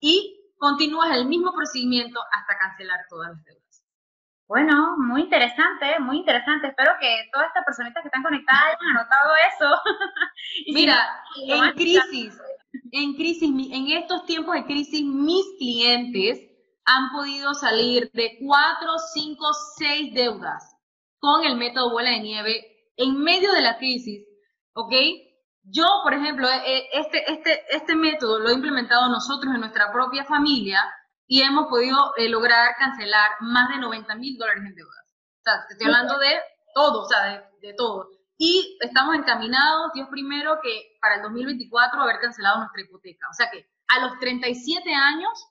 Y 0.00 0.52
continúas 0.56 1.16
el 1.16 1.26
mismo 1.26 1.52
procedimiento 1.52 2.20
hasta 2.32 2.58
cancelar 2.58 3.00
todas 3.08 3.30
las 3.30 3.44
deudas. 3.44 3.84
Bueno, 4.46 4.96
muy 4.98 5.22
interesante, 5.22 5.98
muy 6.00 6.18
interesante. 6.18 6.68
Espero 6.68 6.92
que 7.00 7.28
todas 7.32 7.48
estas 7.48 7.64
personitas 7.64 8.02
que 8.02 8.08
están 8.08 8.22
conectadas 8.22 8.62
hayan 8.64 8.96
anotado 8.96 9.32
eso. 9.48 9.82
Mira, 10.74 11.22
en 11.46 11.72
crisis, 11.74 12.38
en 12.92 13.14
crisis, 13.14 13.50
en 13.72 13.90
estos 13.92 14.24
tiempos 14.26 14.54
de 14.54 14.64
crisis, 14.64 15.04
mis 15.04 15.44
clientes 15.58 16.40
han 16.84 17.10
podido 17.12 17.54
salir 17.54 18.10
de 18.12 18.38
cuatro, 18.44 18.98
cinco, 19.12 19.52
seis 19.76 20.12
deudas 20.14 20.76
con 21.18 21.44
el 21.44 21.56
método 21.56 21.90
bola 21.90 22.10
de 22.10 22.20
nieve 22.20 22.92
en 22.96 23.20
medio 23.22 23.52
de 23.52 23.62
la 23.62 23.78
crisis, 23.78 24.26
¿ok? 24.74 24.92
Yo, 25.62 25.84
por 26.02 26.14
ejemplo, 26.14 26.48
eh, 26.48 26.88
este, 26.92 27.30
este, 27.30 27.64
este 27.74 27.94
método 27.94 28.38
lo 28.38 28.48
he 28.48 28.54
implementado 28.54 29.08
nosotros 29.08 29.54
en 29.54 29.60
nuestra 29.60 29.92
propia 29.92 30.24
familia 30.24 30.82
y 31.26 31.42
hemos 31.42 31.68
podido 31.68 32.12
eh, 32.16 32.28
lograr 32.28 32.74
cancelar 32.76 33.32
más 33.40 33.68
de 33.68 33.78
90 33.78 34.14
mil 34.16 34.36
dólares 34.36 34.64
en 34.66 34.74
deudas. 34.74 35.04
O 35.38 35.42
sea, 35.44 35.66
te 35.68 35.74
estoy 35.74 35.86
hablando 35.86 36.18
de 36.18 36.40
todo, 36.74 37.02
o 37.02 37.06
sea, 37.06 37.48
de, 37.60 37.74
todo. 37.74 38.08
Y 38.36 38.78
estamos 38.80 39.14
encaminados, 39.14 39.92
Dios 39.94 40.08
primero, 40.10 40.58
que 40.62 40.96
para 41.00 41.16
el 41.16 41.22
2024 41.22 42.02
haber 42.02 42.20
cancelado 42.20 42.58
nuestra 42.58 42.82
hipoteca. 42.82 43.28
O 43.30 43.34
sea 43.34 43.50
que 43.50 43.70
a 43.88 44.00
los 44.00 44.18
37 44.18 44.92
años, 44.94 45.46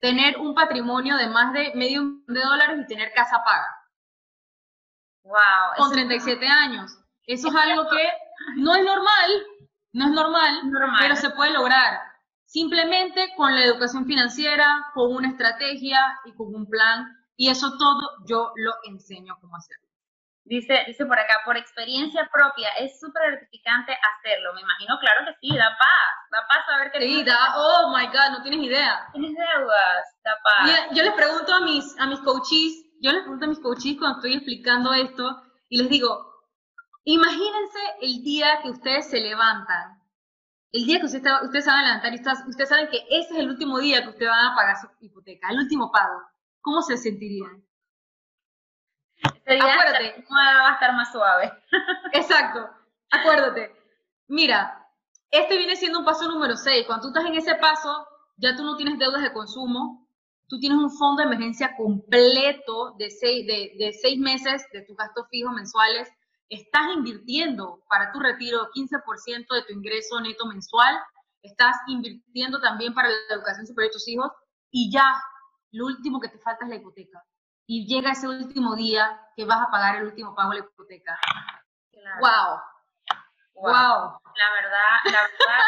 tener 0.00 0.38
un 0.38 0.54
patrimonio 0.54 1.16
de 1.16 1.28
más 1.28 1.52
de 1.52 1.72
medio 1.74 2.02
millón 2.02 2.24
de 2.26 2.40
dólares 2.40 2.80
y 2.82 2.86
tener 2.86 3.12
casa 3.14 3.42
paga. 3.44 3.68
Wow. 5.22 5.76
Con 5.78 5.92
37 5.92 6.46
años. 6.46 6.98
Eso 7.26 7.48
es 7.48 7.54
algo 7.54 7.88
que 7.88 8.06
no 8.56 8.74
es 8.74 8.84
normal, 8.84 9.30
no 9.92 10.06
es 10.06 10.10
normal, 10.10 10.70
normal, 10.70 10.98
pero 11.00 11.16
se 11.16 11.30
puede 11.30 11.52
lograr. 11.52 12.00
Simplemente 12.44 13.32
con 13.36 13.54
la 13.54 13.64
educación 13.64 14.06
financiera, 14.06 14.86
con 14.94 15.14
una 15.14 15.28
estrategia 15.28 15.98
y 16.24 16.34
con 16.34 16.54
un 16.54 16.68
plan. 16.68 17.06
Y 17.36 17.48
eso 17.48 17.76
todo 17.78 18.10
yo 18.28 18.52
lo 18.56 18.72
enseño 18.84 19.36
cómo 19.40 19.56
hacerlo. 19.56 19.84
Dice, 20.46 20.84
dice 20.86 21.06
por 21.06 21.18
acá, 21.18 21.40
por 21.44 21.56
experiencia 21.56 22.28
propia, 22.30 22.68
es 22.78 23.00
súper 23.00 23.30
gratificante 23.30 23.92
hacerlo. 23.92 24.52
Me 24.52 24.60
imagino, 24.60 24.98
claro 25.00 25.24
que 25.26 25.34
sí, 25.40 25.56
da 25.56 25.70
paz. 25.78 26.14
Da 26.30 26.46
paz 26.46 26.66
saber 26.66 26.92
que... 26.92 27.00
Sí, 27.00 27.24
da, 27.24 27.54
oh 27.56 27.96
my 27.96 28.06
God, 28.08 28.38
no 28.38 28.42
tienes 28.42 28.60
idea. 28.60 29.08
Tienes 29.12 29.32
deudas, 29.32 30.04
da 30.22 30.36
paz. 30.44 30.88
yo 30.92 31.02
les 31.02 31.14
pregunto 31.14 31.54
a 31.54 31.60
mis, 31.60 31.98
a 31.98 32.06
mis 32.06 32.20
coaches, 32.20 32.84
yo 33.00 33.12
les 33.12 33.22
pregunto 33.22 33.46
a 33.46 33.48
mis 33.48 33.60
coaches 33.60 33.96
cuando 33.98 34.18
estoy 34.18 34.34
explicando 34.34 34.92
esto, 34.92 35.42
y 35.70 35.78
les 35.78 35.88
digo, 35.88 36.33
imagínense 37.04 37.78
el 38.00 38.22
día 38.22 38.60
que 38.62 38.70
ustedes 38.70 39.10
se 39.10 39.20
levantan 39.20 40.04
el 40.74 40.86
día 40.86 40.98
que 40.98 41.06
usted, 41.06 41.22
usted 41.44 41.60
se 41.60 41.70
va 41.70 41.78
a 41.78 41.82
levantar 41.84 42.12
y 42.12 42.48
usted 42.50 42.66
sabe 42.66 42.88
que 42.88 43.06
ese 43.08 43.32
es 43.32 43.38
el 43.38 43.48
último 43.48 43.78
día 43.78 44.02
que 44.02 44.08
usted 44.08 44.26
va 44.26 44.52
a 44.52 44.56
pagar 44.56 44.76
su 44.76 44.88
hipoteca, 45.00 45.48
el 45.50 45.58
último 45.58 45.92
pago, 45.92 46.20
¿cómo 46.60 46.82
se 46.82 46.96
sentirían? 46.96 47.64
Ese 49.22 49.54
día 49.54 49.72
Acuérdate. 49.72 50.26
va 50.32 50.70
a 50.70 50.72
estar 50.74 50.92
más 50.94 51.12
suave. 51.12 51.52
Exacto. 52.12 52.68
Acuérdate. 53.12 53.72
Mira, 54.26 54.84
este 55.30 55.56
viene 55.56 55.76
siendo 55.76 56.00
un 56.00 56.04
paso 56.04 56.28
número 56.28 56.56
6. 56.56 56.86
Cuando 56.86 57.02
tú 57.02 57.08
estás 57.08 57.30
en 57.30 57.38
ese 57.38 57.54
paso, 57.54 58.08
ya 58.36 58.56
tú 58.56 58.64
no 58.64 58.76
tienes 58.76 58.98
deudas 58.98 59.22
de 59.22 59.32
consumo, 59.32 60.08
tú 60.48 60.58
tienes 60.58 60.78
un 60.78 60.90
fondo 60.90 61.22
de 61.22 61.28
emergencia 61.28 61.76
completo 61.76 62.96
de 62.98 63.10
seis, 63.10 63.46
de, 63.46 63.74
de 63.78 63.92
seis 63.92 64.18
meses 64.18 64.66
de 64.72 64.82
tus 64.82 64.96
gastos 64.96 65.28
fijos 65.30 65.54
mensuales 65.54 66.08
estás 66.48 66.86
invirtiendo 66.94 67.82
para 67.88 68.12
tu 68.12 68.20
retiro 68.20 68.68
15% 68.74 69.54
de 69.54 69.62
tu 69.62 69.72
ingreso 69.72 70.20
neto 70.20 70.46
mensual, 70.46 70.98
estás 71.42 71.76
invirtiendo 71.88 72.60
también 72.60 72.94
para 72.94 73.08
la 73.08 73.34
educación 73.34 73.66
superior 73.66 73.90
de 73.90 73.94
tus 73.94 74.08
hijos 74.08 74.30
y 74.70 74.90
ya, 74.90 75.22
lo 75.72 75.86
último 75.86 76.20
que 76.20 76.28
te 76.28 76.38
falta 76.38 76.64
es 76.64 76.70
la 76.70 76.76
hipoteca. 76.76 77.22
y 77.66 77.86
llega 77.86 78.12
ese 78.12 78.28
último 78.28 78.76
día 78.76 79.20
que 79.36 79.44
vas 79.46 79.60
a 79.62 79.70
pagar 79.70 79.96
el 79.96 80.04
último 80.04 80.34
pago 80.34 80.50
de 80.50 80.60
la 80.60 80.64
hipoteca. 80.66 81.18
Wow. 82.20 82.60
wow. 83.54 84.20
La 84.36 84.52
verdad, 84.52 84.94
la 85.04 85.22
verdad, 85.22 85.60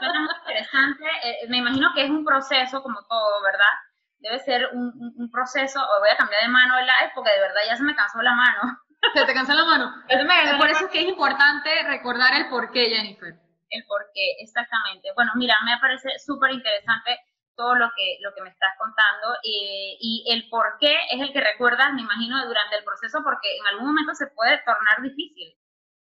es 0.00 0.20
muy 0.20 0.34
interesante. 0.38 1.04
Eh, 1.22 1.48
me 1.48 1.58
imagino 1.58 1.92
que 1.94 2.04
es 2.04 2.10
un 2.10 2.24
proceso 2.24 2.82
como 2.82 3.00
todo, 3.04 3.42
¿verdad? 3.42 3.72
Debe 4.18 4.38
ser 4.40 4.70
un, 4.72 5.14
un, 5.16 5.30
proceso, 5.30 5.80
o 5.80 6.00
voy 6.00 6.08
a 6.08 6.16
cambiar 6.16 6.42
de 6.42 6.48
mano 6.48 6.78
el 6.78 6.86
live 6.86 7.12
porque 7.14 7.30
de 7.30 7.40
verdad 7.40 7.60
ya 7.68 7.76
se 7.76 7.84
me 7.84 7.94
cansó 7.94 8.20
la 8.22 8.32
mano. 8.32 8.78
Se 9.14 9.24
te 9.24 9.34
cansó 9.34 9.54
la 9.54 9.64
mano. 9.64 9.94
Por 10.58 10.70
eso 10.70 10.86
es 10.86 10.90
que 10.90 11.00
es 11.00 11.08
importante 11.08 11.70
recordar 11.84 12.34
el 12.34 12.48
por 12.48 12.70
qué, 12.70 12.90
Jennifer. 12.90 13.34
El 13.70 13.84
por 13.84 14.06
qué, 14.14 14.36
exactamente. 14.40 15.08
Bueno, 15.14 15.32
mira, 15.36 15.54
me 15.64 15.78
parece 15.78 16.18
súper 16.18 16.52
interesante 16.52 17.18
todo 17.56 17.74
lo 17.74 17.90
que, 17.96 18.18
lo 18.20 18.32
que 18.34 18.42
me 18.42 18.50
estás 18.50 18.74
contando 18.78 19.34
eh, 19.42 19.96
y 19.98 20.24
el 20.28 20.48
por 20.48 20.76
qué 20.78 20.94
es 21.10 21.20
el 21.20 21.32
que 21.32 21.40
recuerdas, 21.40 21.92
me 21.94 22.02
imagino, 22.02 22.46
durante 22.46 22.76
el 22.76 22.84
proceso, 22.84 23.20
porque 23.24 23.56
en 23.56 23.66
algún 23.66 23.88
momento 23.88 24.14
se 24.14 24.28
puede 24.28 24.58
tornar 24.64 25.02
difícil. 25.02 25.56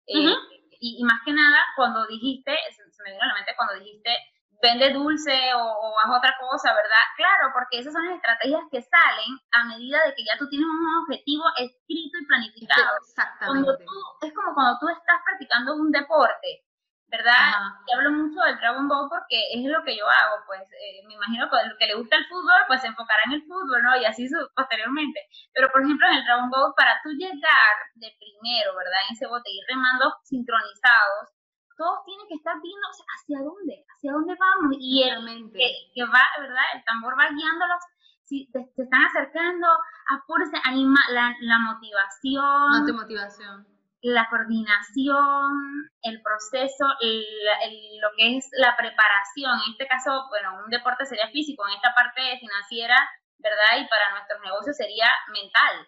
Eh, 0.07 0.33
y, 0.79 1.03
más 1.03 1.21
que 1.25 1.33
nada, 1.33 1.59
cuando 1.75 2.07
dijiste, 2.07 2.57
se, 2.71 3.03
me 3.03 3.11
vino 3.11 3.23
a 3.23 3.27
la 3.27 3.33
mente 3.33 3.53
cuando 3.55 3.75
dijiste, 3.75 4.15
vende 4.61 4.93
dulce 4.93 5.33
o, 5.55 5.93
haz 5.99 6.17
otra 6.17 6.35
cosa, 6.39 6.73
¿verdad? 6.73 7.03
Claro, 7.17 7.51
porque 7.53 7.79
esas 7.79 7.93
son 7.93 8.05
las 8.05 8.15
estrategias 8.15 8.61
que 8.71 8.81
salen 8.81 9.39
a 9.51 9.65
medida 9.65 9.97
de 10.05 10.13
que 10.13 10.23
ya 10.23 10.37
tú 10.37 10.47
tienes 10.49 10.67
un 10.67 11.03
objetivo 11.03 11.43
escrito 11.57 12.17
y 12.21 12.25
planificado. 12.25 12.97
Exactamente. 13.01 13.85
es 14.21 14.33
como 14.33 14.53
cuando 14.53 14.77
tú 14.79 14.89
estás 14.89 15.21
practicando 15.25 15.75
un 15.75 15.91
deporte 15.91 16.63
¿verdad? 17.11 17.75
Y 17.85 17.91
hablo 17.91 18.11
mucho 18.11 18.39
del 18.39 18.57
Dragon 18.57 18.87
Ball 18.87 19.09
porque 19.11 19.51
es 19.51 19.67
lo 19.67 19.83
que 19.83 19.97
yo 19.97 20.07
hago, 20.07 20.47
pues 20.47 20.63
eh, 20.71 21.03
me 21.05 21.13
imagino 21.13 21.49
que 21.51 21.59
el 21.59 21.77
que 21.77 21.87
le 21.87 21.99
gusta 21.99 22.15
el 22.15 22.25
fútbol, 22.27 22.63
pues 22.67 22.79
se 22.79 22.87
enfocará 22.87 23.19
en 23.27 23.33
el 23.33 23.43
fútbol, 23.43 23.83
¿no? 23.83 23.99
Y 23.99 24.05
así 24.05 24.29
posteriormente. 24.55 25.19
Pero, 25.53 25.69
por 25.71 25.83
ejemplo, 25.83 26.07
en 26.07 26.15
el 26.15 26.23
Dragon 26.23 26.49
Ball, 26.49 26.73
para 26.75 26.95
tú 27.03 27.11
llegar 27.11 27.75
de 27.95 28.15
primero, 28.15 28.75
¿verdad? 28.79 29.03
En 29.09 29.13
ese 29.13 29.27
bote, 29.27 29.51
ir 29.51 29.63
remando 29.67 30.15
sincronizados, 30.23 31.35
todos 31.81 32.05
tienen 32.05 32.29
que 32.29 32.37
estar 32.37 32.53
viendo 32.61 32.85
hacia 32.85 33.41
dónde, 33.41 33.81
hacia 33.89 34.13
dónde 34.13 34.37
vamos. 34.37 34.77
Y 34.77 35.01
el 35.01 35.17
que, 35.49 35.65
que 35.97 36.05
va, 36.05 36.21
¿verdad? 36.37 36.67
El 36.77 36.85
tambor 36.85 37.17
va 37.17 37.33
guiándolos 37.33 37.81
si 38.21 38.45
te, 38.53 38.61
están 38.61 39.03
acercando, 39.09 39.65
apúrese, 40.13 40.61
anima 40.63 41.01
la, 41.09 41.33
la 41.41 41.57
motivación. 41.57 42.69
Más 42.69 42.93
motivación 42.93 43.65
la 44.03 44.27
coordinación, 44.29 45.93
el 46.01 46.21
proceso, 46.23 46.85
lo 46.89 48.09
que 48.17 48.37
es 48.37 48.49
la 48.57 48.75
preparación. 48.75 49.53
En 49.61 49.71
este 49.73 49.87
caso, 49.87 50.25
bueno, 50.29 50.57
un 50.65 50.71
deporte 50.71 51.05
sería 51.05 51.29
físico, 51.29 51.67
en 51.67 51.75
esta 51.75 51.93
parte 51.93 52.39
financiera, 52.39 52.97
¿verdad? 53.37 53.77
Y 53.77 53.87
para 53.87 54.09
nuestros 54.09 54.41
negocios 54.41 54.75
sería 54.75 55.05
mental, 55.31 55.87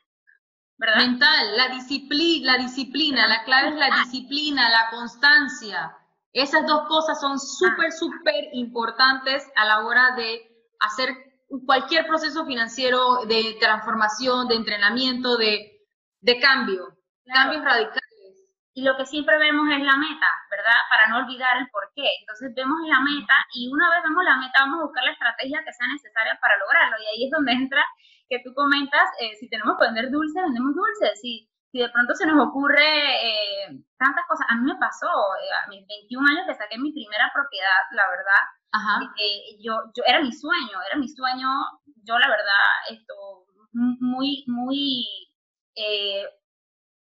¿verdad? 0.83 0.97
Mental, 0.97 1.57
la 1.57 1.69
disciplina, 1.69 2.53
la 2.53 2.57
disciplina, 2.57 3.27
la 3.27 3.43
clave 3.45 3.69
es 3.69 3.75
la 3.75 3.89
disciplina, 4.03 4.69
la 4.69 4.89
constancia. 4.91 5.95
Esas 6.33 6.67
dos 6.67 6.87
cosas 6.89 7.21
son 7.21 7.39
súper, 7.39 7.91
súper 7.91 8.49
importantes 8.51 9.49
a 9.55 9.65
la 9.65 9.85
hora 9.85 10.13
de 10.17 10.41
hacer 10.81 11.09
cualquier 11.65 12.05
proceso 12.05 12.45
financiero 12.45 13.23
de 13.25 13.55
transformación, 13.61 14.47
de 14.49 14.55
entrenamiento, 14.55 15.37
de, 15.37 15.79
de 16.19 16.39
cambio. 16.39 16.97
Cambios 17.25 17.63
radicales. 17.63 18.01
Y 18.73 18.83
lo 18.83 18.97
que 18.97 19.05
siempre 19.05 19.37
vemos 19.37 19.69
es 19.69 19.79
la 19.79 19.95
meta, 19.95 20.27
¿verdad? 20.49 20.79
Para 20.89 21.07
no 21.07 21.17
olvidar 21.19 21.57
el 21.57 21.69
por 21.69 21.93
qué. 21.95 22.09
Entonces 22.19 22.51
vemos 22.55 22.75
la 22.87 22.99
meta 22.99 23.35
y 23.53 23.71
una 23.71 23.89
vez 23.91 24.03
vemos 24.03 24.23
la 24.25 24.35
meta 24.37 24.65
vamos 24.65 24.81
a 24.81 24.85
buscar 24.85 25.03
la 25.05 25.11
estrategia 25.11 25.63
que 25.63 25.71
sea 25.71 25.87
necesaria 25.87 26.37
para 26.41 26.57
lograrlo. 26.57 26.97
Y 26.99 27.05
ahí 27.05 27.25
es 27.25 27.31
donde 27.31 27.53
entra 27.53 27.85
que 28.29 28.39
tú 28.43 28.53
comentas, 28.53 29.09
eh, 29.19 29.35
si 29.39 29.49
tenemos 29.49 29.77
que 29.77 29.85
vender 29.85 30.09
dulces, 30.11 30.43
vendemos 30.43 30.75
dulces. 30.75 31.19
Si, 31.21 31.49
si 31.71 31.79
de 31.79 31.89
pronto 31.89 32.13
se 32.13 32.25
nos 32.25 32.47
ocurre 32.47 32.83
eh, 32.83 33.83
tantas 33.97 34.25
cosas. 34.27 34.47
A 34.49 34.55
mí 34.55 34.71
me 34.71 34.79
pasó, 34.79 35.07
eh, 35.41 35.53
a 35.65 35.69
mis 35.69 35.85
21 35.87 36.27
años 36.29 36.45
que 36.47 36.55
saqué 36.55 36.77
mi 36.77 36.91
primera 36.91 37.31
propiedad, 37.33 37.81
la 37.91 38.09
verdad, 38.09 38.43
Ajá. 38.71 38.99
yo, 39.59 39.73
yo, 39.95 40.03
era 40.05 40.21
mi 40.21 40.31
sueño, 40.31 40.77
era 40.89 40.99
mi 40.99 41.07
sueño, 41.07 41.49
yo 42.03 42.17
la 42.17 42.27
verdad, 42.27 42.89
esto, 42.89 43.13
muy, 43.71 44.43
muy 44.47 45.05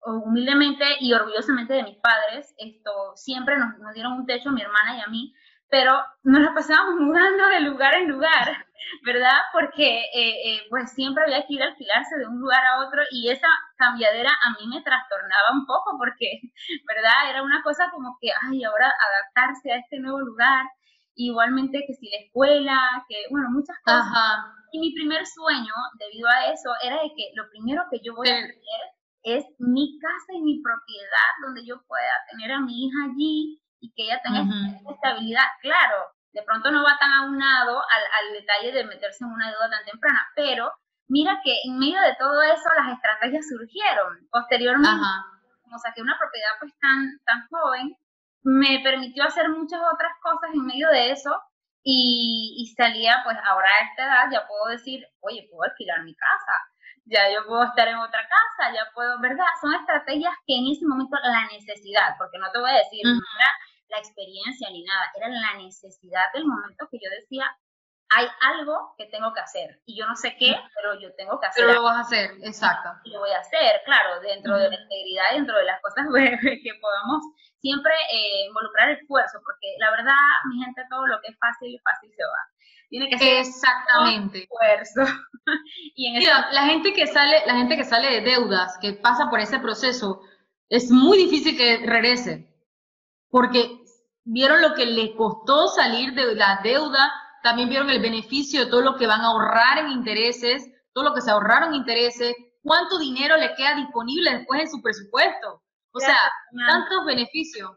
humildemente 0.05 0.85
y 1.01 1.13
orgullosamente 1.13 1.75
de 1.75 1.83
mis 1.83 1.99
padres, 1.99 2.55
esto 2.59 3.13
siempre 3.17 3.57
nos, 3.59 3.79
nos, 3.79 3.95
dieron 3.95 4.13
un 4.13 4.27
techo 4.27 4.49
a 4.49 4.53
mi 4.53 4.63
hermana 4.63 4.97
y 4.97 5.01
a 5.01 5.07
mí, 5.07 5.33
pero 5.73 6.05
nos 6.23 6.43
la 6.43 6.53
pasábamos 6.53 6.97
mudando 7.01 7.49
de 7.49 7.61
lugar 7.61 7.95
en 7.95 8.11
lugar, 8.11 8.67
¿verdad? 9.07 9.41
Porque 9.55 10.05
eh, 10.13 10.37
eh, 10.45 10.61
pues 10.69 10.93
siempre 10.93 11.25
había 11.25 11.47
que 11.47 11.55
ir 11.55 11.63
a 11.63 11.69
alquilarse 11.69 12.19
de 12.19 12.27
un 12.27 12.39
lugar 12.41 12.63
a 12.63 12.87
otro 12.87 13.01
y 13.11 13.31
esa 13.31 13.49
cambiadera 13.79 14.31
a 14.31 14.51
mí 14.51 14.69
me 14.69 14.83
trastornaba 14.83 15.49
un 15.55 15.65
poco 15.65 15.97
porque, 15.97 16.43
¿verdad? 16.87 17.31
Era 17.31 17.43
una 17.43 17.63
cosa 17.63 17.91
como 17.91 18.19
que, 18.21 18.29
ay, 18.29 18.63
ahora 18.63 18.93
adaptarse 18.93 19.73
a 19.73 19.79
este 19.79 19.99
nuevo 19.99 20.21
lugar, 20.21 20.67
igualmente 21.15 21.85
que 21.87 21.95
si 21.95 22.11
la 22.11 22.19
escuela, 22.19 23.05
que, 23.09 23.25
bueno, 23.31 23.49
muchas 23.51 23.77
cosas. 23.83 24.45
Y 24.73 24.79
mi 24.79 24.93
primer 24.93 25.25
sueño, 25.27 25.73
debido 25.99 26.29
a 26.29 26.53
eso, 26.53 26.69
era 26.83 26.97
de 26.97 27.13
que 27.17 27.33
lo 27.35 27.49
primero 27.49 27.83
que 27.91 28.01
yo 28.05 28.15
voy 28.15 28.29
a 28.29 28.37
hacer 28.37 28.57
es 29.23 29.45
mi 29.59 29.99
casa 29.99 30.33
y 30.35 30.43
mi 30.43 30.61
propiedad 30.61 31.33
donde 31.47 31.65
yo 31.65 31.81
pueda 31.87 32.13
tener 32.31 32.53
a 32.53 32.61
mi 32.61 32.87
hija 32.87 33.05
allí 33.09 33.63
y 33.83 33.93
que 33.93 34.05
ella 34.05 34.23
tenga 34.23 34.47
estabilidad. 34.89 35.45
Claro, 35.61 36.15
de 36.33 36.43
pronto 36.45 36.71
no 36.71 36.83
va 36.83 36.97
tan 36.99 37.13
aunado 37.13 37.83
al, 37.83 38.03
al 38.19 38.33
detalle 38.33 38.73
de 38.73 38.85
meterse 38.85 39.25
en 39.25 39.31
una 39.31 39.51
deuda 39.51 39.69
tan 39.69 39.85
temprana, 39.85 40.23
pero 40.35 40.73
mira 41.09 41.41
que 41.45 41.59
en 41.65 41.79
medio 41.79 42.01
de 42.01 42.17
todo 42.19 42.41
eso 42.43 42.69
las 42.79 42.95
estrategias 42.95 43.47
surgieron. 43.49 44.27
Posteriormente, 44.31 44.89
como 45.63 45.79
saqué 45.79 46.01
una 46.01 46.17
propiedad 46.17 46.53
pues 46.61 46.73
tan, 46.79 47.19
tan 47.27 47.47
joven, 47.49 47.97
me 48.45 48.81
permitió 48.83 49.25
hacer 49.25 49.51
muchas 49.51 49.81
otras 49.93 50.13
cosas 50.23 50.51
en 50.55 50.65
medio 50.65 50.89
de 50.89 51.11
eso 51.11 51.37
y, 51.83 52.55
y 52.59 52.75
salía 52.75 53.21
pues 53.25 53.37
ahora 53.45 53.69
a 53.69 53.85
esta 53.91 54.05
edad 54.05 54.31
ya 54.31 54.47
puedo 54.47 54.67
decir, 54.67 55.05
oye, 55.21 55.49
puedo 55.51 55.69
alquilar 55.69 56.03
mi 56.05 56.15
casa, 56.15 56.55
ya 57.05 57.31
yo 57.33 57.47
puedo 57.47 57.65
estar 57.65 57.89
en 57.89 57.99
otra 57.99 58.23
casa, 58.23 58.73
ya 58.73 58.87
puedo, 58.95 59.21
¿verdad? 59.21 59.45
Son 59.61 59.75
estrategias 59.75 60.35
que 60.47 60.57
en 60.57 60.71
ese 60.71 60.87
momento 60.87 61.17
la 61.23 61.47
necesidad, 61.47 62.15
porque 62.17 62.39
no 62.39 62.51
te 62.53 62.61
voy 62.61 62.71
a 62.71 62.79
decir, 62.79 63.03
era 63.05 63.51
la 63.93 63.99
experiencia 63.99 64.69
ni 64.71 64.83
nada, 64.85 65.13
era 65.15 65.29
la 65.29 65.55
necesidad 65.59 66.25
del 66.33 66.47
momento 66.47 66.89
que 66.91 66.99
yo 66.99 67.11
decía, 67.11 67.45
hay 68.09 68.27
algo 68.41 68.95
que 68.99 69.07
tengo 69.07 69.33
que 69.33 69.41
hacer 69.41 69.81
y 69.87 69.97
yo 69.99 70.07
no 70.07 70.17
sé 70.17 70.37
qué, 70.39 70.55
pero 70.77 71.01
yo 71.01 71.15
tengo 71.15 71.39
que 71.41 71.47
hacer. 71.47 71.65
Pero 71.65 71.79
lo 71.79 71.85
vas 71.85 71.97
a 71.97 72.01
hacer, 72.01 72.31
exacto. 72.43 72.91
Y 73.05 73.11
lo 73.11 73.21
voy 73.21 73.31
a 73.31 73.39
hacer, 73.39 73.81
claro, 73.85 74.21
dentro 74.21 74.57
de 74.57 74.69
la 74.69 74.81
integridad, 74.81 75.33
dentro 75.33 75.57
de 75.57 75.65
las 75.65 75.81
cosas 75.81 76.07
que 76.65 76.75
podamos 76.81 77.25
siempre 77.61 77.93
eh, 78.13 78.47
involucrar 78.49 78.91
esfuerzo, 78.91 79.39
porque 79.45 79.77
la 79.79 79.91
verdad, 79.93 80.17
mi 80.51 80.65
gente, 80.65 80.83
todo 80.91 81.07
lo 81.07 81.21
que 81.21 81.33
es 81.33 81.39
fácil, 81.39 81.81
fácil 81.85 82.11
se 82.17 82.25
va. 82.25 82.43
Tiene 82.91 83.09
que 83.09 83.19
ser 83.19 83.39
exactamente 83.39 84.43
esfuerzo. 84.43 85.01
y 85.95 86.15
en 86.15 86.25
la 86.25 86.65
gente 86.65 86.93
que 86.93 87.07
sale, 87.07 87.43
la 87.47 87.55
gente 87.55 87.77
que 87.77 87.85
sale 87.85 88.11
de 88.11 88.21
deudas, 88.21 88.77
que 88.81 88.93
pasa 88.93 89.31
por 89.31 89.41
ese 89.41 89.59
proceso, 89.59 90.21
es 90.69 90.91
muy 90.91 91.17
difícil 91.17 91.57
que 91.57 91.79
regrese, 91.87 92.49
porque 93.31 93.82
vieron 94.25 94.63
lo 94.63 94.75
que 94.75 94.87
les 94.87 95.11
costó 95.17 95.69
salir 95.69 96.15
de 96.15 96.35
la 96.35 96.61
deuda, 96.63 97.13
también 97.43 97.69
vieron 97.69 97.91
el 97.91 98.01
beneficio 98.01 98.65
de 98.65 98.71
todo 98.71 98.83
lo 98.83 98.97
que 98.97 99.07
van 99.07 99.21
a 99.21 99.29
ahorrar 99.29 99.79
en 99.79 99.91
intereses, 99.91 100.71
todo 100.93 101.05
lo 101.05 101.15
que 101.15 101.21
se 101.21 101.31
ahorraron 101.31 101.71
en 101.71 101.81
intereses, 101.81 102.35
cuánto 102.63 102.99
dinero 102.99 103.37
le 103.37 103.55
queda 103.55 103.75
disponible 103.75 104.31
después 104.39 104.61
en 104.61 104.71
su 104.71 104.83
presupuesto. 104.83 105.63
O 105.93 106.01
sea, 106.01 106.17
tantos 106.69 107.05
beneficios 107.05 107.71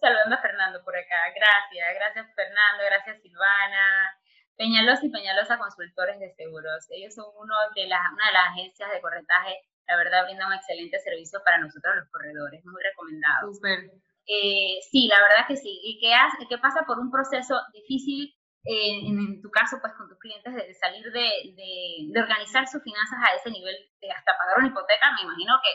saludando 0.00 0.34
a 0.36 0.42
Fernando 0.42 0.82
por 0.84 0.96
acá. 0.96 1.16
Gracias, 1.34 1.88
gracias 1.94 2.34
Fernando, 2.34 2.84
gracias 2.84 3.22
Silvana. 3.22 4.18
Peñalosa 4.56 5.06
y 5.06 5.10
Peñalosa 5.10 5.58
Consultores 5.58 6.18
de 6.20 6.32
Seguros. 6.34 6.86
Ellos 6.90 7.14
son 7.14 7.26
uno 7.36 7.54
de 7.74 7.86
las, 7.86 8.00
una 8.12 8.26
de 8.26 8.32
las 8.32 8.48
agencias 8.50 8.90
de 8.92 9.00
corretaje. 9.00 9.58
La 9.86 9.96
verdad, 9.96 10.24
brindan 10.24 10.48
un 10.48 10.54
excelente 10.54 10.98
servicio 11.00 11.42
para 11.44 11.58
nosotros 11.58 11.94
los 11.96 12.08
corredores. 12.08 12.64
Muy 12.64 12.82
recomendado. 12.82 13.52
Súper. 13.52 13.90
Eh, 14.26 14.78
sí, 14.90 15.08
la 15.08 15.20
verdad 15.20 15.46
que 15.48 15.56
sí. 15.56 15.80
¿Y 15.82 15.98
qué, 16.00 16.14
hace, 16.14 16.46
qué 16.48 16.58
pasa 16.58 16.84
por 16.86 16.98
un 16.98 17.10
proceso 17.10 17.60
difícil, 17.72 18.34
eh, 18.64 19.06
en, 19.06 19.42
tu 19.42 19.50
caso, 19.50 19.76
pues 19.80 19.92
con 19.98 20.08
tus 20.08 20.18
clientes, 20.18 20.54
de, 20.54 20.74
salir 20.74 21.04
de, 21.12 21.28
de, 21.54 22.12
de 22.12 22.20
organizar 22.20 22.66
sus 22.66 22.82
finanzas 22.82 23.18
a 23.22 23.34
ese 23.36 23.50
nivel 23.50 23.76
de 24.00 24.10
hasta 24.10 24.36
pagar 24.38 24.58
una 24.58 24.68
hipoteca? 24.68 25.12
Me 25.16 25.22
imagino 25.28 25.54
que 25.62 25.70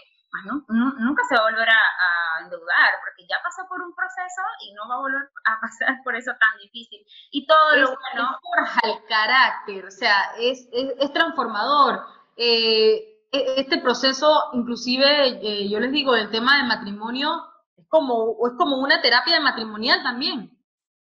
nunca 0.67 1.23
se 1.27 1.35
va 1.35 1.41
a 1.41 1.51
volver 1.51 1.69
a, 1.69 2.43
endeudar, 2.43 2.91
porque 3.03 3.27
ya 3.27 3.35
pasó 3.43 3.67
por 3.67 3.81
un 3.81 3.93
proceso 3.93 4.41
y 4.63 4.73
no 4.73 4.87
va 4.87 4.95
a 4.95 4.99
volver 4.99 5.29
a 5.45 5.59
pasar 5.59 5.97
por 6.03 6.15
eso 6.15 6.31
tan 6.39 6.57
difícil. 6.59 7.05
Y 7.31 7.45
todo 7.45 7.75
lo 7.75 7.87
bueno... 7.87 8.39
forja 8.41 8.79
el 8.83 9.05
carácter, 9.07 9.85
o 9.85 9.91
sea, 9.91 10.31
es, 10.39 10.69
es, 10.71 11.13
transformador. 11.13 12.05
Eh, 12.37 13.25
e, 13.31 13.59
este 13.59 13.79
proceso, 13.79 14.51
inclusive, 14.53 15.39
eh, 15.41 15.69
yo 15.69 15.79
les 15.79 15.91
digo, 15.91 16.15
el 16.15 16.31
tema 16.31 16.57
del 16.57 16.67
matrimonio 16.67 17.29
es 17.29 17.48
como, 17.89 18.37
es 18.47 18.53
como 18.57 18.77
una 18.77 19.01
terapia 19.01 19.39
matrimonial 19.41 20.01
también, 20.03 20.57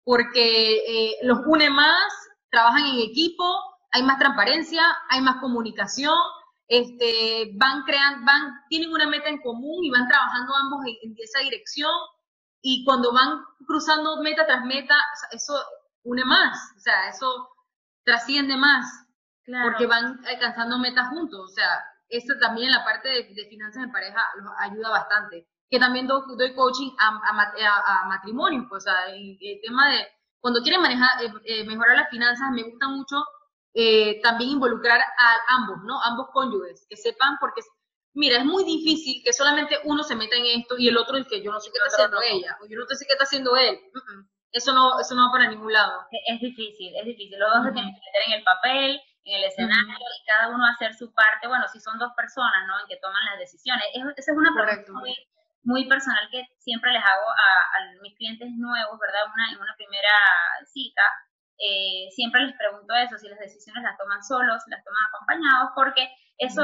porque 0.04 0.78
eh, 0.78 1.18
los 1.24 1.40
une 1.48 1.70
más, 1.70 2.14
trabajan 2.50 2.86
en 2.86 3.00
equipo, 3.10 3.44
hay 3.92 4.04
más 4.04 4.20
transparencia, 4.20 4.84
hay 5.10 5.22
más 5.22 5.38
comunicación, 5.42 6.18
este, 6.68 7.52
van 7.56 7.84
creando, 7.84 8.26
van, 8.26 8.54
tienen 8.70 8.92
una 8.92 9.08
meta 9.08 9.30
en 9.30 9.42
común 9.42 9.84
y 9.84 9.90
van 9.90 10.08
trabajando 10.08 10.54
ambos 10.56 10.86
en, 10.86 11.16
esa 11.18 11.40
dirección 11.40 11.92
y 12.62 12.84
cuando 12.84 13.14
van 13.14 13.44
cruzando 13.68 14.22
meta 14.22 14.46
tras 14.46 14.66
meta, 14.66 14.96
eso 15.32 15.54
une 16.04 16.24
más, 16.26 16.58
o 16.76 16.80
sea, 16.80 17.10
eso 17.10 17.50
trasciende 18.04 18.58
más, 18.58 18.86
porque 19.64 19.86
van 19.86 20.20
alcanzando 20.26 20.80
metas 20.80 21.10
juntos, 21.10 21.52
o 21.52 21.54
sea, 21.54 21.84
esto 22.10 22.34
también 22.40 22.68
en 22.68 22.74
la 22.74 22.84
parte 22.84 23.10
de, 23.10 23.48
finanzas 23.50 23.84
en 23.84 23.92
pareja 23.92 24.22
los 24.38 24.52
ayuda 24.60 24.90
bastante. 24.90 25.48
Que 25.70 25.80
también 25.80 26.08
doy, 26.08 26.54
coaching 26.54 26.92
a, 27.00 27.22
a, 27.26 28.06
matrimonios, 28.08 28.66
pues, 28.70 28.84
o 28.84 28.90
sea, 28.90 29.14
el, 29.14 29.38
tema 29.64 29.90
de 29.90 30.08
cuando 30.40 30.62
quieren 30.62 30.82
manejar, 30.82 31.24
eh, 31.24 31.34
eh, 31.46 31.64
mejorar 31.66 31.98
las 31.98 32.10
finanzas, 32.10 32.52
me 32.52 32.64
gusta 32.64 32.88
mucho 32.88 33.26
eh, 33.74 34.22
también 34.22 34.52
involucrar 34.52 35.02
a 35.02 35.56
ambos, 35.56 35.78
¿no? 35.84 36.02
Ambos 36.04 36.28
cónyuges, 36.32 36.86
que 36.88 36.96
sepan, 36.96 37.38
porque, 37.40 37.62
mira, 38.14 38.38
es 38.38 38.46
muy 38.46 38.64
difícil 38.64 39.24
que 39.24 39.34
solamente 39.34 39.80
uno 39.86 40.04
se 40.04 40.16
meta 40.16 40.36
en 40.36 40.62
esto 40.62 40.76
y 40.78 40.88
el 40.88 40.98
otro 40.98 41.18
dice, 41.18 41.42
yo 41.42 41.52
no 41.52 41.60
sé 41.60 41.72
qué 41.72 41.78
está 41.78 42.04
haciendo 42.04 42.22
ella, 42.22 42.58
o 42.62 42.68
yo 42.68 42.78
no 42.78 42.86
sé 42.86 43.06
qué 43.06 43.14
está 43.14 43.24
haciendo 43.24 43.58
él. 43.58 43.80
Eso 44.52 44.72
no, 44.72 44.98
eso 45.00 45.16
no 45.16 45.28
va 45.28 45.32
para 45.34 45.50
ningún 45.50 45.74
lado. 45.74 46.08
Es 46.28 46.40
difícil, 46.40 46.96
es 46.96 47.06
difícil. 47.06 47.38
Los 47.38 47.50
dos 47.54 47.66
se 47.66 47.72
tienen 47.74 47.94
que 47.94 48.00
meter 48.00 48.22
en 48.28 48.34
el 48.40 48.44
papel, 48.44 49.02
en 49.26 49.36
el 49.36 49.44
escenario 49.44 49.98
y 49.98 50.26
cada 50.26 50.48
uno 50.48 50.66
hacer 50.66 50.94
su 50.94 51.12
parte. 51.14 51.48
Bueno, 51.48 51.68
si 51.68 51.82
son 51.82 52.00
dos 52.00 52.12
personas, 52.16 52.66
¿no? 52.68 52.80
En 52.80 52.88
que 52.88 52.96
toman 53.02 53.26
las 53.26 53.40
decisiones. 53.40 53.84
esa 54.16 54.32
es 54.32 54.38
una 54.38 54.54
pregunta 54.54 54.94
muy, 54.94 55.14
muy, 55.66 55.88
personal 55.88 56.30
que 56.32 56.48
siempre 56.60 56.94
les 56.94 57.04
hago 57.04 57.30
a, 57.30 57.62
a 57.62 58.02
mis 58.02 58.16
clientes 58.16 58.50
nuevos, 58.56 59.00
¿verdad? 59.00 59.22
Una, 59.34 59.52
en 59.52 59.60
una 59.60 59.76
primera 59.76 60.14
cita 60.72 61.02
eh, 61.58 62.12
siempre 62.12 62.42
les 62.42 62.56
pregunto 62.58 62.94
eso, 62.96 63.18
si 63.18 63.30
las 63.30 63.40
decisiones 63.40 63.84
las 63.84 63.98
toman 63.98 64.24
solos, 64.24 64.62
si 64.64 64.72
las 64.72 64.84
toman 64.84 65.06
acompañados, 65.08 65.72
porque 65.74 66.04
eso 66.38 66.62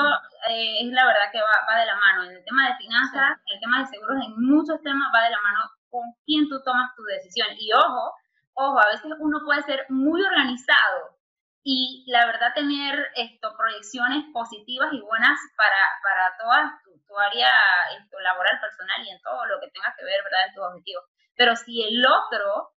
eh, 0.50 0.84
es 0.84 0.92
la 0.92 1.06
verdad 1.06 1.32
que 1.32 1.40
va, 1.40 1.66
va, 1.68 1.80
de 1.80 1.86
la 1.86 1.96
mano. 1.96 2.24
En 2.24 2.36
el 2.36 2.44
tema 2.44 2.68
de 2.68 2.76
finanzas, 2.76 3.40
en 3.48 3.56
el 3.56 3.60
tema 3.62 3.80
de 3.80 3.88
seguros, 3.88 4.18
en 4.26 4.34
muchos 4.36 4.82
temas 4.82 5.08
va 5.16 5.24
de 5.24 5.32
la 5.32 5.42
mano 5.42 5.60
con 5.90 6.04
quién 6.26 6.50
tú 6.50 6.62
tomas 6.64 6.94
tu 6.96 7.04
decisión. 7.04 7.48
Y 7.58 7.72
ojo, 7.74 8.14
ojo, 8.54 8.80
a 8.80 8.92
veces 8.92 9.12
uno 9.20 9.40
puede 9.46 9.62
ser 9.64 9.86
muy 9.90 10.22
organizado 10.22 11.18
y 11.64 12.04
la 12.08 12.26
verdad 12.26 12.54
tener 12.54 13.00
esto, 13.16 13.56
proyecciones 13.56 14.26
positivas 14.34 14.92
y 14.92 15.00
buenas 15.00 15.40
para, 15.56 15.88
para 16.04 16.38
toda 16.38 16.82
tu, 17.12 17.16
tu 17.16 17.20
área 17.20 17.52
esto, 18.00 18.20
laboral, 18.20 18.60
personal 18.62 19.06
y 19.06 19.10
en 19.10 19.22
todo 19.22 19.46
lo 19.46 19.60
que 19.60 19.70
tenga 19.70 19.94
que 19.98 20.06
ver, 20.06 20.24
¿verdad?, 20.24 20.48
en 20.48 20.54
tus 20.54 20.64
objetivos. 20.64 21.04
Pero 21.36 21.56
si 21.56 21.84
el 21.84 22.06
otro 22.06 22.72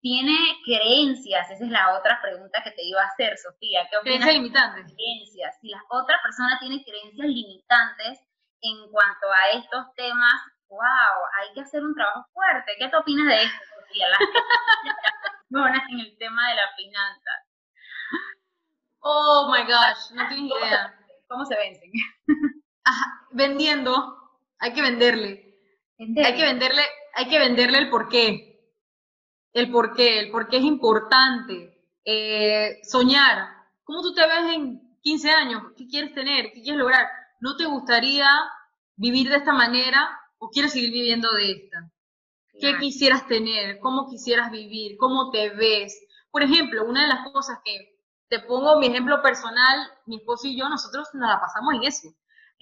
tiene 0.00 0.34
creencias, 0.64 1.50
esa 1.50 1.64
es 1.64 1.70
la 1.70 1.94
otra 1.98 2.20
pregunta 2.22 2.62
que 2.64 2.70
te 2.70 2.82
iba 2.82 3.02
a 3.02 3.06
hacer, 3.06 3.36
Sofía. 3.36 3.86
¿Qué 3.90 3.98
creencias 4.00 4.34
limitantes. 4.34 4.84
Creencias. 4.94 5.58
Si 5.60 5.68
la 5.68 5.82
otra 5.90 6.16
persona 6.22 6.58
tiene 6.58 6.82
creencias 6.82 7.26
limitantes 7.26 8.20
en 8.62 8.90
cuanto 8.90 9.30
a 9.30 9.50
estos 9.58 9.94
temas, 9.94 10.40
wow, 10.68 11.16
hay 11.38 11.52
que 11.52 11.60
hacer 11.60 11.84
un 11.84 11.94
trabajo 11.94 12.26
fuerte. 12.32 12.72
¿Qué 12.78 12.88
te 12.88 12.96
opinas 12.96 13.26
de 13.26 13.42
esto, 13.44 13.64
Sofía? 13.76 14.08
Las 14.08 14.18
personas 15.48 15.82
en 15.90 16.00
el 16.00 16.18
tema 16.18 16.48
de 16.48 16.54
la 16.54 16.68
finanza. 16.76 17.30
Oh 19.02 19.50
my 19.52 19.62
gosh, 19.64 20.12
no 20.12 20.28
tienes 20.28 20.50
idea. 20.50 20.94
¿Cómo 21.28 21.44
se 21.44 21.56
vencen? 21.56 21.90
vendiendo, 23.32 24.16
hay 24.58 24.72
que 24.72 24.82
venderle. 24.82 25.58
Hay 25.98 26.34
que 26.34 26.42
venderle, 26.42 26.82
hay 27.14 27.28
que 27.28 27.38
venderle 27.38 27.78
el 27.78 27.90
porqué 27.90 28.50
el 29.52 29.70
por 29.70 29.94
qué, 29.94 30.20
el 30.20 30.30
por 30.30 30.48
qué 30.48 30.58
es 30.58 30.64
importante, 30.64 31.86
eh, 32.04 32.80
soñar. 32.84 33.48
¿Cómo 33.84 34.02
tú 34.02 34.14
te 34.14 34.26
ves 34.26 34.54
en 34.54 34.98
15 35.02 35.30
años? 35.30 35.62
¿Qué 35.76 35.86
quieres 35.86 36.14
tener? 36.14 36.52
¿Qué 36.52 36.62
quieres 36.62 36.78
lograr? 36.78 37.06
¿No 37.40 37.56
te 37.56 37.66
gustaría 37.66 38.28
vivir 38.96 39.28
de 39.28 39.36
esta 39.36 39.52
manera 39.52 40.20
o 40.38 40.50
quieres 40.50 40.72
seguir 40.72 40.92
viviendo 40.92 41.32
de 41.32 41.52
esta? 41.52 41.90
¿Qué 42.60 42.76
quisieras 42.78 43.26
tener? 43.26 43.78
¿Cómo 43.80 44.08
quisieras 44.08 44.50
vivir? 44.50 44.96
¿Cómo 44.98 45.30
te 45.30 45.50
ves? 45.50 45.98
Por 46.30 46.42
ejemplo, 46.42 46.84
una 46.84 47.02
de 47.02 47.08
las 47.08 47.32
cosas 47.32 47.58
que 47.64 47.98
te 48.28 48.38
pongo 48.40 48.78
mi 48.78 48.86
ejemplo 48.86 49.22
personal, 49.22 49.90
mi 50.06 50.16
esposo 50.16 50.46
y 50.46 50.58
yo, 50.58 50.68
nosotros 50.68 51.08
nos 51.14 51.28
la 51.28 51.40
pasamos 51.40 51.74
en 51.74 51.84
eso. 51.84 52.08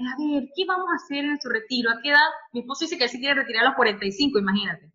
A 0.07 0.17
ver, 0.17 0.49
¿qué 0.55 0.65
vamos 0.67 0.87
a 0.91 0.97
hacer 0.97 1.19
en 1.19 1.29
nuestro 1.29 1.51
retiro? 1.51 1.91
¿A 1.91 2.01
qué 2.03 2.11
edad? 2.11 2.29
Mi 2.53 2.61
esposo 2.61 2.85
dice 2.85 2.97
que 2.97 3.05
él 3.05 3.11
se 3.11 3.19
quiere 3.19 3.35
retirar 3.35 3.65
a 3.65 3.69
los 3.69 3.77
45, 3.77 4.39
imagínate. 4.39 4.93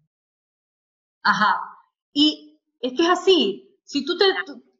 Ajá. 1.23 1.59
Y 2.13 2.59
es 2.79 2.93
que 2.93 3.03
es 3.03 3.09
así. 3.09 3.79
Si 3.83 4.05
tú 4.05 4.17
te, 4.17 4.25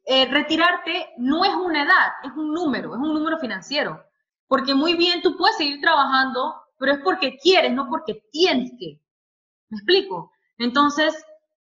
eh, 0.06 0.26
retirarte 0.26 1.14
no 1.18 1.44
es 1.44 1.54
una 1.54 1.82
edad, 1.82 2.12
es 2.22 2.32
un 2.32 2.52
número, 2.52 2.94
es 2.94 3.00
un 3.00 3.12
número 3.14 3.38
financiero. 3.38 4.02
Porque 4.46 4.74
muy 4.74 4.94
bien 4.94 5.22
tú 5.22 5.36
puedes 5.36 5.56
seguir 5.56 5.80
trabajando, 5.80 6.54
pero 6.78 6.92
es 6.92 6.98
porque 7.02 7.36
quieres, 7.38 7.72
no 7.72 7.88
porque 7.88 8.22
tienes 8.30 8.72
que. 8.78 9.00
¿Me 9.70 9.78
explico? 9.78 10.32
Entonces, 10.58 11.14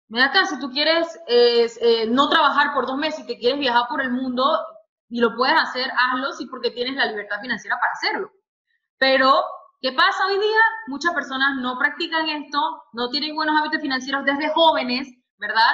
mira 0.09 0.27
acá, 0.27 0.47
si 0.47 0.59
tú 0.61 0.71
quieres 0.71 1.19
eh, 1.27 2.07
no 2.09 2.29
trabajar 2.29 2.75
por 2.75 2.87
dos 2.87 2.97
meses 2.97 3.21
y 3.21 3.27
te 3.27 3.39
quieres 3.39 3.59
viajar 3.59 3.89
por 3.89 4.01
el 4.01 4.13
mundo 4.13 4.45
y 5.09 5.21
lo 5.21 5.35
puedes 5.37 5.57
hacer, 5.59 5.91
hazlo 5.91 6.33
sí 6.33 6.47
porque 6.47 6.71
tienes 6.71 6.97
la 6.97 7.07
libertad 7.07 7.41
financiera 7.41 7.77
para 7.81 7.93
hacerlo. 7.93 8.31
Pero, 8.99 9.33
¿qué 9.81 9.93
pasa 9.93 10.27
hoy 10.27 10.39
día? 10.39 10.61
Muchas 10.89 11.13
personas 11.15 11.57
no 11.61 11.79
practican 11.79 12.29
esto, 12.29 12.59
no 12.93 13.09
tienen 13.11 13.35
buenos 13.35 13.59
hábitos 13.59 13.81
financieros 13.81 14.25
desde 14.25 14.51
jóvenes 14.51 15.09
¿verdad? 15.39 15.73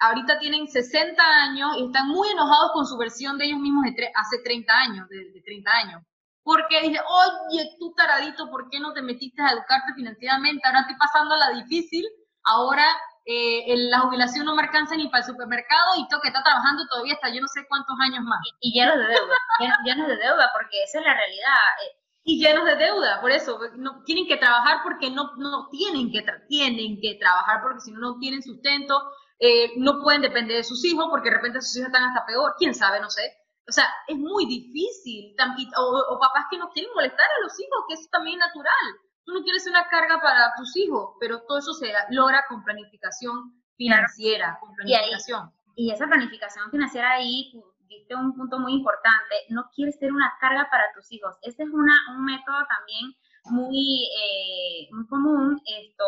Ahorita 0.00 0.38
tienen 0.38 0.66
60 0.66 1.22
años 1.22 1.76
y 1.78 1.86
están 1.86 2.08
muy 2.08 2.28
enojados 2.30 2.72
con 2.72 2.86
su 2.86 2.96
versión 2.96 3.38
de 3.38 3.46
ellos 3.46 3.60
mismos 3.60 3.84
de 3.84 4.10
hace 4.14 4.42
30 4.42 4.72
años, 4.72 5.08
de, 5.08 5.42
30 5.44 5.70
años. 5.70 6.02
Porque 6.42 6.80
dice, 6.82 6.98
oye, 6.98 7.70
tú 7.78 7.94
taradito, 7.96 8.50
¿por 8.50 8.68
qué 8.68 8.80
no 8.80 8.92
te 8.92 9.02
metiste 9.02 9.40
a 9.42 9.52
educarte 9.52 9.94
financieramente? 9.94 10.66
Ahora 10.66 10.80
estoy 10.80 10.96
pasando 10.96 11.36
la 11.36 11.50
difícil, 11.50 12.04
ahora 12.42 12.84
eh, 13.26 13.76
la 13.76 14.00
jubilación 14.00 14.44
no 14.44 14.56
me 14.56 14.62
alcanza 14.62 14.96
ni 14.96 15.06
para 15.06 15.22
el 15.22 15.30
supermercado 15.30 15.94
y 15.98 16.08
tengo 16.08 16.20
que 16.20 16.28
estar 16.28 16.42
trabajando 16.42 16.84
todavía 16.88 17.14
hasta 17.14 17.28
yo 17.28 17.40
no 17.40 17.46
sé 17.46 17.64
cuántos 17.68 17.94
años 18.00 18.24
más. 18.24 18.40
Y, 18.58 18.72
llenos 18.72 18.98
de 18.98 19.06
deuda, 19.06 19.36
llenos, 19.84 20.08
de 20.08 20.16
deuda, 20.16 20.50
porque 20.52 20.82
esa 20.82 20.98
es 20.98 21.06
la 21.06 21.14
realidad. 21.14 21.62
Eh. 21.86 22.01
Y 22.24 22.38
llenos 22.38 22.64
de 22.64 22.76
deuda, 22.76 23.20
por 23.20 23.32
eso, 23.32 23.58
no, 23.76 24.02
tienen 24.04 24.28
que 24.28 24.36
trabajar 24.36 24.78
porque 24.84 25.10
no, 25.10 25.34
no 25.36 25.68
tienen 25.70 26.12
que, 26.12 26.24
tienen 26.48 27.00
que 27.00 27.16
trabajar 27.18 27.60
porque 27.62 27.80
si 27.80 27.90
no, 27.92 27.98
no 27.98 28.18
tienen 28.18 28.42
sustento, 28.42 28.94
eh, 29.40 29.72
no 29.76 30.00
pueden 30.00 30.22
depender 30.22 30.58
de 30.58 30.64
sus 30.64 30.84
hijos 30.84 31.06
porque 31.10 31.28
de 31.28 31.36
repente 31.36 31.60
sus 31.60 31.76
hijos 31.76 31.88
están 31.88 32.04
hasta 32.04 32.24
peor, 32.24 32.54
quién 32.58 32.74
sabe, 32.74 33.00
no 33.00 33.10
sé. 33.10 33.22
O 33.68 33.72
sea, 33.72 33.86
es 34.06 34.16
muy 34.16 34.46
difícil, 34.46 35.34
o, 35.76 36.18
papás 36.20 36.46
que 36.50 36.58
no 36.58 36.70
quieren 36.70 36.92
molestar 36.94 37.26
a 37.26 37.42
los 37.42 37.58
hijos, 37.58 37.84
que 37.88 37.94
es 37.94 38.10
también 38.10 38.38
natural. 38.38 38.86
Tú 39.24 39.32
no 39.32 39.42
quieres 39.42 39.66
una 39.66 39.88
carga 39.88 40.20
para 40.20 40.52
tus 40.56 40.76
hijos, 40.76 41.16
pero 41.20 41.42
todo 41.42 41.58
eso 41.58 41.72
se 41.74 41.92
logra 42.10 42.44
con 42.48 42.62
planificación 42.62 43.62
financiera, 43.76 44.58
con 44.60 44.74
planificación. 44.74 45.52
Y, 45.74 45.90
esa 45.90 46.06
planificación 46.06 46.70
financiera 46.70 47.12
ahí, 47.12 47.52
diste 47.98 48.14
un 48.14 48.34
punto 48.34 48.58
muy 48.58 48.72
importante, 48.74 49.34
no 49.50 49.70
quieres 49.74 49.98
ser 49.98 50.12
una 50.12 50.32
carga 50.40 50.68
para 50.70 50.92
tus 50.94 51.10
hijos. 51.12 51.36
Ese 51.42 51.62
es 51.62 51.70
una, 51.70 51.94
un 52.16 52.24
método 52.24 52.58
también 52.68 53.14
muy, 53.44 54.06
eh, 54.06 54.88
muy 54.92 55.06
común, 55.08 55.60
esto, 55.66 56.04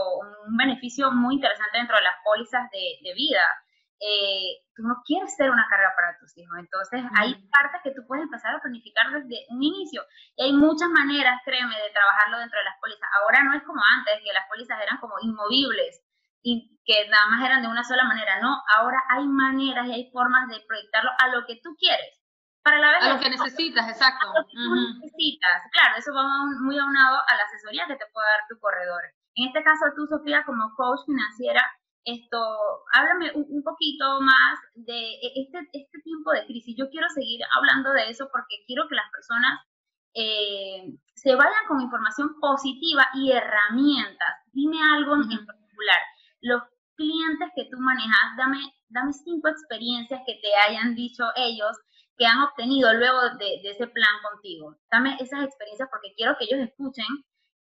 un 0.46 0.56
beneficio 0.56 1.10
muy 1.10 1.36
interesante 1.36 1.78
dentro 1.78 1.96
de 1.96 2.02
las 2.02 2.16
pólizas 2.24 2.70
de, 2.70 3.12
vida. 3.14 3.42
Eh, 4.00 4.62
tú 4.74 4.82
no 4.82 5.02
quieres 5.06 5.34
ser 5.34 5.50
una 5.50 5.66
carga 5.68 5.92
para 5.96 6.18
tus 6.18 6.36
hijos, 6.36 6.58
entonces 6.58 7.02
hay 7.18 7.34
partes 7.48 7.80
que 7.82 7.92
tú 7.92 8.06
puedes 8.06 8.24
empezar 8.24 8.54
a 8.54 8.60
planificar 8.60 9.10
desde 9.12 9.46
un 9.48 9.62
inicio 9.62 10.02
y 10.36 10.44
hay 10.44 10.52
muchas 10.52 10.88
maneras, 10.90 11.40
créeme, 11.44 11.74
de 11.74 11.90
trabajarlo 11.90 12.38
dentro 12.38 12.58
de 12.58 12.64
las 12.64 12.78
pólizas. 12.80 13.08
Ahora 13.22 13.42
no 13.44 13.54
es 13.54 13.62
como 13.62 13.80
antes, 13.82 14.20
que 14.22 14.32
las 14.32 14.46
pólizas 14.48 14.78
eran 14.82 14.98
como 14.98 15.14
inmovibles 15.22 16.02
y 16.44 16.78
que 16.84 17.08
nada 17.08 17.26
más 17.28 17.42
eran 17.44 17.62
de 17.62 17.68
una 17.68 17.82
sola 17.82 18.04
manera, 18.04 18.38
no, 18.40 18.60
ahora 18.76 19.02
hay 19.08 19.26
maneras 19.26 19.88
y 19.88 19.92
hay 19.92 20.10
formas 20.12 20.46
de 20.48 20.62
proyectarlo 20.68 21.10
a 21.18 21.28
lo 21.28 21.46
que 21.46 21.58
tú 21.64 21.74
quieres 21.80 22.20
para 22.62 22.78
la 22.78 22.92
vez. 22.92 23.02
A 23.02 23.14
lo 23.14 23.20
que 23.20 23.30
necesitas, 23.30 23.88
exacto. 23.88 24.28
A 24.28 24.40
lo 24.40 24.46
que 24.46 24.56
necesitas. 25.00 25.62
Claro, 25.72 25.96
eso 25.96 26.12
va 26.12 26.24
muy 26.60 26.78
aunado 26.78 27.16
a 27.16 27.36
la 27.36 27.44
asesoría 27.44 27.86
que 27.88 27.96
te 27.96 28.06
puede 28.12 28.28
dar 28.28 28.44
tu 28.48 28.58
corredor. 28.60 29.02
En 29.36 29.48
este 29.48 29.64
caso, 29.64 29.84
tú, 29.96 30.06
Sofía, 30.06 30.44
como 30.44 30.72
coach 30.76 31.00
financiera, 31.06 31.64
esto, 32.04 32.38
háblame 32.92 33.32
un, 33.34 33.62
poquito 33.62 34.20
más 34.20 34.60
de 34.74 35.16
e, 35.24 35.32
este, 35.40 35.58
este 35.72 35.98
tiempo 36.04 36.32
de 36.32 36.44
crisis. 36.46 36.76
Yo 36.76 36.88
quiero 36.90 37.08
seguir 37.08 37.40
hablando 37.56 37.92
de 37.92 38.10
eso 38.10 38.28
porque 38.30 38.64
quiero 38.66 38.88
que 38.88 38.94
las 38.94 39.10
personas 39.10 39.60
eh, 40.14 40.84
se 41.14 41.34
vayan 41.34 41.66
con 41.66 41.80
información 41.80 42.36
positiva 42.40 43.08
y 43.14 43.32
herramientas. 43.32 44.44
Dime 44.52 44.78
algo 44.82 45.14
en 45.16 45.46
particular. 45.46 46.00
Los 46.44 46.62
clientes 46.94 47.48
que 47.56 47.64
tú 47.70 47.80
manejas, 47.80 48.36
dame, 48.36 48.60
dame 48.88 49.12
cinco 49.12 49.48
experiencias 49.48 50.20
que 50.26 50.38
te 50.42 50.54
hayan 50.68 50.94
dicho 50.94 51.24
ellos 51.36 51.72
que 52.16 52.26
han 52.26 52.42
obtenido 52.42 52.92
luego 52.92 53.18
de, 53.40 53.60
ese 53.64 53.86
plan 53.88 54.14
contigo. 54.22 54.76
Dame 54.90 55.16
esas 55.20 55.42
experiencias 55.42 55.88
porque 55.90 56.12
quiero 56.14 56.36
que 56.38 56.44
ellos 56.44 56.60
escuchen 56.60 57.06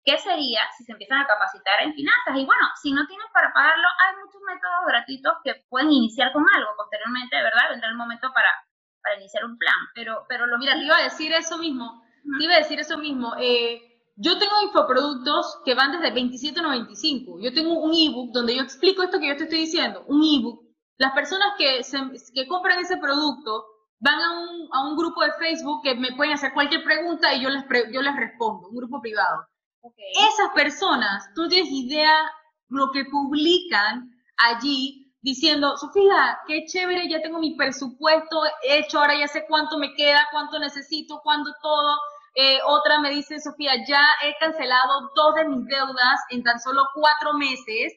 qué 0.06 0.18
sería 0.18 0.62
si 0.78 0.86
se 0.86 0.94
empiezan 0.94 1.20
a 1.22 1.28
capacitar 1.28 1.84
en 1.84 1.94
finanzas. 1.94 2.38
Y 2.38 2.46
bueno, 2.46 2.66
si 2.82 2.94
no 2.94 3.06
tienen 3.06 3.28
para 3.34 3.52
pagarlo, 3.54 3.88
hay 4.00 4.16
muchos 4.24 4.42
métodos 4.48 4.88
gratuitos 4.88 5.34
que 5.44 5.66
pueden 5.68 5.92
iniciar 5.92 6.32
con 6.32 6.46
algo. 6.56 6.72
Posteriormente, 6.78 7.36
¿verdad? 7.36 7.70
Vendrá 7.70 7.90
el 7.90 7.98
momento 7.98 8.32
para, 8.34 8.50
para 9.04 9.18
iniciar 9.18 9.44
un 9.44 9.58
plan. 9.58 9.76
Pero, 9.94 10.26
pero 10.30 10.48
lo 10.48 10.58
Mira, 10.58 10.74
te 10.74 10.86
iba 10.86 10.98
a 10.98 11.04
decir 11.04 11.34
eso 11.34 11.58
mismo. 11.58 12.02
te 12.40 12.44
iba 12.46 12.54
a 12.54 12.60
decir 12.64 12.80
eso 12.80 12.98
mismo. 12.98 13.36
Eh, 13.38 13.89
yo 14.22 14.38
tengo 14.38 14.62
infoproductos 14.64 15.60
que 15.64 15.74
van 15.76 15.94
desde 15.94 16.14
27.95. 16.14 17.42
Yo 17.42 17.54
tengo 17.54 17.80
un 17.80 17.94
ebook 17.94 18.34
donde 18.34 18.58
yo 18.58 18.64
explico 18.64 19.02
esto 19.02 19.18
que 19.18 19.30
yo 19.30 19.38
te 19.38 19.44
estoy 19.44 19.60
diciendo, 19.60 20.04
un 20.08 20.22
ebook. 20.22 20.62
Las 20.98 21.14
personas 21.14 21.54
que, 21.58 21.80
que 22.34 22.48
compran 22.48 22.80
ese 22.80 22.98
producto 22.98 23.66
van 24.00 24.20
a 24.20 24.40
un, 24.42 24.68
a 24.74 24.90
un, 24.90 24.98
grupo 24.98 25.24
de 25.24 25.32
Facebook 25.40 25.82
que 25.84 25.96
me 25.96 26.12
pueden 26.18 26.34
hacer 26.34 26.54
cualquier 26.54 26.84
pregunta 26.84 27.34
y 27.34 27.42
yo 27.42 27.50
les, 27.50 27.64
yo 27.94 28.02
les 28.02 28.16
respondo, 28.18 28.68
un 28.68 28.76
grupo 28.76 29.00
privado. 29.02 29.46
Esas 30.12 30.50
personas, 30.54 31.30
tú 31.34 31.48
tienes 31.48 31.72
idea 31.72 32.14
lo 32.68 32.92
que 32.92 33.06
publican 33.06 34.12
allí 34.36 35.14
diciendo, 35.22 35.78
Sofía, 35.78 36.40
qué 36.46 36.66
chévere, 36.66 37.10
ya 37.10 37.22
tengo 37.22 37.40
mi 37.40 37.56
presupuesto 37.56 38.42
hecho, 38.64 39.00
ahora 39.00 39.18
ya 39.18 39.30
sé 39.30 39.46
cuánto 39.48 39.78
me 39.78 39.94
queda, 39.94 40.28
cuánto 40.32 40.60
necesito, 40.60 41.22
cuándo 41.24 41.52
todo. 41.62 41.98
Eh, 42.42 42.58
otra 42.66 43.02
me 43.02 43.10
dice, 43.10 43.38
Sofía, 43.42 43.74
ya 43.86 44.02
he 44.24 44.34
cancelado 44.40 45.12
dos 45.14 45.36
de 45.36 45.44
mis 45.44 45.66
deudas 45.66 46.22
en 46.30 46.42
tan 46.42 46.58
solo 46.62 46.84
cuatro 46.94 47.34
meses. 47.34 47.92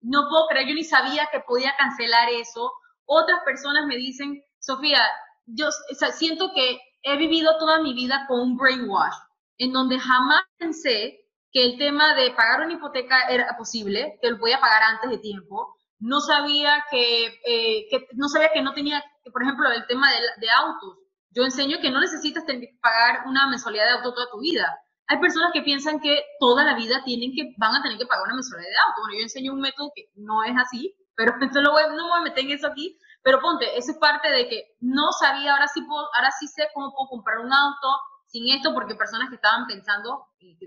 No 0.00 0.26
puedo 0.28 0.48
creer, 0.48 0.66
yo 0.66 0.74
ni 0.74 0.82
sabía 0.82 1.28
que 1.30 1.38
podía 1.46 1.72
cancelar 1.78 2.28
eso. 2.30 2.72
Otras 3.04 3.38
personas 3.44 3.86
me 3.86 3.96
dicen, 3.96 4.42
Sofía, 4.58 5.00
yo 5.46 5.68
siento 6.12 6.50
que 6.56 6.80
he 7.04 7.16
vivido 7.16 7.56
toda 7.60 7.82
mi 7.82 7.94
vida 7.94 8.24
con 8.26 8.40
un 8.40 8.56
brainwash, 8.56 9.14
en 9.58 9.72
donde 9.72 10.00
jamás 10.00 10.42
pensé 10.58 11.20
que 11.52 11.64
el 11.64 11.78
tema 11.78 12.16
de 12.16 12.32
pagar 12.32 12.62
una 12.62 12.72
hipoteca 12.72 13.28
era 13.28 13.46
posible, 13.56 14.18
que 14.20 14.30
lo 14.32 14.40
podía 14.40 14.58
pagar 14.58 14.82
antes 14.82 15.08
de 15.08 15.18
tiempo. 15.18 15.72
No 16.00 16.18
sabía 16.18 16.84
que, 16.90 17.26
eh, 17.46 17.86
que 17.90 18.08
no 18.14 18.28
sabía 18.28 18.50
que 18.52 18.60
no 18.60 18.74
tenía, 18.74 19.04
por 19.32 19.44
ejemplo, 19.44 19.70
el 19.70 19.86
tema 19.86 20.10
de, 20.10 20.16
de 20.44 20.50
autos. 20.50 20.98
Yo 21.34 21.42
enseño 21.42 21.78
que 21.80 21.90
no 21.90 22.00
necesitas 22.00 22.44
pagar 22.80 23.26
una 23.26 23.48
mensualidad 23.48 23.86
de 23.86 23.90
auto 23.92 24.14
toda 24.14 24.30
tu 24.30 24.40
vida. 24.40 24.78
Hay 25.08 25.18
personas 25.18 25.50
que 25.52 25.62
piensan 25.62 26.00
que 26.00 26.22
toda 26.38 26.64
la 26.64 26.74
vida 26.74 27.02
tienen 27.04 27.32
que, 27.34 27.54
van 27.58 27.74
a 27.74 27.82
tener 27.82 27.98
que 27.98 28.06
pagar 28.06 28.24
una 28.24 28.34
mensualidad 28.34 28.70
de 28.70 28.76
auto. 28.88 29.00
Bueno, 29.02 29.18
yo 29.18 29.22
enseño 29.22 29.52
un 29.52 29.60
método 29.60 29.92
que 29.94 30.08
no 30.14 30.44
es 30.44 30.56
así, 30.56 30.94
pero 31.16 31.34
no, 31.52 31.60
lo 31.60 31.72
voy, 31.72 31.82
no 31.90 31.96
me 31.96 32.02
voy 32.02 32.20
a 32.20 32.22
meter 32.22 32.44
en 32.44 32.52
eso 32.52 32.68
aquí. 32.68 32.96
Pero 33.22 33.40
ponte, 33.40 33.76
eso 33.76 33.90
es 33.90 33.98
parte 33.98 34.30
de 34.30 34.48
que 34.48 34.76
no 34.80 35.10
sabía, 35.12 35.54
ahora 35.54 35.66
sí, 35.66 35.80
puedo, 35.82 36.08
ahora 36.14 36.30
sí 36.38 36.46
sé 36.46 36.68
cómo 36.72 36.92
puedo 36.92 37.08
comprar 37.08 37.38
un 37.38 37.52
auto, 37.52 37.88
sin 38.26 38.54
esto, 38.54 38.72
porque 38.74 38.94
personas 38.94 39.28
que 39.28 39.36
estaban 39.36 39.66
pensando 39.66 40.26
en, 40.38 40.58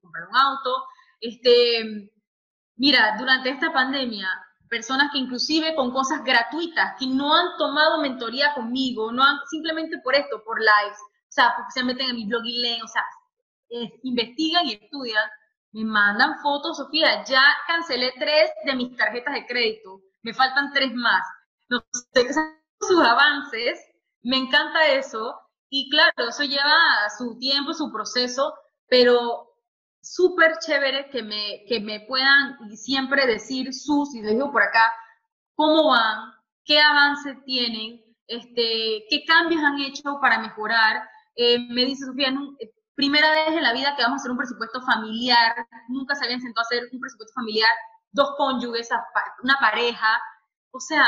comprar 0.00 0.28
un 0.28 0.36
auto. 0.36 0.84
Este, 1.20 2.10
mira, 2.76 3.16
durante 3.18 3.50
esta 3.50 3.72
pandemia, 3.72 4.28
personas 4.68 5.10
que 5.12 5.18
inclusive 5.18 5.74
con 5.74 5.92
cosas 5.92 6.22
gratuitas, 6.24 6.94
que 6.98 7.06
no 7.06 7.34
han 7.34 7.56
tomado 7.58 8.00
mentoría 8.00 8.54
conmigo, 8.54 9.12
no 9.12 9.22
han, 9.24 9.38
simplemente 9.50 9.98
por 10.02 10.14
esto, 10.14 10.42
por 10.44 10.58
lives, 10.60 10.98
o 11.00 11.30
sea, 11.30 11.54
porque 11.56 11.72
se 11.72 11.84
meten 11.84 12.10
en 12.10 12.16
mi 12.16 12.26
blog 12.26 12.44
y 12.44 12.60
leen, 12.60 12.82
o 12.82 12.88
sea, 12.88 13.04
investigan 14.02 14.66
y 14.66 14.72
estudian, 14.74 15.24
me 15.72 15.84
mandan 15.84 16.40
fotos, 16.42 16.78
Sofía, 16.78 17.24
ya 17.24 17.42
cancelé 17.66 18.12
tres 18.18 18.50
de 18.64 18.74
mis 18.74 18.96
tarjetas 18.96 19.34
de 19.34 19.46
crédito, 19.46 20.00
me 20.22 20.32
faltan 20.32 20.72
tres 20.72 20.94
más. 20.94 21.22
No 21.68 21.84
sé, 21.92 22.28
sus 22.80 23.00
avances, 23.00 23.78
me 24.22 24.38
encanta 24.38 24.86
eso, 24.86 25.38
y 25.68 25.90
claro, 25.90 26.28
eso 26.28 26.44
lleva 26.44 27.10
su 27.16 27.38
tiempo, 27.38 27.74
su 27.74 27.92
proceso, 27.92 28.54
pero 28.88 29.47
súper 30.02 30.58
chévere 30.58 31.10
que 31.10 31.22
me, 31.22 31.64
que 31.68 31.80
me 31.80 32.00
puedan 32.00 32.76
siempre 32.76 33.26
decir 33.26 33.72
sus, 33.74 34.14
y 34.14 34.22
les 34.22 34.32
digo 34.32 34.52
por 34.52 34.62
acá, 34.62 34.92
cómo 35.54 35.88
van, 35.88 36.32
qué 36.64 36.80
avance 36.80 37.34
tienen, 37.44 38.02
este, 38.26 39.04
qué 39.08 39.24
cambios 39.26 39.62
han 39.62 39.80
hecho 39.80 40.18
para 40.20 40.38
mejorar. 40.38 41.02
Eh, 41.36 41.58
me 41.70 41.84
dice 41.84 42.06
Sofía, 42.06 42.32
eh, 42.60 42.70
primera 42.94 43.30
vez 43.30 43.48
en 43.48 43.62
la 43.62 43.72
vida 43.72 43.94
que 43.96 44.02
vamos 44.02 44.18
a 44.18 44.22
hacer 44.22 44.30
un 44.30 44.38
presupuesto 44.38 44.80
familiar, 44.82 45.54
nunca 45.88 46.14
se 46.14 46.24
habían 46.24 46.40
sentado 46.40 46.64
a 46.64 46.66
hacer 46.66 46.88
un 46.92 47.00
presupuesto 47.00 47.34
familiar, 47.34 47.70
dos 48.12 48.34
cónyuges, 48.36 48.88
una 49.42 49.56
pareja, 49.60 50.20
o 50.70 50.80
sea, 50.80 51.04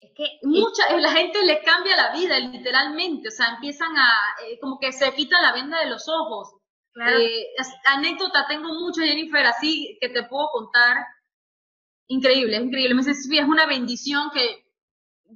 es 0.00 0.10
que 0.16 0.24
mucha, 0.42 0.86
eh, 0.88 1.00
la 1.00 1.12
gente 1.12 1.42
le 1.44 1.62
cambia 1.62 1.96
la 1.96 2.12
vida, 2.12 2.38
literalmente, 2.38 3.28
o 3.28 3.30
sea, 3.30 3.54
empiezan 3.54 3.96
a, 3.96 4.10
eh, 4.44 4.58
como 4.60 4.78
que 4.78 4.92
se 4.92 5.12
quitan 5.14 5.42
la 5.42 5.52
venda 5.52 5.78
de 5.80 5.90
los 5.90 6.08
ojos. 6.08 6.54
Eh, 6.96 7.46
anécdota, 7.86 8.46
tengo 8.48 8.68
mucho, 8.68 9.00
Jennifer, 9.00 9.46
así 9.46 9.96
que 10.00 10.08
te 10.08 10.24
puedo 10.24 10.48
contar. 10.52 10.96
Increíble, 12.08 12.56
es 12.56 12.62
increíble. 12.62 12.94
Me 12.94 13.02
dice, 13.02 13.12
es 13.12 13.44
una 13.44 13.66
bendición 13.66 14.30
que, 14.30 14.66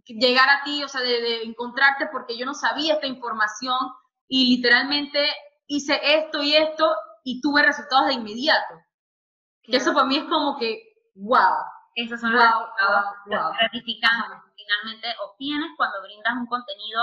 llegar 0.06 0.48
a 0.48 0.64
ti, 0.64 0.82
o 0.82 0.88
sea, 0.88 1.00
de, 1.00 1.42
encontrarte, 1.42 2.08
porque 2.10 2.36
yo 2.36 2.44
no 2.44 2.54
sabía 2.54 2.94
esta 2.94 3.06
información 3.06 3.78
y 4.26 4.56
literalmente 4.56 5.20
hice 5.66 6.00
esto 6.02 6.42
y 6.42 6.56
esto 6.56 6.92
y 7.22 7.40
tuve 7.40 7.62
resultados 7.62 8.08
de 8.08 8.14
inmediato. 8.14 8.74
Eso 9.62 9.94
para 9.94 10.06
mí 10.06 10.16
es 10.16 10.24
como 10.24 10.58
que, 10.58 10.82
wow. 11.14 11.54
Esos 11.94 12.20
son 12.20 12.32
los 12.32 12.42
gratificantes 13.56 14.38
que 14.44 14.64
finalmente 14.64 15.14
obtienes 15.24 15.70
cuando 15.76 16.02
brindas 16.02 16.34
un 16.34 16.46
contenido 16.46 17.00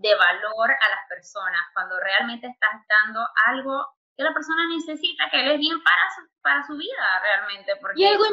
de 0.00 0.14
valor 0.14 0.70
a 0.70 0.88
las 0.90 1.08
personas, 1.08 1.60
cuando 1.74 1.98
realmente 2.00 2.46
estás 2.46 2.82
dando 2.88 3.20
algo 3.46 3.86
que 4.16 4.24
la 4.24 4.32
persona 4.32 4.66
necesita, 4.68 5.28
que 5.30 5.54
es 5.54 5.58
bien 5.58 5.82
para 5.82 6.02
su, 6.14 6.40
para 6.42 6.66
su 6.66 6.76
vida 6.76 7.20
realmente. 7.22 7.72
Porque... 7.80 8.00
Y, 8.00 8.06
algo 8.06 8.24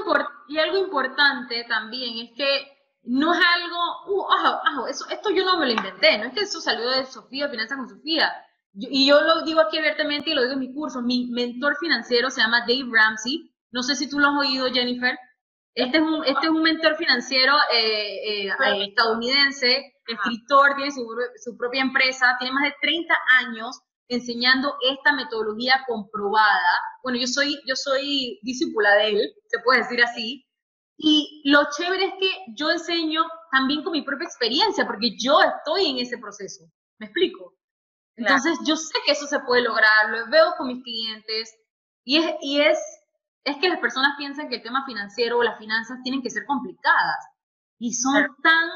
y 0.47 0.59
algo 0.59 0.78
importante 0.78 1.66
también 1.68 2.26
es 2.26 2.32
que 2.38 2.74
no 3.03 3.34
es 3.34 3.39
algo, 3.39 3.78
uh, 4.07 4.88
eso, 4.88 5.05
esto 5.09 5.30
yo 5.32 5.43
no 5.43 5.57
me 5.57 5.66
lo 5.66 5.74
inventé, 5.74 6.18
no 6.18 6.26
es 6.26 6.34
que 6.34 6.41
eso 6.41 6.61
salió 6.61 6.89
de 6.89 7.05
Sofía, 7.05 7.49
Finanzas 7.49 7.78
con 7.78 7.89
Sofía. 7.89 8.34
y 8.74 9.07
yo 9.07 9.22
lo 9.22 9.43
digo 9.43 9.59
aquí 9.59 9.78
abiertamente 9.78 10.30
y 10.30 10.34
lo 10.34 10.41
digo 10.41 10.53
en 10.53 10.59
mi 10.59 10.74
curso, 10.74 11.01
mi 11.01 11.30
mentor 11.32 11.76
financiero 11.78 12.30
se 12.30 12.41
llama 12.41 12.61
Dave 12.61 12.89
Ramsey, 12.89 13.53
no 13.72 13.84
sé 13.84 13.95
si 13.95 14.09
tú 14.09 14.20
lo 14.20 14.30
has 14.30 14.38
oído, 14.38 14.72
Jennifer, 14.72 15.18
este 15.76 15.97
es 15.97 16.03
un, 16.03 16.24
este 16.24 16.45
es 16.45 16.49
un 16.49 16.61
mentor 16.61 16.95
financiero 16.95 17.55
eh, 17.74 18.45
eh, 18.45 18.53
estadounidense, 18.88 19.93
escritor, 20.08 20.76
tiene 20.76 20.91
su, 20.91 21.08
su, 21.43 21.58
propia 21.58 21.82
empresa, 21.82 22.36
tiene 22.39 22.54
más 22.54 22.64
de 22.64 22.76
30 22.82 23.14
años 23.39 23.80
enseñando 24.08 24.76
esta 24.82 25.14
metodología 25.14 25.84
comprobada. 25.88 26.82
Bueno, 27.04 27.20
yo 27.20 27.28
soy, 27.28 27.60
yo 27.66 27.76
soy 27.76 28.39
discípula 28.43 28.93
de 28.95 29.10
él, 29.10 29.34
se 29.47 29.60
puede 29.60 29.80
decir 29.80 30.04
así. 30.04 30.45
Y 30.97 31.41
lo 31.45 31.64
chévere 31.76 32.06
es 32.06 32.14
que 32.20 32.30
yo 32.56 32.70
enseño 32.70 33.24
también 33.51 33.84
con 33.84 33.93
mi 33.93 34.04
propia 34.04 34.26
experiencia, 34.26 34.86
porque 34.86 35.16
yo 35.18 35.39
estoy 35.41 35.89
en 35.89 35.97
ese 35.97 36.18
proceso. 36.18 36.66
¿Me 36.99 37.08
explico? 37.08 37.56
Entonces, 38.16 38.60
yo 38.66 38.76
sé 38.76 38.93
que 39.06 39.14
eso 39.14 39.26
se 39.26 39.39
puede 39.39 39.64
lograr, 39.64 40.10
lo 40.10 40.30
veo 40.30 40.54
con 40.58 40.68
mis 40.68 40.84
clientes 40.84 41.51
y 42.04 42.18
es, 42.18 42.36
y 42.41 42.62
es 42.62 42.78
es 43.43 43.58
que 43.58 43.70
las 43.70 43.80
personas 43.80 44.16
piensan 44.18 44.49
que 44.49 44.56
el 44.56 44.64
tema 44.64 44.86
financiero 44.86 45.38
o 45.38 45.43
las 45.43 45.58
finanzas 45.58 45.99
tienen 46.04 46.22
que 46.22 46.30
ser 46.30 46.45
complicadas 46.45 47.18
y 47.78 47.93
son 47.93 48.28
tan 48.41 48.70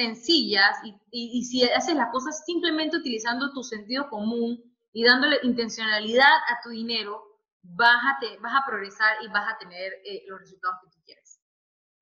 sencillas 0.00 0.80
y, 1.12 1.44
si 1.44 1.62
haces 1.70 1.94
las 1.94 2.10
cosas 2.10 2.42
simplemente 2.46 2.96
utilizando 2.96 3.52
tu 3.52 3.62
sentido 3.62 4.08
común 4.08 4.58
y 4.92 5.04
dándole 5.04 5.38
intencionalidad 5.42 6.32
a 6.48 6.60
tu 6.62 6.70
dinero, 6.70 7.22
vas 7.62 8.00
a, 8.08 8.18
vas 8.40 8.54
a 8.56 8.66
progresar 8.66 9.18
y 9.22 9.28
vas 9.28 9.46
a 9.52 9.58
tener 9.58 9.92
eh, 10.04 10.24
los 10.26 10.40
resultados 10.40 10.78
que 10.82 10.90
tú 10.90 10.98
quieres. 11.04 11.38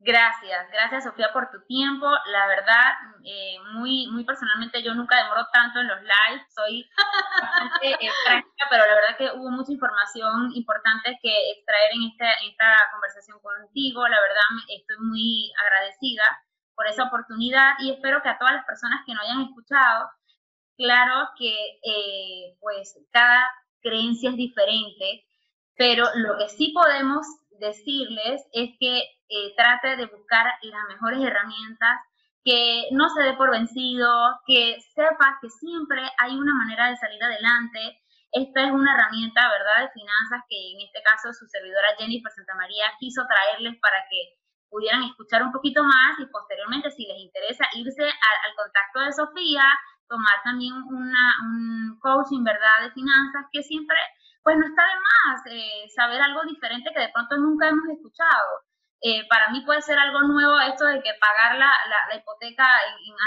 Gracias, 0.01 0.70
gracias 0.70 1.05
Sofía 1.05 1.32
por 1.32 1.51
tu 1.51 1.59
tiempo. 1.66 2.07
La 2.30 2.46
verdad, 2.46 2.94
eh, 3.24 3.59
muy, 3.74 4.07
muy 4.12 4.24
personalmente 4.24 4.80
yo 4.80 4.94
nunca 4.94 5.16
demoro 5.16 5.44
tanto 5.53 5.80
en 5.80 5.88
los 5.88 6.01
lives, 6.03 6.46
soy 6.55 6.88
bastante 7.42 8.07
eh, 8.07 8.11
práctica, 8.24 8.64
pero 8.70 8.86
la 8.86 8.94
verdad 8.94 9.16
que 9.18 9.30
hubo 9.36 9.51
mucha 9.51 9.72
información 9.72 10.53
importante 10.55 11.18
que 11.20 11.34
extraer 11.51 11.90
en 11.94 12.03
esta, 12.12 12.30
en 12.44 12.51
esta 12.51 12.78
conversación 12.92 13.40
contigo. 13.40 14.07
La 14.07 14.20
verdad, 14.20 14.49
estoy 14.68 14.96
muy 15.01 15.53
agradecida 15.66 16.22
por 16.79 16.87
esa 16.87 17.03
oportunidad 17.11 17.72
y 17.81 17.91
espero 17.91 18.22
que 18.22 18.29
a 18.29 18.39
todas 18.39 18.55
las 18.55 18.64
personas 18.64 19.01
que 19.05 19.12
no 19.12 19.20
hayan 19.20 19.43
escuchado, 19.43 20.11
claro 20.76 21.29
que 21.37 21.51
eh, 21.83 22.57
pues 22.61 22.97
cada 23.11 23.51
creencia 23.83 24.31
es 24.31 24.37
diferente, 24.37 25.26
pero 25.76 26.05
lo 26.14 26.39
que 26.39 26.49
sí 26.49 26.72
podemos 26.72 27.26
decirles 27.59 28.47
es 28.53 28.70
que 28.79 28.99
eh, 29.01 29.55
trate 29.57 29.97
de 29.97 30.07
buscar 30.07 30.47
las 30.62 30.85
mejores 30.89 31.18
herramientas, 31.18 31.99
que 32.45 32.87
no 32.93 33.09
se 33.09 33.24
dé 33.24 33.33
por 33.35 33.51
vencido, 33.51 34.09
que 34.47 34.79
sepa 34.95 35.39
que 35.43 35.51
siempre 35.51 36.01
hay 36.18 36.37
una 36.37 36.55
manera 36.55 36.91
de 36.91 36.97
salir 36.97 37.22
adelante. 37.22 37.99
Esta 38.31 38.62
es 38.62 38.70
una 38.70 38.95
herramienta, 38.95 39.51
¿verdad?, 39.51 39.83
de 39.83 40.01
finanzas 40.01 40.47
que 40.49 40.57
en 40.74 40.87
este 40.87 41.03
caso 41.03 41.33
su 41.33 41.45
servidora 41.49 41.97
Jennifer 41.99 42.31
Santamaría 42.31 42.85
quiso 43.01 43.26
traerles 43.26 43.81
para 43.81 44.07
que 44.09 44.39
pudieran 44.71 45.03
escuchar 45.05 45.43
un 45.43 45.53
poquito 45.53 45.83
más 45.85 46.19
y 46.19 46.27
posteriormente, 46.27 46.91
si 46.91 47.07
les 47.07 47.19
interesa, 47.19 47.64
irse 47.75 48.03
al, 48.03 48.55
contacto 48.57 49.01
de 49.01 49.12
Sofía, 49.12 49.64
tomar 50.09 50.43
también 50.45 50.75
una, 50.75 51.35
un 51.45 51.99
coaching, 52.01 52.45
¿verdad?, 52.45 52.83
de 52.83 52.93
finanzas, 52.93 53.47
que 53.53 53.62
siempre, 53.62 53.97
pues 54.43 54.57
no 54.57 54.66
está 54.66 54.83
de 54.83 54.99
más 55.01 55.47
eh, 55.47 55.89
saber 55.95 56.21
algo 56.21 56.43
diferente 56.45 56.91
que 56.95 57.01
de 57.01 57.12
pronto 57.12 57.37
nunca 57.37 57.69
hemos 57.69 57.89
escuchado. 57.89 58.68
Eh, 59.01 59.22
para 59.28 59.51
mí 59.51 59.62
puede 59.62 59.80
ser 59.82 59.99
algo 59.99 60.22
nuevo 60.22 60.59
esto 60.59 60.84
de 60.84 61.01
que 61.01 61.14
pagar 61.20 61.55
la, 61.55 61.70
la, 62.11 62.16
hipoteca 62.16 62.66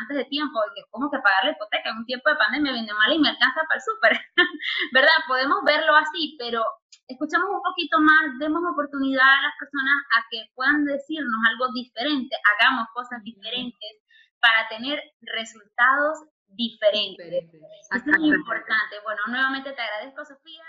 antes 0.02 0.18
de 0.18 0.26
tiempo, 0.26 0.60
de 0.68 0.82
que 0.82 0.90
como 0.90 1.10
que 1.10 1.20
pagar 1.20 1.46
la 1.46 1.52
hipoteca 1.52 1.90
en 1.90 1.98
un 1.98 2.06
tiempo 2.06 2.30
de 2.30 2.36
pandemia 2.36 2.74
viene 2.74 2.94
mal 2.94 3.14
y 3.14 3.20
me 3.20 3.30
alcanza 3.30 3.62
para 3.68 3.80
el 3.80 3.88
súper, 3.88 4.14
¿verdad? 4.94 5.16
Podemos 5.28 5.64
verlo 5.64 5.96
así, 5.96 6.36
pero 6.38 6.60
escuchamos 7.08 7.50
un 7.56 7.64
poquito 7.64 8.00
más, 8.00 8.36
demos 8.40 8.62
oportunidad 8.68 9.24
a 9.24 9.48
las 9.48 9.56
personas 9.56 9.96
a 10.20 10.28
que 10.30 10.52
puedan 10.56 10.84
decirnos 10.84 11.40
algo 11.48 11.72
diferente, 11.72 12.36
hagamos 12.52 12.88
cosas 12.94 13.24
diferentes 13.24 14.04
para 14.42 14.68
tener 14.68 15.00
resultados 15.22 16.20
diferentes. 16.48 17.48
Esto 17.96 18.12
es 18.12 18.20
importante. 18.20 19.00
Bueno, 19.04 19.22
nuevamente 19.28 19.72
te 19.72 19.82
agradezco, 19.82 20.26
Sofía. 20.26 20.66